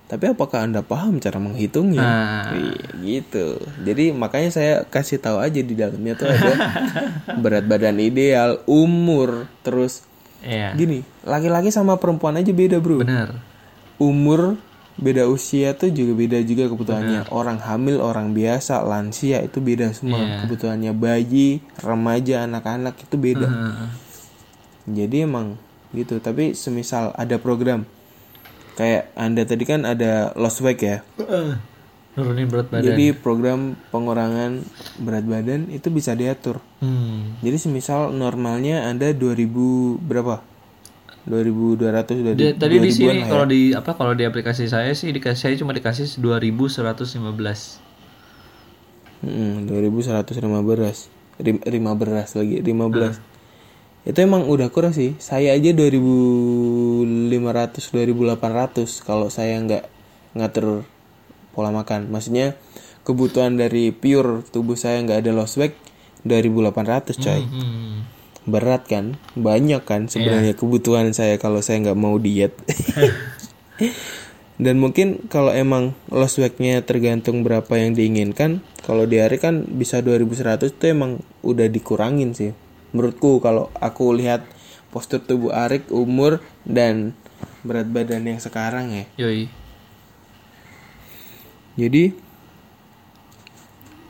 tapi 0.07 0.29
apakah 0.29 0.69
anda 0.69 0.85
paham 0.85 1.17
cara 1.19 1.41
menghitungnya 1.41 2.05
Nah. 2.05 2.53
Gitu 3.01 3.57
jadi 3.81 4.13
makanya 4.13 4.51
saya 4.53 4.75
kasih 4.85 5.17
tahu 5.17 5.41
aja 5.41 5.57
di 5.57 5.73
dalamnya 5.73 6.15
tuh 6.15 6.29
ada 6.29 6.53
berat 7.43 7.65
badan 7.65 7.97
ideal 7.97 8.61
umur 8.67 9.49
terus 9.65 10.05
Iya. 10.43 10.75
gini 10.75 11.07
laki-laki 11.23 11.71
sama 11.71 12.03
perempuan 12.03 12.35
aja 12.35 12.51
beda 12.51 12.83
bro 12.83 12.99
Bener. 13.07 13.31
umur 13.97 14.59
beda 15.01 15.25
usia 15.29 15.73
tuh 15.73 15.89
juga 15.89 16.13
beda 16.13 16.39
juga 16.45 16.69
kebutuhannya. 16.69 17.33
Orang 17.33 17.61
hamil 17.65 18.01
orang 18.03 18.37
biasa 18.37 18.85
lansia 18.85 19.41
itu 19.41 19.59
beda 19.63 19.93
semua. 19.97 20.21
Iya. 20.21 20.37
kebutuhannya 20.45 20.93
bayi 20.93 21.65
remaja 21.81 22.45
anak-anak 22.45 23.01
itu 23.01 23.17
beda. 23.17 23.49
Heeh. 23.49 23.89
jadi 24.91 25.25
emang 25.25 25.57
gitu. 25.97 26.21
Tapi 26.21 26.53
semisal 26.53 27.17
ada 27.17 27.41
program 27.41 27.89
kayak 28.77 29.13
anda 29.17 29.45
tadi 29.45 29.65
kan 29.69 29.85
ada 29.85 30.33
lost 30.37 30.61
weight 30.65 30.81
ya? 30.81 30.99
Nurunin 32.13 32.45
berat 32.45 32.69
badan. 32.69 32.85
jadi 32.85 33.17
program 33.17 33.73
pengurangan 33.89 34.61
berat 35.01 35.25
badan 35.25 35.73
itu 35.73 35.89
bisa 35.89 36.13
diatur. 36.13 36.61
Hmm. 36.85 37.41
jadi 37.41 37.57
semisal 37.57 38.13
normalnya 38.13 38.85
anda 38.85 39.17
2000 39.17 39.97
berapa 40.03 40.45
2200 41.23 42.35
Di- 42.35 42.59
tadi 42.59 42.77
di 42.77 42.91
2000-an 42.91 42.93
sini 42.93 43.23
ya. 43.23 43.27
kalau 43.27 43.47
di 43.47 43.61
apa 43.71 43.95
kalau 43.95 44.13
di 44.13 44.25
aplikasi 44.25 44.67
saya 44.67 44.91
sih 44.93 45.11
dikasih 45.11 45.39
saya 45.39 45.55
cuma 45.55 45.71
dikasih 45.71 46.19
2115. 46.19 47.79
Mm, 49.23 49.71
2115 49.71 51.07
Rim, 51.39 51.59
15 51.59 52.35
lagi 52.35 52.57
15 52.61 53.23
itu 54.03 54.19
emang 54.19 54.43
udah 54.45 54.67
kurang 54.69 54.91
sih 54.91 55.15
saya 55.17 55.55
aja 55.55 55.71
2500 55.71 57.07
2800 57.87 58.99
kalau 59.01 59.31
saya 59.31 59.55
nggak 59.57 59.87
ngatur 60.35 60.83
pola 61.53 61.71
makan 61.71 62.11
maksudnya 62.11 62.59
kebutuhan 63.03 63.55
dari 63.55 63.91
pure 63.91 64.43
tubuh 64.45 64.75
saya 64.75 64.99
nggak 64.99 65.23
ada 65.23 65.31
lost 65.31 65.55
weight 65.55 65.79
2800 66.25 67.15
coy 67.17 67.43
Hmm. 67.43 68.03
Berat 68.49 68.87
kan? 68.89 69.19
Banyak 69.39 69.83
kan 69.87 70.07
sebenarnya 70.11 70.55
kebutuhan 70.59 71.11
saya 71.15 71.39
kalau 71.39 71.63
saya 71.63 71.83
nggak 71.83 71.99
mau 71.99 72.17
diet. 72.19 72.55
Dan 74.63 74.79
mungkin 74.79 75.27
kalau 75.27 75.51
emang 75.51 75.97
lost 76.13 76.39
weight-nya 76.39 76.85
tergantung 76.87 77.43
berapa 77.43 77.73
yang 77.75 77.99
diinginkan 77.99 78.63
kalau 78.87 79.11
di 79.11 79.19
hari 79.19 79.43
kan 79.43 79.67
bisa 79.67 79.99
2100 80.05 80.71
itu 80.71 80.85
emang 80.87 81.19
udah 81.43 81.67
dikurangin 81.67 82.37
sih. 82.37 82.55
Menurutku 82.95 83.43
kalau 83.43 83.73
aku 83.81 84.13
lihat 84.15 84.45
postur 84.93 85.25
tubuh 85.25 85.51
Arik 85.51 85.89
umur 85.89 86.45
dan 86.69 87.17
berat 87.65 87.89
badan 87.89 88.29
yang 88.29 88.39
sekarang 88.39 88.93
ya. 88.93 89.05
Yoi. 89.19 89.63
jadi 91.73 92.13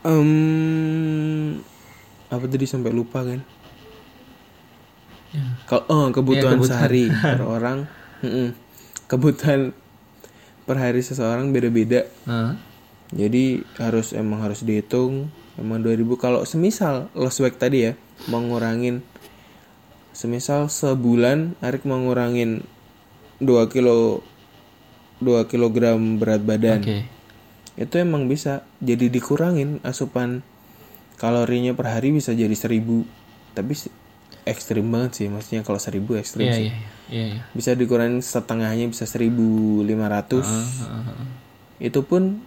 em 0.03 0.29
apa 2.27 2.45
tadi 2.49 2.65
sampai 2.67 2.91
lupa 2.91 3.23
kan 3.23 3.39
kalau 5.65 5.83
oh, 5.87 6.05
kebutuhan, 6.09 6.55
Ya, 6.55 6.59
kebutuhan. 6.59 6.69
sehari 6.69 7.05
per 7.33 7.41
orang 7.41 7.77
Mm-mm. 8.21 8.47
kebutuhan 9.05 9.59
per 10.63 10.77
hari 10.77 11.01
seseorang 11.01 11.51
beda-beda 11.51 12.07
Nah, 12.23 12.55
jadi 13.11 13.61
harus 13.77 14.13
emang 14.13 14.41
harus 14.41 14.61
dihitung 14.61 15.27
emang 15.53 15.81
2000 15.81 16.01
kalau 16.17 16.41
semisal 16.43 17.11
lost 17.13 17.37
weight 17.39 17.57
tadi 17.57 17.85
ya 17.85 17.93
mau 18.25 18.39
ngurangin 18.39 19.03
semisal 20.11 20.65
sebulan 20.65 21.57
Arik 21.59 21.83
mau 21.83 21.97
ngurangin 21.97 22.61
2 23.37 23.45
kilo 23.67 24.21
2 25.19 25.45
kilogram 25.45 26.17
berat 26.17 26.41
badan 26.41 26.81
Oke. 26.81 26.99
itu 27.75 27.93
emang 27.97 28.25
bisa 28.25 28.61
jadi 28.79 29.09
dikurangin 29.09 29.81
asupan 29.81 30.41
kalorinya 31.17 31.73
per 31.73 31.89
hari 31.89 32.13
bisa 32.13 32.31
jadi 32.31 32.53
1000 32.53 32.81
tapi 33.53 33.73
ekstrim 34.43 34.85
banget 34.85 35.11
sih 35.15 35.27
maksudnya 35.27 35.61
kalau 35.61 35.77
1000 35.77 36.03
ekstrim 36.15 36.43
Iya 36.43 36.53
sih 36.53 36.63
iya 36.63 36.75
iya 37.09 37.25
iya. 37.35 37.41
bisa 37.51 37.73
dikurangin 37.73 38.19
setengahnya 38.19 38.87
bisa 38.87 39.03
1500 39.03 39.87
Ah, 40.39 40.43
ah, 40.43 41.03
ah. 41.09 41.27
itu 41.77 41.99
pun 42.01 42.39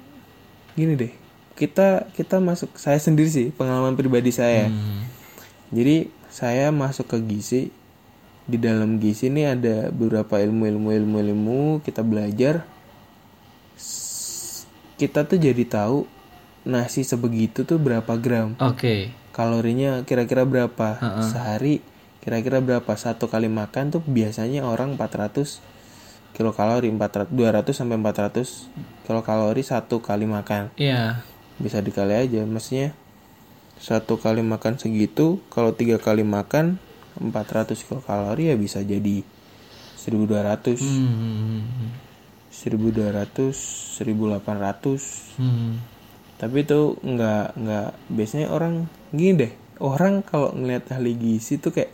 gini 0.72 0.94
deh 0.94 1.12
kita 1.52 2.12
kita 2.12 2.36
masuk 2.36 2.76
saya 2.76 2.96
sendiri 2.96 3.26
sih 3.26 3.48
pengalaman 3.50 3.94
pribadi 3.94 4.28
saya 4.28 4.68
Hmm. 4.68 5.08
jadi 5.70 6.08
saya 6.28 6.68
masuk 6.68 7.08
ke 7.08 7.18
gizi 7.22 7.62
di 8.44 8.56
dalam 8.56 8.96
gizi 8.96 9.26
ini 9.26 9.42
ada 9.42 9.88
beberapa 9.88 10.36
ilmu 10.36 10.68
ilmu 10.68 10.88
ilmu 10.92 11.16
ilmu 11.18 11.60
kita 11.80 12.00
belajar 12.00 12.62
kita 14.96 15.24
tuh 15.24 15.36
jadi 15.36 15.64
tahu 15.64 16.08
nasi 16.62 17.02
sebegitu 17.02 17.62
tuh 17.62 17.76
berapa 17.76 18.08
gram 18.16 18.56
Oke. 18.58 19.12
Kalorinya 19.36 20.00
kira-kira 20.02 20.42
berapa 20.42 20.96
Heeh. 20.96 21.28
sehari 21.28 21.74
kira-kira 22.18 22.58
berapa 22.58 22.88
satu 22.96 23.28
kali 23.28 23.46
makan 23.46 23.92
tuh 23.92 24.02
biasanya 24.02 24.64
orang 24.64 24.96
400 24.96 25.60
kilokalori 26.32 26.88
400 26.88 27.28
200 27.30 27.70
sampai 27.70 27.96
400 27.96 29.04
kilokalori 29.04 29.60
satu 29.60 30.00
kali 30.00 30.24
makan 30.24 30.72
Iya. 30.74 31.20
bisa 31.56 31.78
dikali 31.78 32.16
aja 32.16 32.42
maksudnya 32.42 32.96
satu 33.76 34.16
kali 34.16 34.40
makan 34.40 34.80
segitu 34.80 35.44
kalau 35.48 35.70
tiga 35.70 35.96
kali 35.96 36.24
makan 36.24 36.80
400 37.20 37.76
kilokalori 37.78 38.48
ya 38.48 38.56
bisa 38.56 38.80
jadi 38.80 39.20
1200 40.00 40.80
Hmm. 40.80 41.60
1200 42.48 43.52
1800 44.00 45.36
Hmm. 45.36 45.76
Tapi 46.36 46.68
itu 46.68 47.00
nggak 47.00 47.56
nggak 47.56 47.88
biasanya 48.12 48.48
orang 48.52 48.88
gini 49.12 49.46
deh. 49.46 49.52
Orang 49.76 50.24
kalau 50.24 50.56
ngelihat 50.56 50.88
ahli 50.92 51.12
gizi 51.16 51.60
tuh 51.60 51.72
kayak 51.72 51.92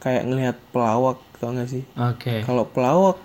kayak 0.00 0.24
ngelihat 0.26 0.56
pelawak 0.72 1.20
tau 1.38 1.52
gak 1.52 1.68
sih? 1.68 1.84
Oke. 1.96 2.44
kalau 2.44 2.64
pelawak 2.68 3.20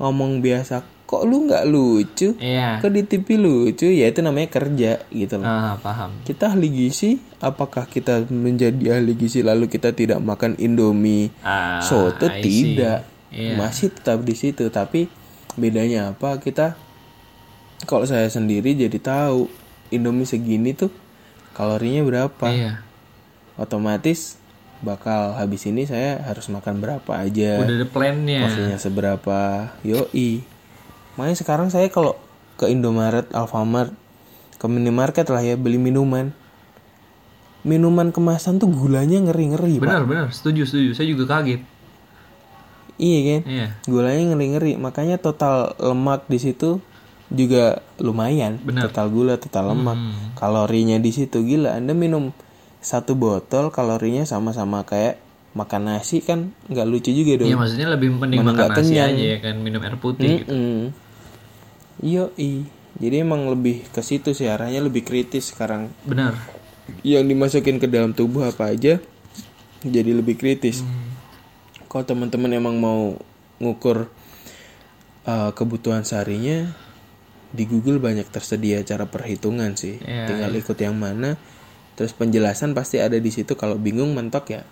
ngomong 0.00 0.42
biasa 0.42 0.82
kok 1.06 1.26
lu 1.26 1.50
nggak 1.50 1.66
lucu? 1.66 2.38
Iya. 2.38 2.78
kok 2.78 2.94
di 2.94 3.02
TV 3.02 3.34
lucu? 3.34 3.90
Ya 3.90 4.06
itu 4.06 4.22
namanya 4.22 4.48
kerja 4.50 5.02
gitu 5.10 5.34
loh. 5.42 5.46
Ah, 5.46 5.74
paham. 5.82 6.22
kita 6.22 6.54
ahli 6.54 6.70
gizi 6.70 7.18
apakah 7.42 7.90
kita 7.90 8.26
menjadi 8.30 8.98
ahli 9.00 9.18
gizi 9.18 9.42
lalu 9.42 9.66
kita 9.66 9.90
tidak 9.90 10.22
makan 10.22 10.54
indomie? 10.58 11.34
Ah, 11.42 11.82
soto 11.82 12.30
tidak. 12.30 13.06
Iya. 13.30 13.54
masih 13.54 13.94
tetap 13.94 14.26
di 14.26 14.34
situ 14.34 14.66
tapi 14.74 15.06
bedanya 15.54 16.14
apa? 16.14 16.38
Kita 16.42 16.89
kalau 17.82 18.04
saya 18.04 18.26
sendiri 18.26 18.72
jadi 18.72 18.96
tahu 18.96 19.48
indomie 19.88 20.24
segini 20.24 20.72
tuh 20.72 20.90
kalorinya 21.52 22.02
berapa 22.02 22.46
Iya. 22.46 22.72
otomatis 23.56 24.36
bakal 24.80 25.34
habis 25.34 25.64
ini 25.64 25.84
saya 25.84 26.20
harus 26.22 26.48
makan 26.48 26.80
berapa 26.80 27.12
aja 27.14 27.60
Udah 27.60 27.74
ada 27.74 27.86
plannya. 27.86 28.40
porsinya 28.42 28.76
seberapa 28.76 29.38
yoi 29.80 30.40
makanya 31.14 31.36
sekarang 31.36 31.68
saya 31.68 31.86
kalau 31.86 32.16
ke 32.56 32.64
Indomaret 32.66 33.28
Alfamart 33.30 33.92
ke 34.56 34.66
minimarket 34.66 35.24
lah 35.26 35.40
ya 35.40 35.54
beli 35.54 35.76
minuman 35.76 36.32
minuman 37.60 38.08
kemasan 38.08 38.56
tuh 38.56 38.68
gulanya 38.68 39.20
ngeri-ngeri 39.20 39.76
pak 39.76 39.84
Benar 39.84 40.04
benar. 40.04 40.26
Setuju 40.30 40.64
setuju. 40.64 40.90
Saya 40.92 41.06
juga 41.06 41.28
kaget. 41.30 41.60
iya 42.96 43.18
kan 43.22 43.40
Iya. 43.46 43.66
gulanya 43.84 44.22
ngeri-ngeri 44.26 44.72
makanya 44.76 45.16
total 45.16 45.72
lemak 45.74 46.24
di 46.24 46.36
situ 46.36 46.80
juga 47.30 47.78
lumayan 47.96 48.58
Benar. 48.58 48.90
total 48.90 49.06
gula 49.08 49.34
total 49.36 49.70
lemak 49.70 49.94
Hmm. 49.94 50.34
kalorinya 50.34 50.98
di 50.98 51.10
situ 51.10 51.40
gila 51.40 51.72
anda 51.72 51.94
minum 51.94 52.34
satu 52.78 53.14
botol 53.14 53.70
kalorinya 53.70 54.24
sama-sama 54.24 54.82
kayak 54.82 55.20
makan 55.50 55.82
nasi 55.88 56.18
kan 56.20 56.50
nggak 56.66 56.86
lucu 56.86 57.10
juga 57.10 57.38
dong 57.38 57.48
Iya 57.48 57.56
maksudnya 57.56 57.88
lebih 57.88 58.08
Mana 58.14 58.40
makan 58.40 58.68
nasi 58.68 58.78
kenyang. 58.90 59.10
aja 59.12 59.24
ya 59.26 59.38
kan 59.40 59.54
minum 59.58 59.80
air 59.80 59.96
putih 59.96 60.30
gitu. 60.38 60.50
Mm-mm. 60.50 60.80
Yoi. 62.00 62.52
Jadi 62.92 63.16
emang 63.16 63.46
lebih 63.46 63.86
ke 63.86 64.00
situ 64.00 64.30
sih 64.30 64.46
arahnya 64.46 64.80
lebih 64.80 65.02
kritis 65.02 65.50
sekarang. 65.50 65.90
Benar. 66.02 66.34
Yang 67.02 67.24
dimasukin 67.28 67.76
ke 67.76 67.86
dalam 67.86 68.10
tubuh 68.10 68.42
apa 68.44 68.70
aja 68.70 68.98
jadi 69.80 70.10
lebih 70.10 70.34
kritis. 70.34 70.80
Hmm. 70.80 71.12
Kalau 71.86 72.04
teman-teman 72.04 72.50
emang 72.52 72.76
mau 72.76 73.14
ngukur 73.58 74.10
uh, 75.24 75.50
kebutuhan 75.52 76.02
seharinya 76.02 76.70
di 77.50 77.66
Google 77.66 77.98
banyak 77.98 78.30
tersedia 78.30 78.82
cara 78.86 79.06
perhitungan 79.10 79.74
sih. 79.74 79.98
Iya, 79.98 80.30
Tinggal 80.30 80.52
ikut 80.54 80.78
yang 80.78 80.94
mana. 80.94 81.34
Terus 81.98 82.14
penjelasan 82.14 82.72
pasti 82.72 83.02
ada 83.02 83.18
di 83.18 83.30
situ. 83.30 83.58
Kalau 83.58 83.76
bingung 83.76 84.14
mentok 84.14 84.54
ya 84.54 84.62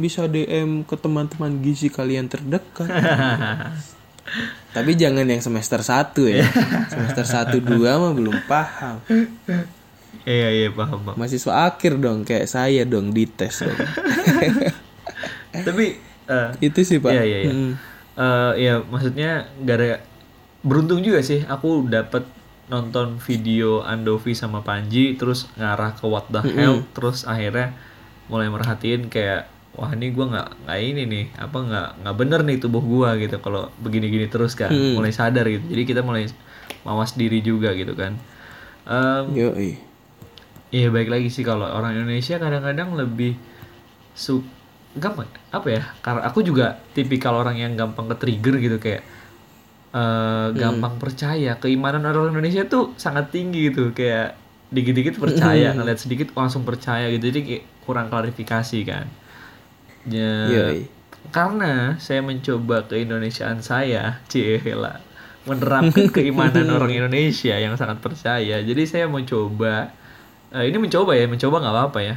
bisa 0.00 0.24
DM 0.24 0.82
ke 0.88 0.96
teman-teman 0.96 1.60
gizi 1.60 1.92
kalian 1.92 2.26
terdekat. 2.26 2.88
Tapi 4.76 4.94
jangan 4.94 5.26
yang 5.26 5.42
semester 5.42 5.82
1 5.82 6.14
ya. 6.30 6.46
semester 6.92 7.24
1 7.26 7.60
2 7.60 7.68
mah 8.00 8.12
belum 8.14 8.36
paham. 8.46 9.02
Iya 10.24 10.48
iya 10.50 10.68
paham 10.70 11.04
paham. 11.04 11.16
Mahasiswa 11.18 11.68
akhir 11.70 11.98
dong 11.98 12.22
kayak 12.22 12.46
saya 12.46 12.82
dong 12.86 13.10
dites 13.10 13.62
dong. 13.62 13.78
Tapi 15.66 15.98
eh, 16.30 16.48
Itu 16.62 16.80
sih, 16.86 17.02
Pak. 17.02 17.10
Iya 17.10 17.24
iya 17.26 17.38
iya. 17.46 17.52
Mm. 17.52 17.72
Eh, 18.20 18.52
iya 18.60 18.74
maksudnya 18.84 19.48
gara 19.64 20.02
beruntung 20.60 21.00
juga 21.00 21.24
sih 21.24 21.44
aku 21.48 21.88
dapat 21.88 22.28
nonton 22.70 23.18
video 23.18 23.82
Andovi 23.82 24.36
sama 24.36 24.62
Panji 24.62 25.18
terus 25.18 25.50
ngarah 25.58 25.96
ke 25.98 26.04
What 26.06 26.30
the 26.30 26.40
Hell 26.44 26.86
terus 26.94 27.26
akhirnya 27.26 27.74
mulai 28.30 28.46
merhatiin 28.46 29.10
kayak 29.10 29.50
wah 29.74 29.90
ini 29.90 30.14
gua 30.14 30.26
nggak 30.30 30.48
nggak 30.66 30.78
ini 30.78 31.02
nih 31.06 31.24
apa 31.34 31.58
nggak 31.58 31.88
nggak 32.06 32.16
bener 32.16 32.40
nih 32.46 32.56
tubuh 32.62 32.82
gua 32.82 33.18
gitu. 33.18 33.42
Kalau 33.42 33.74
begini-gini 33.82 34.30
terus 34.30 34.54
kan 34.54 34.70
mulai 34.70 35.10
sadar 35.10 35.50
gitu. 35.50 35.66
Jadi 35.66 35.82
kita 35.82 36.00
mulai 36.06 36.30
mawas 36.86 37.18
diri 37.18 37.42
juga 37.42 37.74
gitu 37.74 37.94
kan. 37.98 38.14
Em, 38.86 39.24
Yoi. 39.34 39.70
Iya 40.70 40.94
baik 40.94 41.10
lagi 41.10 41.28
sih 41.34 41.42
kalau 41.42 41.66
orang 41.66 41.98
Indonesia 41.98 42.38
kadang-kadang 42.38 42.94
lebih 42.94 43.34
su 44.14 44.46
gampang 44.94 45.26
apa 45.54 45.68
ya 45.70 45.82
karena 46.02 46.26
aku 46.26 46.42
juga 46.42 46.82
tipikal 46.94 47.38
orang 47.38 47.58
yang 47.58 47.78
gampang 47.78 48.10
ke 48.10 48.16
trigger 48.18 48.58
gitu 48.58 48.78
kayak 48.78 49.02
eh 49.90 50.46
gampang 50.54 50.96
percaya. 51.02 51.58
Keimanan 51.58 52.06
orang 52.06 52.34
Indonesia 52.34 52.62
tuh 52.66 52.94
sangat 52.94 53.34
tinggi 53.34 53.70
gitu. 53.74 53.90
Kayak 53.90 54.38
dikit-dikit 54.70 55.18
percaya 55.18 55.74
ngeliat 55.74 55.98
sedikit 55.98 56.30
langsung 56.38 56.62
percaya 56.62 57.10
gitu. 57.10 57.30
Jadi 57.30 57.40
kayak 57.42 57.64
kurang 57.82 58.06
klarifikasi 58.06 58.78
kan. 58.86 59.06
Ya 60.08 60.48
Yoi. 60.48 60.88
karena 61.28 62.00
saya 62.00 62.24
mencoba 62.24 62.88
keindonesiaan 62.88 63.60
saya 63.60 64.16
cila 64.32 64.96
menerapkan 65.44 66.08
keimanan 66.08 66.72
orang 66.76 66.92
Indonesia 66.94 67.56
yang 67.58 67.74
sangat 67.76 68.00
percaya. 68.00 68.62
Jadi 68.62 68.82
saya 68.86 69.04
mau 69.10 69.20
coba 69.20 69.92
eh, 70.54 70.64
ini 70.70 70.78
mencoba 70.78 71.18
ya 71.18 71.26
mencoba 71.26 71.56
nggak 71.60 71.74
apa-apa 71.74 72.00
ya. 72.00 72.16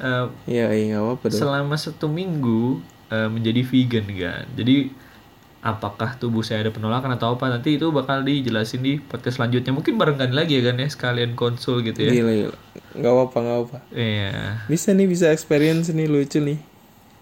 Eh, 0.00 0.26
Yoi, 0.48 0.80
nggak 0.94 1.02
apa-apa 1.02 1.26
selama 1.28 1.74
satu 1.76 2.08
minggu 2.08 2.80
eh, 3.10 3.28
menjadi 3.28 3.60
vegan 3.66 4.06
kan. 4.08 4.44
Jadi 4.56 4.76
apakah 5.60 6.16
tubuh 6.16 6.40
saya 6.40 6.64
ada 6.64 6.72
penolakan 6.72 7.20
atau 7.20 7.36
apa 7.36 7.52
nanti 7.52 7.76
itu 7.76 7.92
bakal 7.92 8.24
dijelasin 8.24 8.80
di 8.80 8.96
podcast 8.96 9.36
selanjutnya 9.36 9.76
mungkin 9.76 10.00
barangkali 10.00 10.32
lagi 10.32 10.56
ya 10.56 10.72
kan 10.72 10.80
ya 10.80 10.88
sekalian 10.88 11.36
konsul 11.36 11.84
gitu 11.84 12.00
ya 12.00 12.12
Gila, 12.16 12.32
gila. 12.32 12.58
Nggak 12.96 13.12
apa-apa, 13.12 13.38
nggak 13.44 13.58
apa. 13.68 13.78
iya 13.92 14.64
Bisa 14.66 14.96
nih, 14.96 15.06
bisa 15.06 15.28
experience 15.28 15.92
nih 15.92 16.08
lucu 16.08 16.40
nih. 16.40 16.58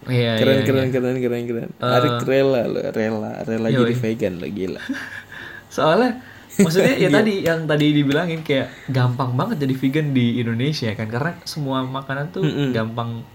Iya, 0.07 0.39
keren 0.39 0.63
iya, 0.63 0.65
keren 0.65 0.87
iya. 0.87 0.95
keren 0.95 1.17
keren 1.19 1.45
keren 1.51 1.71
Arik 1.83 2.23
rela 2.23 2.63
lo 2.71 2.81
rela 2.95 3.33
rela 3.43 3.67
jadi 3.67 3.95
vegan 3.99 4.39
lo 4.39 4.47
gila 4.47 4.79
Soalnya 5.75 6.23
maksudnya 6.55 6.95
ya 6.95 7.11
tadi 7.19 7.43
yang 7.43 7.67
tadi 7.67 7.87
dibilangin 7.91 8.47
kayak 8.47 8.71
gampang 8.87 9.35
banget 9.35 9.67
jadi 9.67 9.75
vegan 9.75 10.15
di 10.15 10.39
Indonesia 10.39 10.95
kan 10.95 11.11
karena 11.11 11.35
semua 11.43 11.83
makanan 11.83 12.31
tuh 12.31 12.47
gampang 12.71 13.27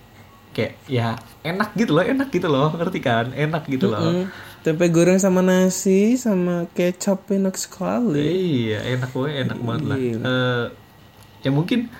kayak 0.53 0.77
ya 0.85 1.17
enak 1.41 1.73
gitu 1.75 1.97
loh, 1.97 2.05
enak 2.05 2.29
gitu 2.29 2.47
loh, 2.47 2.69
ngerti 2.77 3.01
kan? 3.01 3.33
Enak 3.33 3.65
gitu 3.65 3.89
loh. 3.89 4.29
Tempe 4.63 4.87
goreng 4.87 5.19
sama 5.19 5.43
nasi 5.43 6.15
sama 6.15 6.71
kecap 6.71 7.27
enak 7.35 7.59
sekali 7.59 8.23
Iya, 8.23 8.79
enak 8.95 9.11
gue, 9.11 9.27
enak 9.27 9.59
banget 9.59 9.83
lah. 9.91 9.97
Eh, 9.99 10.65
ya 11.43 11.51
mungkin 11.51 11.91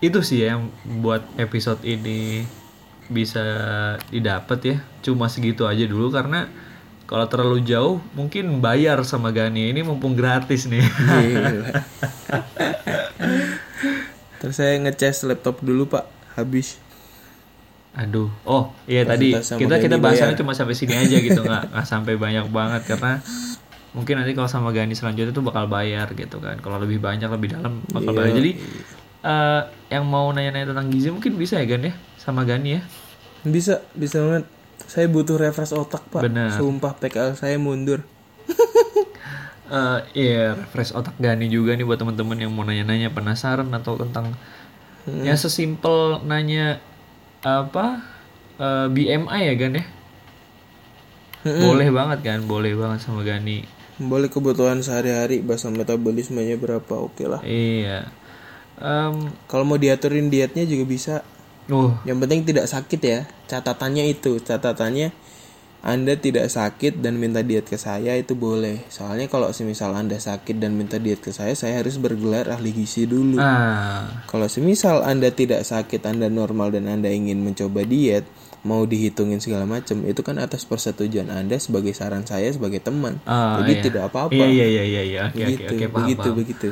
itu 0.00 0.24
sih 0.24 0.40
ya 0.40 0.56
yang 0.56 0.72
buat 1.04 1.20
episode 1.36 1.84
ini 1.84 2.48
bisa 3.12 3.44
didapat 4.08 4.58
ya. 4.64 4.76
Cuma 5.04 5.28
segitu 5.28 5.68
aja 5.68 5.84
dulu 5.84 6.08
karena 6.08 6.48
kalau 7.04 7.28
terlalu 7.28 7.60
jauh 7.60 8.00
mungkin 8.16 8.64
bayar 8.64 9.04
sama 9.04 9.28
Gani 9.28 9.68
ini 9.68 9.84
mumpung 9.84 10.16
gratis 10.16 10.64
nih. 10.64 10.80
Terus 14.40 14.56
saya 14.56 14.80
ngecas 14.80 15.28
laptop 15.28 15.60
dulu 15.60 15.92
pak, 15.92 16.08
habis. 16.40 16.80
Aduh, 17.98 18.30
oh 18.46 18.70
iya 18.86 19.02
tadi 19.02 19.34
kita 19.34 19.74
kita 19.82 19.98
bahasannya 19.98 20.38
bayar. 20.38 20.40
cuma 20.46 20.54
sampai 20.54 20.78
sini 20.78 20.94
aja 20.94 21.18
gitu 21.18 21.42
nggak 21.42 21.74
nggak 21.74 21.86
sampai 21.86 22.14
banyak 22.14 22.46
banget 22.46 22.86
karena 22.86 23.18
mungkin 23.90 24.22
nanti 24.22 24.38
kalau 24.38 24.46
sama 24.46 24.70
Gani 24.70 24.94
selanjutnya 24.94 25.34
tuh 25.34 25.42
bakal 25.42 25.66
bayar 25.66 26.06
gitu 26.14 26.38
kan. 26.38 26.62
Kalau 26.62 26.78
lebih 26.78 27.02
banyak 27.02 27.26
lebih 27.26 27.58
dalam 27.58 27.82
bakal 27.90 28.14
bayar. 28.14 28.38
Jadi 28.38 28.54
eh, 29.26 29.60
yang 29.90 30.06
mau 30.06 30.30
nanya-nanya 30.30 30.70
tentang 30.70 30.86
gizi 30.94 31.10
mungkin 31.10 31.34
bisa 31.34 31.58
ya 31.58 31.66
Gan 31.66 31.90
ya 31.90 31.94
sama 32.22 32.46
Gani 32.46 32.78
ya. 32.78 32.82
Bisa, 33.42 33.82
bisa 33.98 34.22
banget. 34.22 34.44
Saya 34.86 35.10
butuh 35.10 35.34
refresh 35.34 35.74
otak 35.74 36.06
pak. 36.06 36.22
Benar. 36.22 36.54
Sumpah 36.54 36.94
PKL 37.02 37.34
saya 37.34 37.58
mundur. 37.58 38.06
Eh 39.68 40.00
iya, 40.16 40.56
refresh 40.56 40.96
otak 40.96 41.12
Gani 41.20 41.44
juga 41.52 41.76
nih 41.76 41.84
buat 41.84 42.00
teman-teman 42.00 42.40
yang 42.40 42.48
mau 42.56 42.64
nanya-nanya 42.64 43.12
penasaran 43.12 43.68
atau 43.76 44.00
tentang 44.00 44.32
ya 45.04 45.36
sesimpel 45.36 46.24
nanya 46.24 46.80
apa 47.42 48.02
eh, 48.58 48.86
BMI 48.90 49.40
ya 49.48 49.54
Gan 49.54 49.78
ya. 49.78 49.84
Boleh 51.46 51.88
banget 51.94 52.18
kan, 52.26 52.38
boleh 52.44 52.74
banget 52.74 53.06
sama 53.06 53.22
Gani. 53.22 53.62
Boleh 53.98 54.30
kebutuhan 54.30 54.78
sehari-hari, 54.78 55.42
basal 55.42 55.74
metabolismenya 55.74 56.58
berapa, 56.58 56.94
oke 56.98 57.24
lah. 57.26 57.42
Iya. 57.42 58.10
Em, 58.78 59.30
Kalau 59.50 59.66
mau 59.66 59.78
diaturin 59.78 60.30
dietnya 60.30 60.62
juga 60.66 60.84
bisa. 60.86 61.14
uh, 61.70 61.94
Yang 62.06 62.18
penting 62.26 62.40
tidak 62.46 62.66
sakit 62.70 63.00
ya. 63.02 63.20
Catatannya 63.50 64.06
itu, 64.06 64.38
catatannya 64.38 65.10
Anda 65.78 66.18
tidak 66.18 66.50
sakit 66.50 66.98
dan 66.98 67.22
minta 67.22 67.38
diet 67.38 67.70
ke 67.70 67.78
saya 67.78 68.18
itu 68.18 68.34
boleh. 68.34 68.82
Soalnya 68.90 69.30
kalau 69.30 69.54
semisal 69.54 69.94
Anda 69.94 70.18
sakit 70.18 70.58
dan 70.58 70.74
minta 70.74 70.98
diet 70.98 71.22
ke 71.22 71.30
saya, 71.30 71.54
saya 71.54 71.78
harus 71.78 72.02
bergelar 72.02 72.50
ahli 72.50 72.74
gizi 72.74 73.06
dulu. 73.06 73.38
ah, 73.38 74.26
Kalau 74.26 74.50
semisal 74.50 75.06
Anda 75.06 75.30
tidak 75.30 75.62
sakit, 75.62 76.02
Anda 76.02 76.26
normal 76.26 76.74
dan 76.74 76.90
Anda 76.90 77.14
ingin 77.14 77.38
mencoba 77.46 77.86
diet, 77.86 78.26
mau 78.66 78.82
dihitungin 78.82 79.38
segala 79.38 79.70
macam, 79.70 80.02
itu 80.02 80.18
kan 80.26 80.42
atas 80.42 80.66
persetujuan 80.66 81.30
Anda 81.30 81.62
sebagai 81.62 81.94
saran 81.94 82.26
saya 82.26 82.50
sebagai 82.50 82.82
teman. 82.82 83.22
ah, 83.22 83.62
Jadi 83.62 83.72
iya. 83.78 83.82
tidak 83.86 84.02
apa-apa. 84.10 84.34
Iya 84.34 84.46
iya 84.50 84.66
iya 84.66 84.82
iya 84.82 85.02
iya. 85.06 85.20
Oke 85.30 85.38
oke 85.38 85.46
begitu, 85.46 85.62
oke 85.62 85.84
paham. 85.86 85.94
begitu, 85.94 86.18
paham. 86.26 86.38
begitu. 86.42 86.68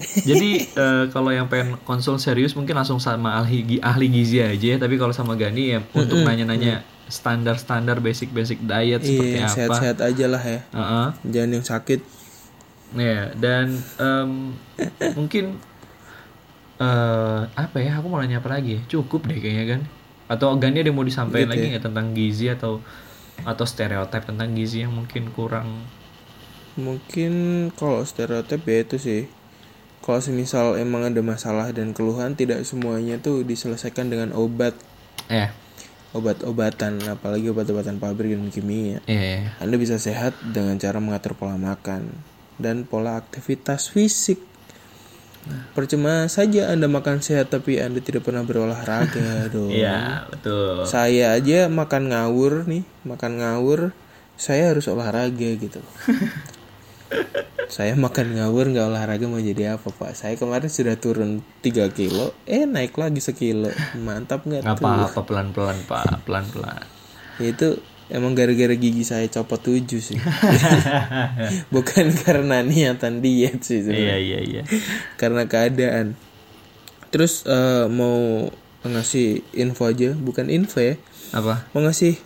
Jadi 0.00 0.50
eh, 0.84 1.04
kalau 1.08 1.32
yang 1.32 1.48
pengen 1.48 1.80
konsul 1.88 2.20
serius 2.20 2.52
mungkin 2.52 2.76
langsung 2.76 3.00
sama 3.00 3.40
ahli 3.40 3.80
ahli 3.80 4.06
gizi 4.12 4.44
aja. 4.44 4.52
ya. 4.52 4.76
Tapi 4.76 5.00
kalau 5.00 5.16
sama 5.16 5.32
Gani 5.32 5.64
ya 5.76 5.80
untuk 5.96 6.20
nanya-nanya 6.20 6.99
standar-standar 7.10 7.98
basic-basic 7.98 8.62
diet 8.62 9.02
seperti 9.02 9.36
Iya, 9.36 9.44
apa. 9.44 9.52
sehat-sehat 9.52 9.98
aja 10.00 10.26
lah 10.26 10.42
ya. 10.42 10.60
Heeh. 10.70 11.06
Jangan 11.28 11.50
yang 11.52 11.66
sakit. 11.66 12.00
Ya, 12.90 13.30
dan 13.36 13.66
em, 13.98 14.30
mungkin 15.18 15.58
eh 16.80 17.40
apa 17.46 17.76
ya? 17.76 18.00
Aku 18.00 18.08
mau 18.08 18.18
nanya 18.18 18.40
apa 18.40 18.50
lagi? 18.50 18.78
ya? 18.78 18.82
Cukup 18.88 19.26
deh 19.26 19.36
kayaknya 19.36 19.66
kan. 19.68 19.80
Atau 20.26 20.54
Gani 20.56 20.78
ada 20.78 20.88
yang 20.88 20.96
mau 20.96 21.04
disampaikan 21.04 21.46
Gitu 21.46 21.52
lagi 21.52 21.64
ya. 21.66 21.70
nggak 21.74 21.84
tentang 21.84 22.06
gizi 22.14 22.46
atau 22.48 22.80
atau 23.40 23.64
stereotip 23.64 24.22
tentang 24.22 24.52
gizi 24.52 24.84
yang 24.84 24.92
mungkin 24.92 25.32
kurang 25.32 25.84
Mungkin 26.76 27.32
kalau 27.74 28.00
stereotip 28.02 28.62
ya 28.62 28.78
itu 28.80 28.96
sih. 28.96 29.22
Kalau 30.00 30.16
semisal 30.16 30.80
emang 30.80 31.04
ada 31.04 31.20
masalah 31.20 31.68
dan 31.70 31.92
keluhan, 31.92 32.32
tidak 32.32 32.64
semuanya 32.64 33.20
tuh 33.20 33.44
diselesaikan 33.44 34.08
dengan 34.08 34.32
obat, 34.32 34.72
eh 35.28 35.52
obat-obatan, 36.10 36.98
apalagi 37.06 37.50
obat-obatan 37.50 38.02
pabrik 38.02 38.34
dan 38.34 38.50
kimia. 38.50 38.98
eh 39.06 39.46
Anda 39.62 39.78
bisa 39.78 39.96
sehat 39.96 40.34
dengan 40.42 40.74
cara 40.76 40.98
mengatur 40.98 41.38
pola 41.38 41.54
makan 41.54 42.10
dan 42.58 42.82
pola 42.84 43.18
aktivitas 43.18 43.90
fisik. 43.90 44.42
Percuma 45.72 46.28
saja 46.28 46.68
Anda 46.68 46.84
makan 46.84 47.24
sehat 47.24 47.48
tapi 47.48 47.80
Anda 47.80 48.04
tidak 48.04 48.28
pernah 48.28 48.44
berolahraga 48.44 49.46
dong. 49.54 49.72
Iya, 49.72 50.28
betul. 50.28 50.84
Saya 50.84 51.32
aja 51.32 51.70
makan 51.72 52.12
ngawur 52.12 52.68
nih, 52.68 52.84
makan 53.08 53.40
ngawur, 53.40 53.96
saya 54.36 54.74
harus 54.74 54.84
olahraga 54.90 55.50
gitu. 55.56 55.80
saya 57.70 57.94
makan 57.94 58.34
ngawur 58.34 58.74
nggak 58.74 58.86
olahraga 58.90 59.30
mau 59.30 59.38
jadi 59.38 59.78
apa 59.78 59.94
pak? 59.94 60.18
Saya 60.18 60.34
kemarin 60.34 60.66
sudah 60.66 60.98
turun 60.98 61.38
3 61.62 61.86
kilo, 61.94 62.34
eh 62.44 62.66
naik 62.66 62.98
lagi 62.98 63.22
sekilo, 63.22 63.70
mantap 64.02 64.42
nggak 64.42 64.66
tuh? 64.66 64.74
apa-apa 64.74 65.20
pelan-pelan 65.22 65.78
pak 65.86 66.26
pelan-pelan 66.26 66.82
Itu 67.38 67.78
emang 68.10 68.34
gara-gara 68.34 68.74
gigi 68.74 69.06
saya 69.06 69.30
copot 69.30 69.62
7 69.62 69.86
sih. 70.02 70.18
Bukan 71.74 72.10
karena 72.26 72.66
niatan 72.66 73.22
diet 73.22 73.62
sih 73.62 73.86
sebenarnya. 73.86 74.18
iya 74.18 74.18
iya 74.18 74.38
iya 74.42 74.62
Karena 75.14 75.46
keadaan. 75.46 76.18
Terus 77.14 77.46
eh, 77.46 77.86
mau 77.86 78.50
ngasih 78.82 79.46
info 79.54 79.86
aja, 79.86 80.16
bukan 80.16 80.48
info 80.48 80.80
ya. 80.80 80.96
apa 81.30 81.68
Mau 81.76 81.84
ngasih 81.84 82.16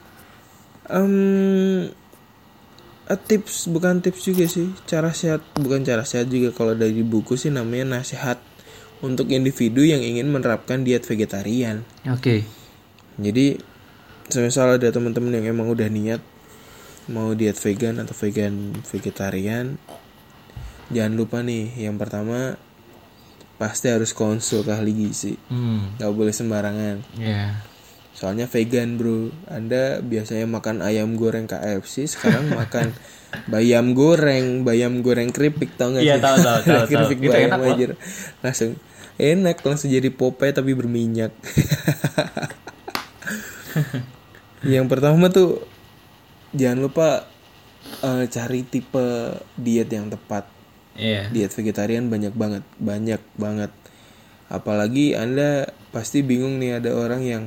em, 0.88 1.90
eh, 3.11 3.19
tips, 3.19 3.69
bukan 3.69 4.01
tips 4.01 4.21
juga 4.25 4.45
sih. 4.49 4.73
Cara 4.89 5.13
sehat, 5.13 5.45
bukan 5.57 5.85
cara 5.85 6.05
sehat 6.05 6.29
juga 6.33 6.55
kalau 6.55 6.73
dari 6.73 7.05
buku 7.05 7.37
sih 7.37 7.53
namanya 7.53 8.01
nasihat 8.01 8.41
untuk 9.05 9.29
individu 9.29 9.85
yang 9.85 10.01
ingin 10.01 10.33
menerapkan 10.33 10.81
diet 10.81 11.05
vegetarian. 11.05 11.85
oke 12.09 12.45
Jadi 13.21 13.61
semisal 14.33 14.81
ada 14.81 14.89
teman-teman 14.89 15.37
yang 15.37 15.53
emang 15.53 15.69
udah 15.69 15.87
niat 15.93 16.23
mau 17.13 17.37
diet 17.37 17.61
vegan 17.61 18.01
atau 18.01 18.17
vegan 18.17 18.73
vegetarian, 18.81 19.77
jangan 20.89 21.13
lupa 21.13 21.45
nih 21.45 21.85
yang 21.85 22.01
pertama 22.01 22.57
pasti 23.61 23.93
harus 23.93 24.17
konsul 24.17 24.65
ke 24.65 24.73
ahli 24.73 24.93
gizi, 24.97 25.37
hmm 25.53 26.01
nggak 26.01 26.13
boleh 26.17 26.33
sembarangan. 26.33 26.97
ya 27.21 27.61
Soalnya 28.15 28.47
vegan 28.47 28.95
bro, 28.95 29.29
anda 29.51 29.99
biasanya 29.99 30.47
makan 30.47 30.81
ayam 30.81 31.19
goreng 31.19 31.51
KFC, 31.51 32.07
sekarang 32.07 32.47
makan 32.49 32.95
bayam 33.53 33.91
goreng, 33.93 34.62
bayam 34.62 35.03
goreng 35.03 35.35
keripik 35.35 35.75
tau 35.75 35.91
gak 35.91 36.01
Iya, 36.01 36.17
sih? 36.17 36.23
tahu, 36.23 36.37
tahu, 36.39 36.59
tahu, 36.62 36.85
tahu. 36.87 36.87
keripik 36.87 37.19
Itu 37.19 37.31
bayam 37.35 37.51
enak 37.51 37.61
aja. 37.67 37.85
Langsung 38.41 38.71
enak, 39.19 39.57
langsung 39.61 39.91
jadi 39.91 40.11
Popeye 40.11 40.55
tapi 40.55 40.73
berminyak. 40.73 41.35
Yang 44.65 44.87
pertama 44.89 45.29
tuh 45.29 45.67
jangan 46.55 46.79
lupa 46.81 47.09
eh, 48.01 48.25
cari 48.31 48.61
tipe 48.65 49.07
diet 49.59 49.91
yang 49.91 50.09
tepat. 50.09 50.47
iya 50.95 51.27
Diet 51.29 51.51
vegetarian 51.51 52.07
banyak 52.07 52.33
banget, 52.33 52.62
banyak 52.79 53.19
banget. 53.35 53.75
Apalagi 54.47 55.19
anda 55.19 55.67
pasti 55.91 56.23
bingung 56.23 56.62
nih 56.62 56.79
ada 56.79 56.95
orang 56.95 57.23
yang 57.27 57.43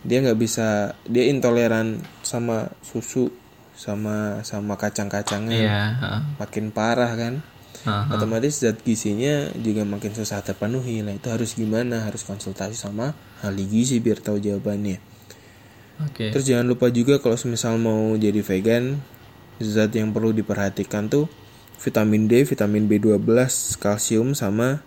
dia 0.00 0.24
nggak 0.24 0.38
bisa, 0.40 0.96
dia 1.04 1.28
intoleran 1.28 2.00
sama 2.24 2.72
susu, 2.80 3.28
sama 3.76 4.40
sama 4.44 4.76
kacang-kacangan, 4.76 5.52
iya 5.52 5.96
heeh. 5.96 6.20
makin 6.40 6.72
parah 6.72 7.12
kan. 7.16 7.34
Heeh. 7.80 8.12
Otomatis 8.12 8.60
zat 8.60 8.80
gizinya 8.84 9.48
juga 9.56 9.88
makin 9.88 10.12
susah 10.12 10.44
terpenuhi. 10.44 11.00
Nah 11.00 11.16
itu 11.16 11.32
harus 11.32 11.56
gimana? 11.56 12.04
Harus 12.04 12.28
konsultasi 12.28 12.76
sama 12.76 13.16
ahli 13.40 13.64
gizi 13.64 14.00
biar 14.04 14.20
tahu 14.20 14.36
jawabannya. 14.36 15.00
oke 16.04 16.32
Terus 16.32 16.44
jangan 16.44 16.68
lupa 16.68 16.92
juga 16.92 17.20
kalau 17.20 17.40
semisal 17.40 17.80
mau 17.80 18.12
jadi 18.20 18.44
vegan, 18.44 19.00
zat 19.60 19.96
yang 19.96 20.12
perlu 20.12 20.32
diperhatikan 20.36 21.08
tuh 21.08 21.28
vitamin 21.80 22.28
D, 22.28 22.44
vitamin 22.44 22.84
B12, 22.84 23.20
kalsium 23.80 24.36
sama 24.36 24.84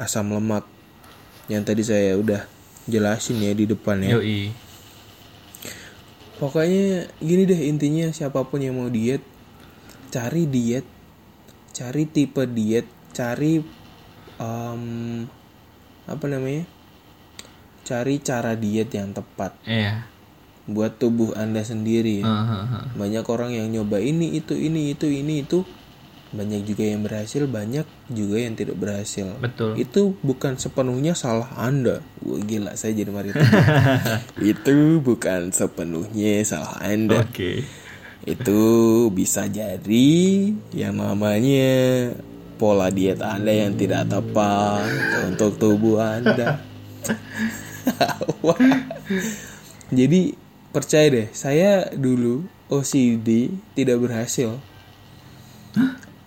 asam 0.00 0.32
lemak. 0.32 0.64
Yang 1.52 1.62
tadi 1.68 1.82
saya 1.84 2.16
udah 2.16 2.48
jelasin 2.90 3.38
ya 3.42 3.52
di 3.54 3.64
depan 3.68 4.02
ya. 4.02 4.18
yoi 4.18 4.52
Pokoknya 6.42 7.06
gini 7.22 7.46
deh 7.46 7.70
intinya 7.70 8.10
siapa 8.10 8.42
pun 8.42 8.58
yang 8.58 8.74
mau 8.74 8.90
diet, 8.90 9.22
cari 10.10 10.50
diet, 10.50 10.82
cari 11.70 12.02
tipe 12.10 12.42
diet, 12.50 12.82
cari 13.14 13.62
em, 14.42 14.82
apa 16.10 16.24
namanya? 16.26 16.66
Cari 17.86 18.18
cara 18.18 18.58
diet 18.58 18.90
yang 18.90 19.14
tepat. 19.14 19.54
iya 19.70 20.10
buat 20.66 20.94
tubuh 20.98 21.34
anda 21.34 21.66
sendiri 21.66 22.22
ya. 22.22 22.26
Ah, 22.26 22.46
ah, 22.46 22.64
ah. 22.78 22.84
banyak 22.94 23.26
orang 23.26 23.50
yang 23.50 23.66
nyoba 23.74 23.98
ini 23.98 24.38
itu 24.38 24.54
ini 24.54 24.94
itu 24.94 25.10
ini 25.10 25.42
itu 25.42 25.66
banyak 26.32 26.64
juga 26.64 26.84
yang 26.88 27.04
berhasil 27.04 27.44
banyak 27.44 27.84
juga 28.08 28.36
yang 28.40 28.56
tidak 28.56 28.80
berhasil. 28.80 29.36
Betul. 29.36 29.76
Itu 29.76 30.16
bukan 30.24 30.56
sepenuhnya 30.56 31.12
salah 31.12 31.52
anda. 31.60 32.00
Wah, 32.24 32.40
gila 32.40 32.72
saya 32.72 32.96
jadi 32.96 33.12
Marito 33.12 33.36
itu 34.52 34.98
bukan 35.04 35.52
sepenuhnya 35.52 36.40
salah 36.48 36.80
anda. 36.80 37.20
Oke. 37.20 37.68
Itu 38.24 38.60
bisa 39.12 39.44
jadi 39.44 40.10
yang 40.72 40.96
namanya 40.96 42.10
pola 42.56 42.88
diet 42.88 43.20
anda 43.20 43.52
yang 43.52 43.76
tidak 43.76 44.08
tepat 44.08 44.88
untuk 45.28 45.60
tubuh 45.60 46.00
anda. 46.00 46.64
Jadi 49.92 50.32
percaya 50.72 51.06
deh 51.12 51.28
saya 51.36 51.92
dulu 51.92 52.48
OCD 52.72 53.52
tidak 53.76 54.00
berhasil 54.00 54.56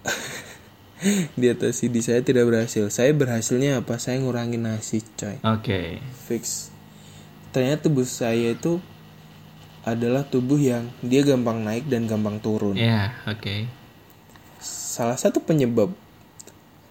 di 1.39 1.45
atas 1.49 1.81
CD 1.81 2.01
saya 2.01 2.21
tidak 2.21 2.47
berhasil. 2.49 2.87
Saya 2.89 3.11
berhasilnya 3.11 3.83
apa? 3.83 3.99
Saya 4.01 4.21
ngurangin 4.21 4.65
nasi 4.65 5.03
coy. 5.15 5.37
Oke. 5.43 5.99
Fix. 6.25 6.71
Ternyata 7.51 7.87
tubuh 7.87 8.07
saya 8.07 8.51
itu 8.55 8.81
adalah 9.85 10.25
tubuh 10.25 10.57
yang 10.57 10.89
dia 11.05 11.21
gampang 11.21 11.61
naik 11.61 11.85
dan 11.85 12.09
gampang 12.09 12.41
turun. 12.41 12.73
Ya 12.73 13.21
oke. 13.29 13.69
Salah 14.59 15.15
satu 15.15 15.45
penyebab 15.45 15.93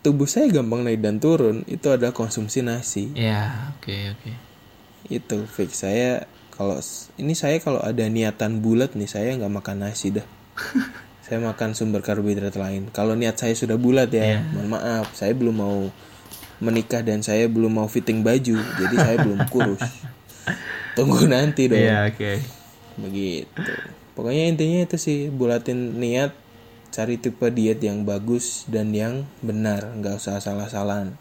tubuh 0.07 0.31
saya 0.31 0.47
gampang 0.47 0.87
naik 0.87 1.03
dan 1.03 1.19
turun 1.19 1.67
itu 1.67 1.91
adalah 1.91 2.15
konsumsi 2.15 2.63
nasi. 2.63 3.11
Ya 3.19 3.75
oke 3.75 4.15
oke. 4.15 4.33
Itu 5.11 5.43
fix. 5.51 5.83
Saya 5.83 6.31
kalau 6.55 6.79
ini 7.19 7.35
saya 7.35 7.59
kalau 7.59 7.83
ada 7.83 8.07
niatan 8.07 8.63
bulat 8.63 8.95
nih 8.95 9.11
saya 9.11 9.35
nggak 9.35 9.53
makan 9.59 9.91
nasi 9.91 10.15
dah 10.15 10.27
saya 11.25 11.41
makan 11.41 11.73
sumber 11.73 12.05
karbohidrat 12.05 12.53
lain. 12.61 12.93
Kalau 12.93 13.17
niat 13.17 13.41
saya 13.41 13.57
sudah 13.57 13.81
bulat 13.81 14.13
ya 14.13 14.45
mohon 14.53 14.77
maaf. 14.77 15.17
Saya 15.17 15.33
belum 15.33 15.57
mau 15.57 15.89
menikah 16.61 17.01
dan 17.01 17.25
saya 17.25 17.49
belum 17.49 17.81
mau 17.81 17.89
fitting 17.89 18.21
baju 18.21 18.61
jadi 18.61 18.95
saya 19.01 19.17
belum 19.25 19.49
kurus. 19.49 19.81
Tunggu 21.01 21.25
nanti 21.25 21.73
dong. 21.73 21.81
Ya 21.81 22.05
oke. 22.05 22.45
Begitu. 23.01 23.73
Pokoknya 24.13 24.53
intinya 24.53 24.85
itu 24.85 25.01
sih 25.01 25.33
bulatin 25.33 25.97
niat 25.97 26.37
cari 26.93 27.17
tipe 27.17 27.49
diet 27.51 27.81
yang 27.81 28.05
bagus 28.05 28.69
dan 28.69 28.93
yang 28.93 29.25
benar 29.41 29.97
nggak 29.97 30.21
usah 30.21 30.45
salah-salahan. 30.45 31.17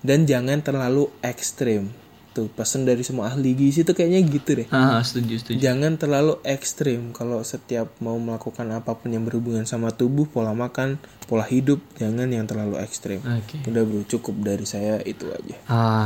Dan 0.00 0.24
jangan 0.24 0.64
terlalu 0.64 1.12
ekstrim 1.20 1.92
tuh 2.38 2.46
pesan 2.46 2.86
dari 2.86 3.02
semua 3.02 3.34
ahli 3.34 3.58
gizi 3.58 3.82
tuh 3.82 3.98
kayaknya 3.98 4.22
gitu 4.30 4.50
deh. 4.62 4.66
Ah 4.70 5.02
setuju 5.02 5.42
setuju. 5.42 5.58
Jangan 5.58 5.98
terlalu 5.98 6.38
ekstrim. 6.46 7.10
Kalau 7.10 7.42
setiap 7.42 7.90
mau 7.98 8.14
melakukan 8.14 8.70
apa 8.70 8.94
pun 8.94 9.10
yang 9.10 9.26
berhubungan 9.26 9.66
sama 9.66 9.90
tubuh 9.90 10.30
pola 10.30 10.54
makan 10.54 11.02
pola 11.26 11.44
hidup 11.44 11.82
jangan 11.98 12.30
yang 12.30 12.46
terlalu 12.46 12.78
ekstrim. 12.78 13.18
Oke. 13.26 13.66
Udah 13.66 13.82
bro 13.82 14.06
cukup 14.06 14.38
dari 14.38 14.64
saya 14.64 15.02
itu 15.02 15.26
aja. 15.28 15.56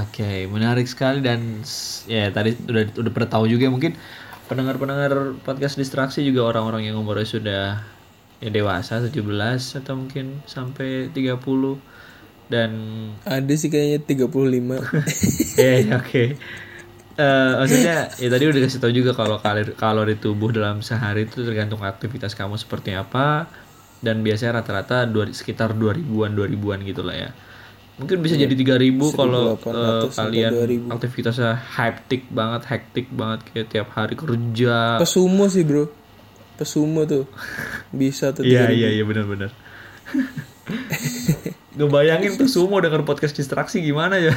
Oke, 0.03 0.49
menarik 0.49 0.89
sekali 0.89 1.21
dan 1.21 1.61
ya 2.09 2.33
tadi 2.33 2.57
udah 2.57 2.97
udah 2.97 3.13
pernah 3.13 3.31
tahu 3.31 3.45
juga 3.53 3.69
mungkin 3.69 3.93
pendengar-pendengar 4.49 5.39
podcast 5.45 5.77
distraksi 5.77 6.25
juga 6.25 6.49
orang-orang 6.49 6.91
yang 6.91 6.97
umurnya 6.99 7.29
sudah 7.29 7.65
ya 8.43 8.51
dewasa 8.51 8.99
17 8.99 9.23
atau 9.79 9.95
mungkin 9.95 10.43
sampai 10.51 11.15
30 11.15 11.92
dan 12.53 12.71
ada 13.25 13.53
sih 13.57 13.73
kayaknya 13.73 13.99
35 14.05 14.77
ya 15.57 15.73
ya, 15.81 15.97
oke. 15.97 16.25
Eh, 17.13 17.53
maksudnya 17.61 18.09
ya 18.17 18.29
tadi 18.29 18.45
udah 18.49 18.61
kasih 18.65 18.81
tahu 18.81 18.93
juga 18.93 19.13
kalau 19.13 19.37
kalori 19.37 19.73
kalori 19.77 20.15
tubuh 20.17 20.49
dalam 20.49 20.81
sehari 20.81 21.29
itu 21.29 21.45
tergantung 21.45 21.85
aktivitas 21.85 22.33
kamu 22.33 22.57
seperti 22.57 22.97
apa 22.97 23.45
dan 24.01 24.25
biasanya 24.25 24.65
rata-rata 24.65 25.05
dua, 25.05 25.29
sekitar 25.29 25.77
2000-an 25.77 26.33
2000-an 26.33 26.81
gitu 26.83 27.05
lah 27.05 27.17
ya. 27.17 27.31
Mungkin 28.01 28.25
bisa 28.25 28.35
jadi 28.35 28.51
3000 28.57 29.13
kalau 29.13 29.61
1800 29.61 29.69
eh, 29.77 30.07
kalian 30.17 30.53
2000. 30.57 30.89
aktivitasnya 30.89 31.53
hectic 31.77 32.23
banget, 32.33 32.63
hektik 32.73 33.07
banget 33.13 33.39
kayak 33.53 33.67
tiap 33.69 33.89
hari 33.93 34.17
kerja. 34.17 34.97
pesumo 34.97 35.45
sih 35.53 35.63
bro 35.69 35.85
pesumo 36.57 37.05
tuh 37.05 37.29
bisa 38.01 38.33
tuh 38.33 38.43
Iya 38.43 38.73
iya 38.73 38.89
iya 38.89 39.05
benar-benar. 39.05 39.53
Ngebayangin 41.73 42.37
tuh 42.37 42.49
sumo 42.49 42.77
denger 42.79 43.05
podcast 43.09 43.33
distraksi 43.33 43.81
gimana 43.81 44.21
ya? 44.21 44.35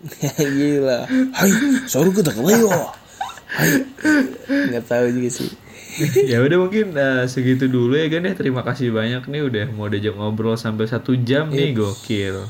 gila. 0.56 1.04
Hai 1.34 1.50
sorry 1.84 2.14
kita 2.14 2.32
keleo 2.32 2.70
hai. 3.50 3.84
Nggak 4.72 4.84
tahu 4.86 5.06
juga 5.12 5.30
sih. 5.30 5.50
Ya 6.30 6.40
udah 6.40 6.56
mungkin 6.56 6.94
eh, 6.94 7.26
segitu 7.26 7.66
dulu 7.66 7.98
ya 7.98 8.06
kan 8.08 8.24
ya. 8.24 8.32
Terima 8.38 8.62
kasih 8.62 8.94
banyak 8.94 9.26
nih 9.26 9.42
udah 9.42 9.66
mau 9.74 9.90
diajak 9.90 10.14
ngobrol 10.16 10.54
sampai 10.54 10.86
satu 10.86 11.18
jam 11.18 11.50
nih 11.50 11.74
gokil. 11.76 12.46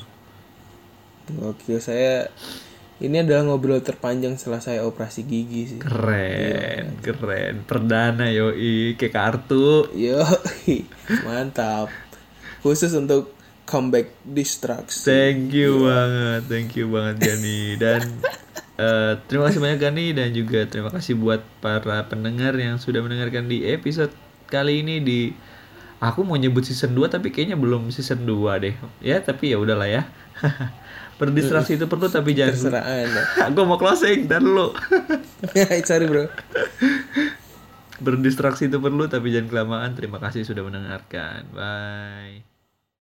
Oke 1.40 1.80
saya 1.80 2.28
ini 3.00 3.24
adalah 3.24 3.48
ngobrol 3.48 3.80
terpanjang 3.80 4.36
setelah 4.36 4.60
saya 4.60 4.80
operasi 4.84 5.24
gigi 5.24 5.74
sih. 5.74 5.80
Keren 5.80 7.00
keren. 7.00 7.64
Perdana 7.64 8.28
yoi 8.28 8.94
kayak 9.00 9.14
kartu. 9.16 9.88
Yo 9.96 10.20
mantap 11.26 11.90
khusus 12.60 12.92
untuk 12.96 13.32
comeback 13.68 14.10
distraksi 14.26 15.06
thank 15.06 15.54
you 15.54 15.86
banget 15.86 16.42
thank 16.50 16.70
you 16.74 16.90
banget 16.90 17.16
Gani. 17.22 17.78
Dan 17.78 18.00
eh, 18.82 19.12
terima 19.30 19.46
kasih 19.48 19.60
banyak 19.62 19.78
Gani 19.78 20.06
dan 20.16 20.28
juga 20.34 20.66
terima 20.66 20.90
kasih 20.90 21.14
buat 21.14 21.44
para 21.62 22.02
pendengar 22.10 22.58
yang 22.58 22.82
sudah 22.82 22.98
mendengarkan 23.04 23.46
di 23.46 23.62
episode 23.68 24.10
kali 24.50 24.82
ini 24.82 24.98
di 24.98 25.20
aku 26.02 26.24
mau 26.26 26.34
nyebut 26.34 26.66
season 26.66 26.96
2 26.96 27.06
tapi 27.12 27.30
kayaknya 27.30 27.54
belum 27.54 27.94
season 27.94 28.26
2 28.26 28.64
deh. 28.64 28.74
Ya 29.04 29.22
tapi 29.22 29.54
ya 29.54 29.60
udahlah 29.60 29.86
ya. 29.86 30.02
Berdistraksi 31.20 31.76
itu 31.76 31.84
perlu 31.84 32.08
tapi 32.08 32.32
jangan 32.32 32.56
terserah 32.56 32.84
anda. 32.84 33.22
Gue 33.54 33.64
mau 33.68 33.76
closing 33.76 34.24
dan 34.24 34.40
lu 34.40 34.72
sorry 35.84 36.08
bro. 36.08 36.32
Berdistraksi 38.00 38.72
itu 38.72 38.80
perlu 38.80 39.04
tapi 39.04 39.28
jangan 39.28 39.52
kelamaan. 39.52 39.92
Terima 39.92 40.16
kasih 40.16 40.48
sudah 40.48 40.64
mendengarkan. 40.64 41.44
Bye 41.52 42.49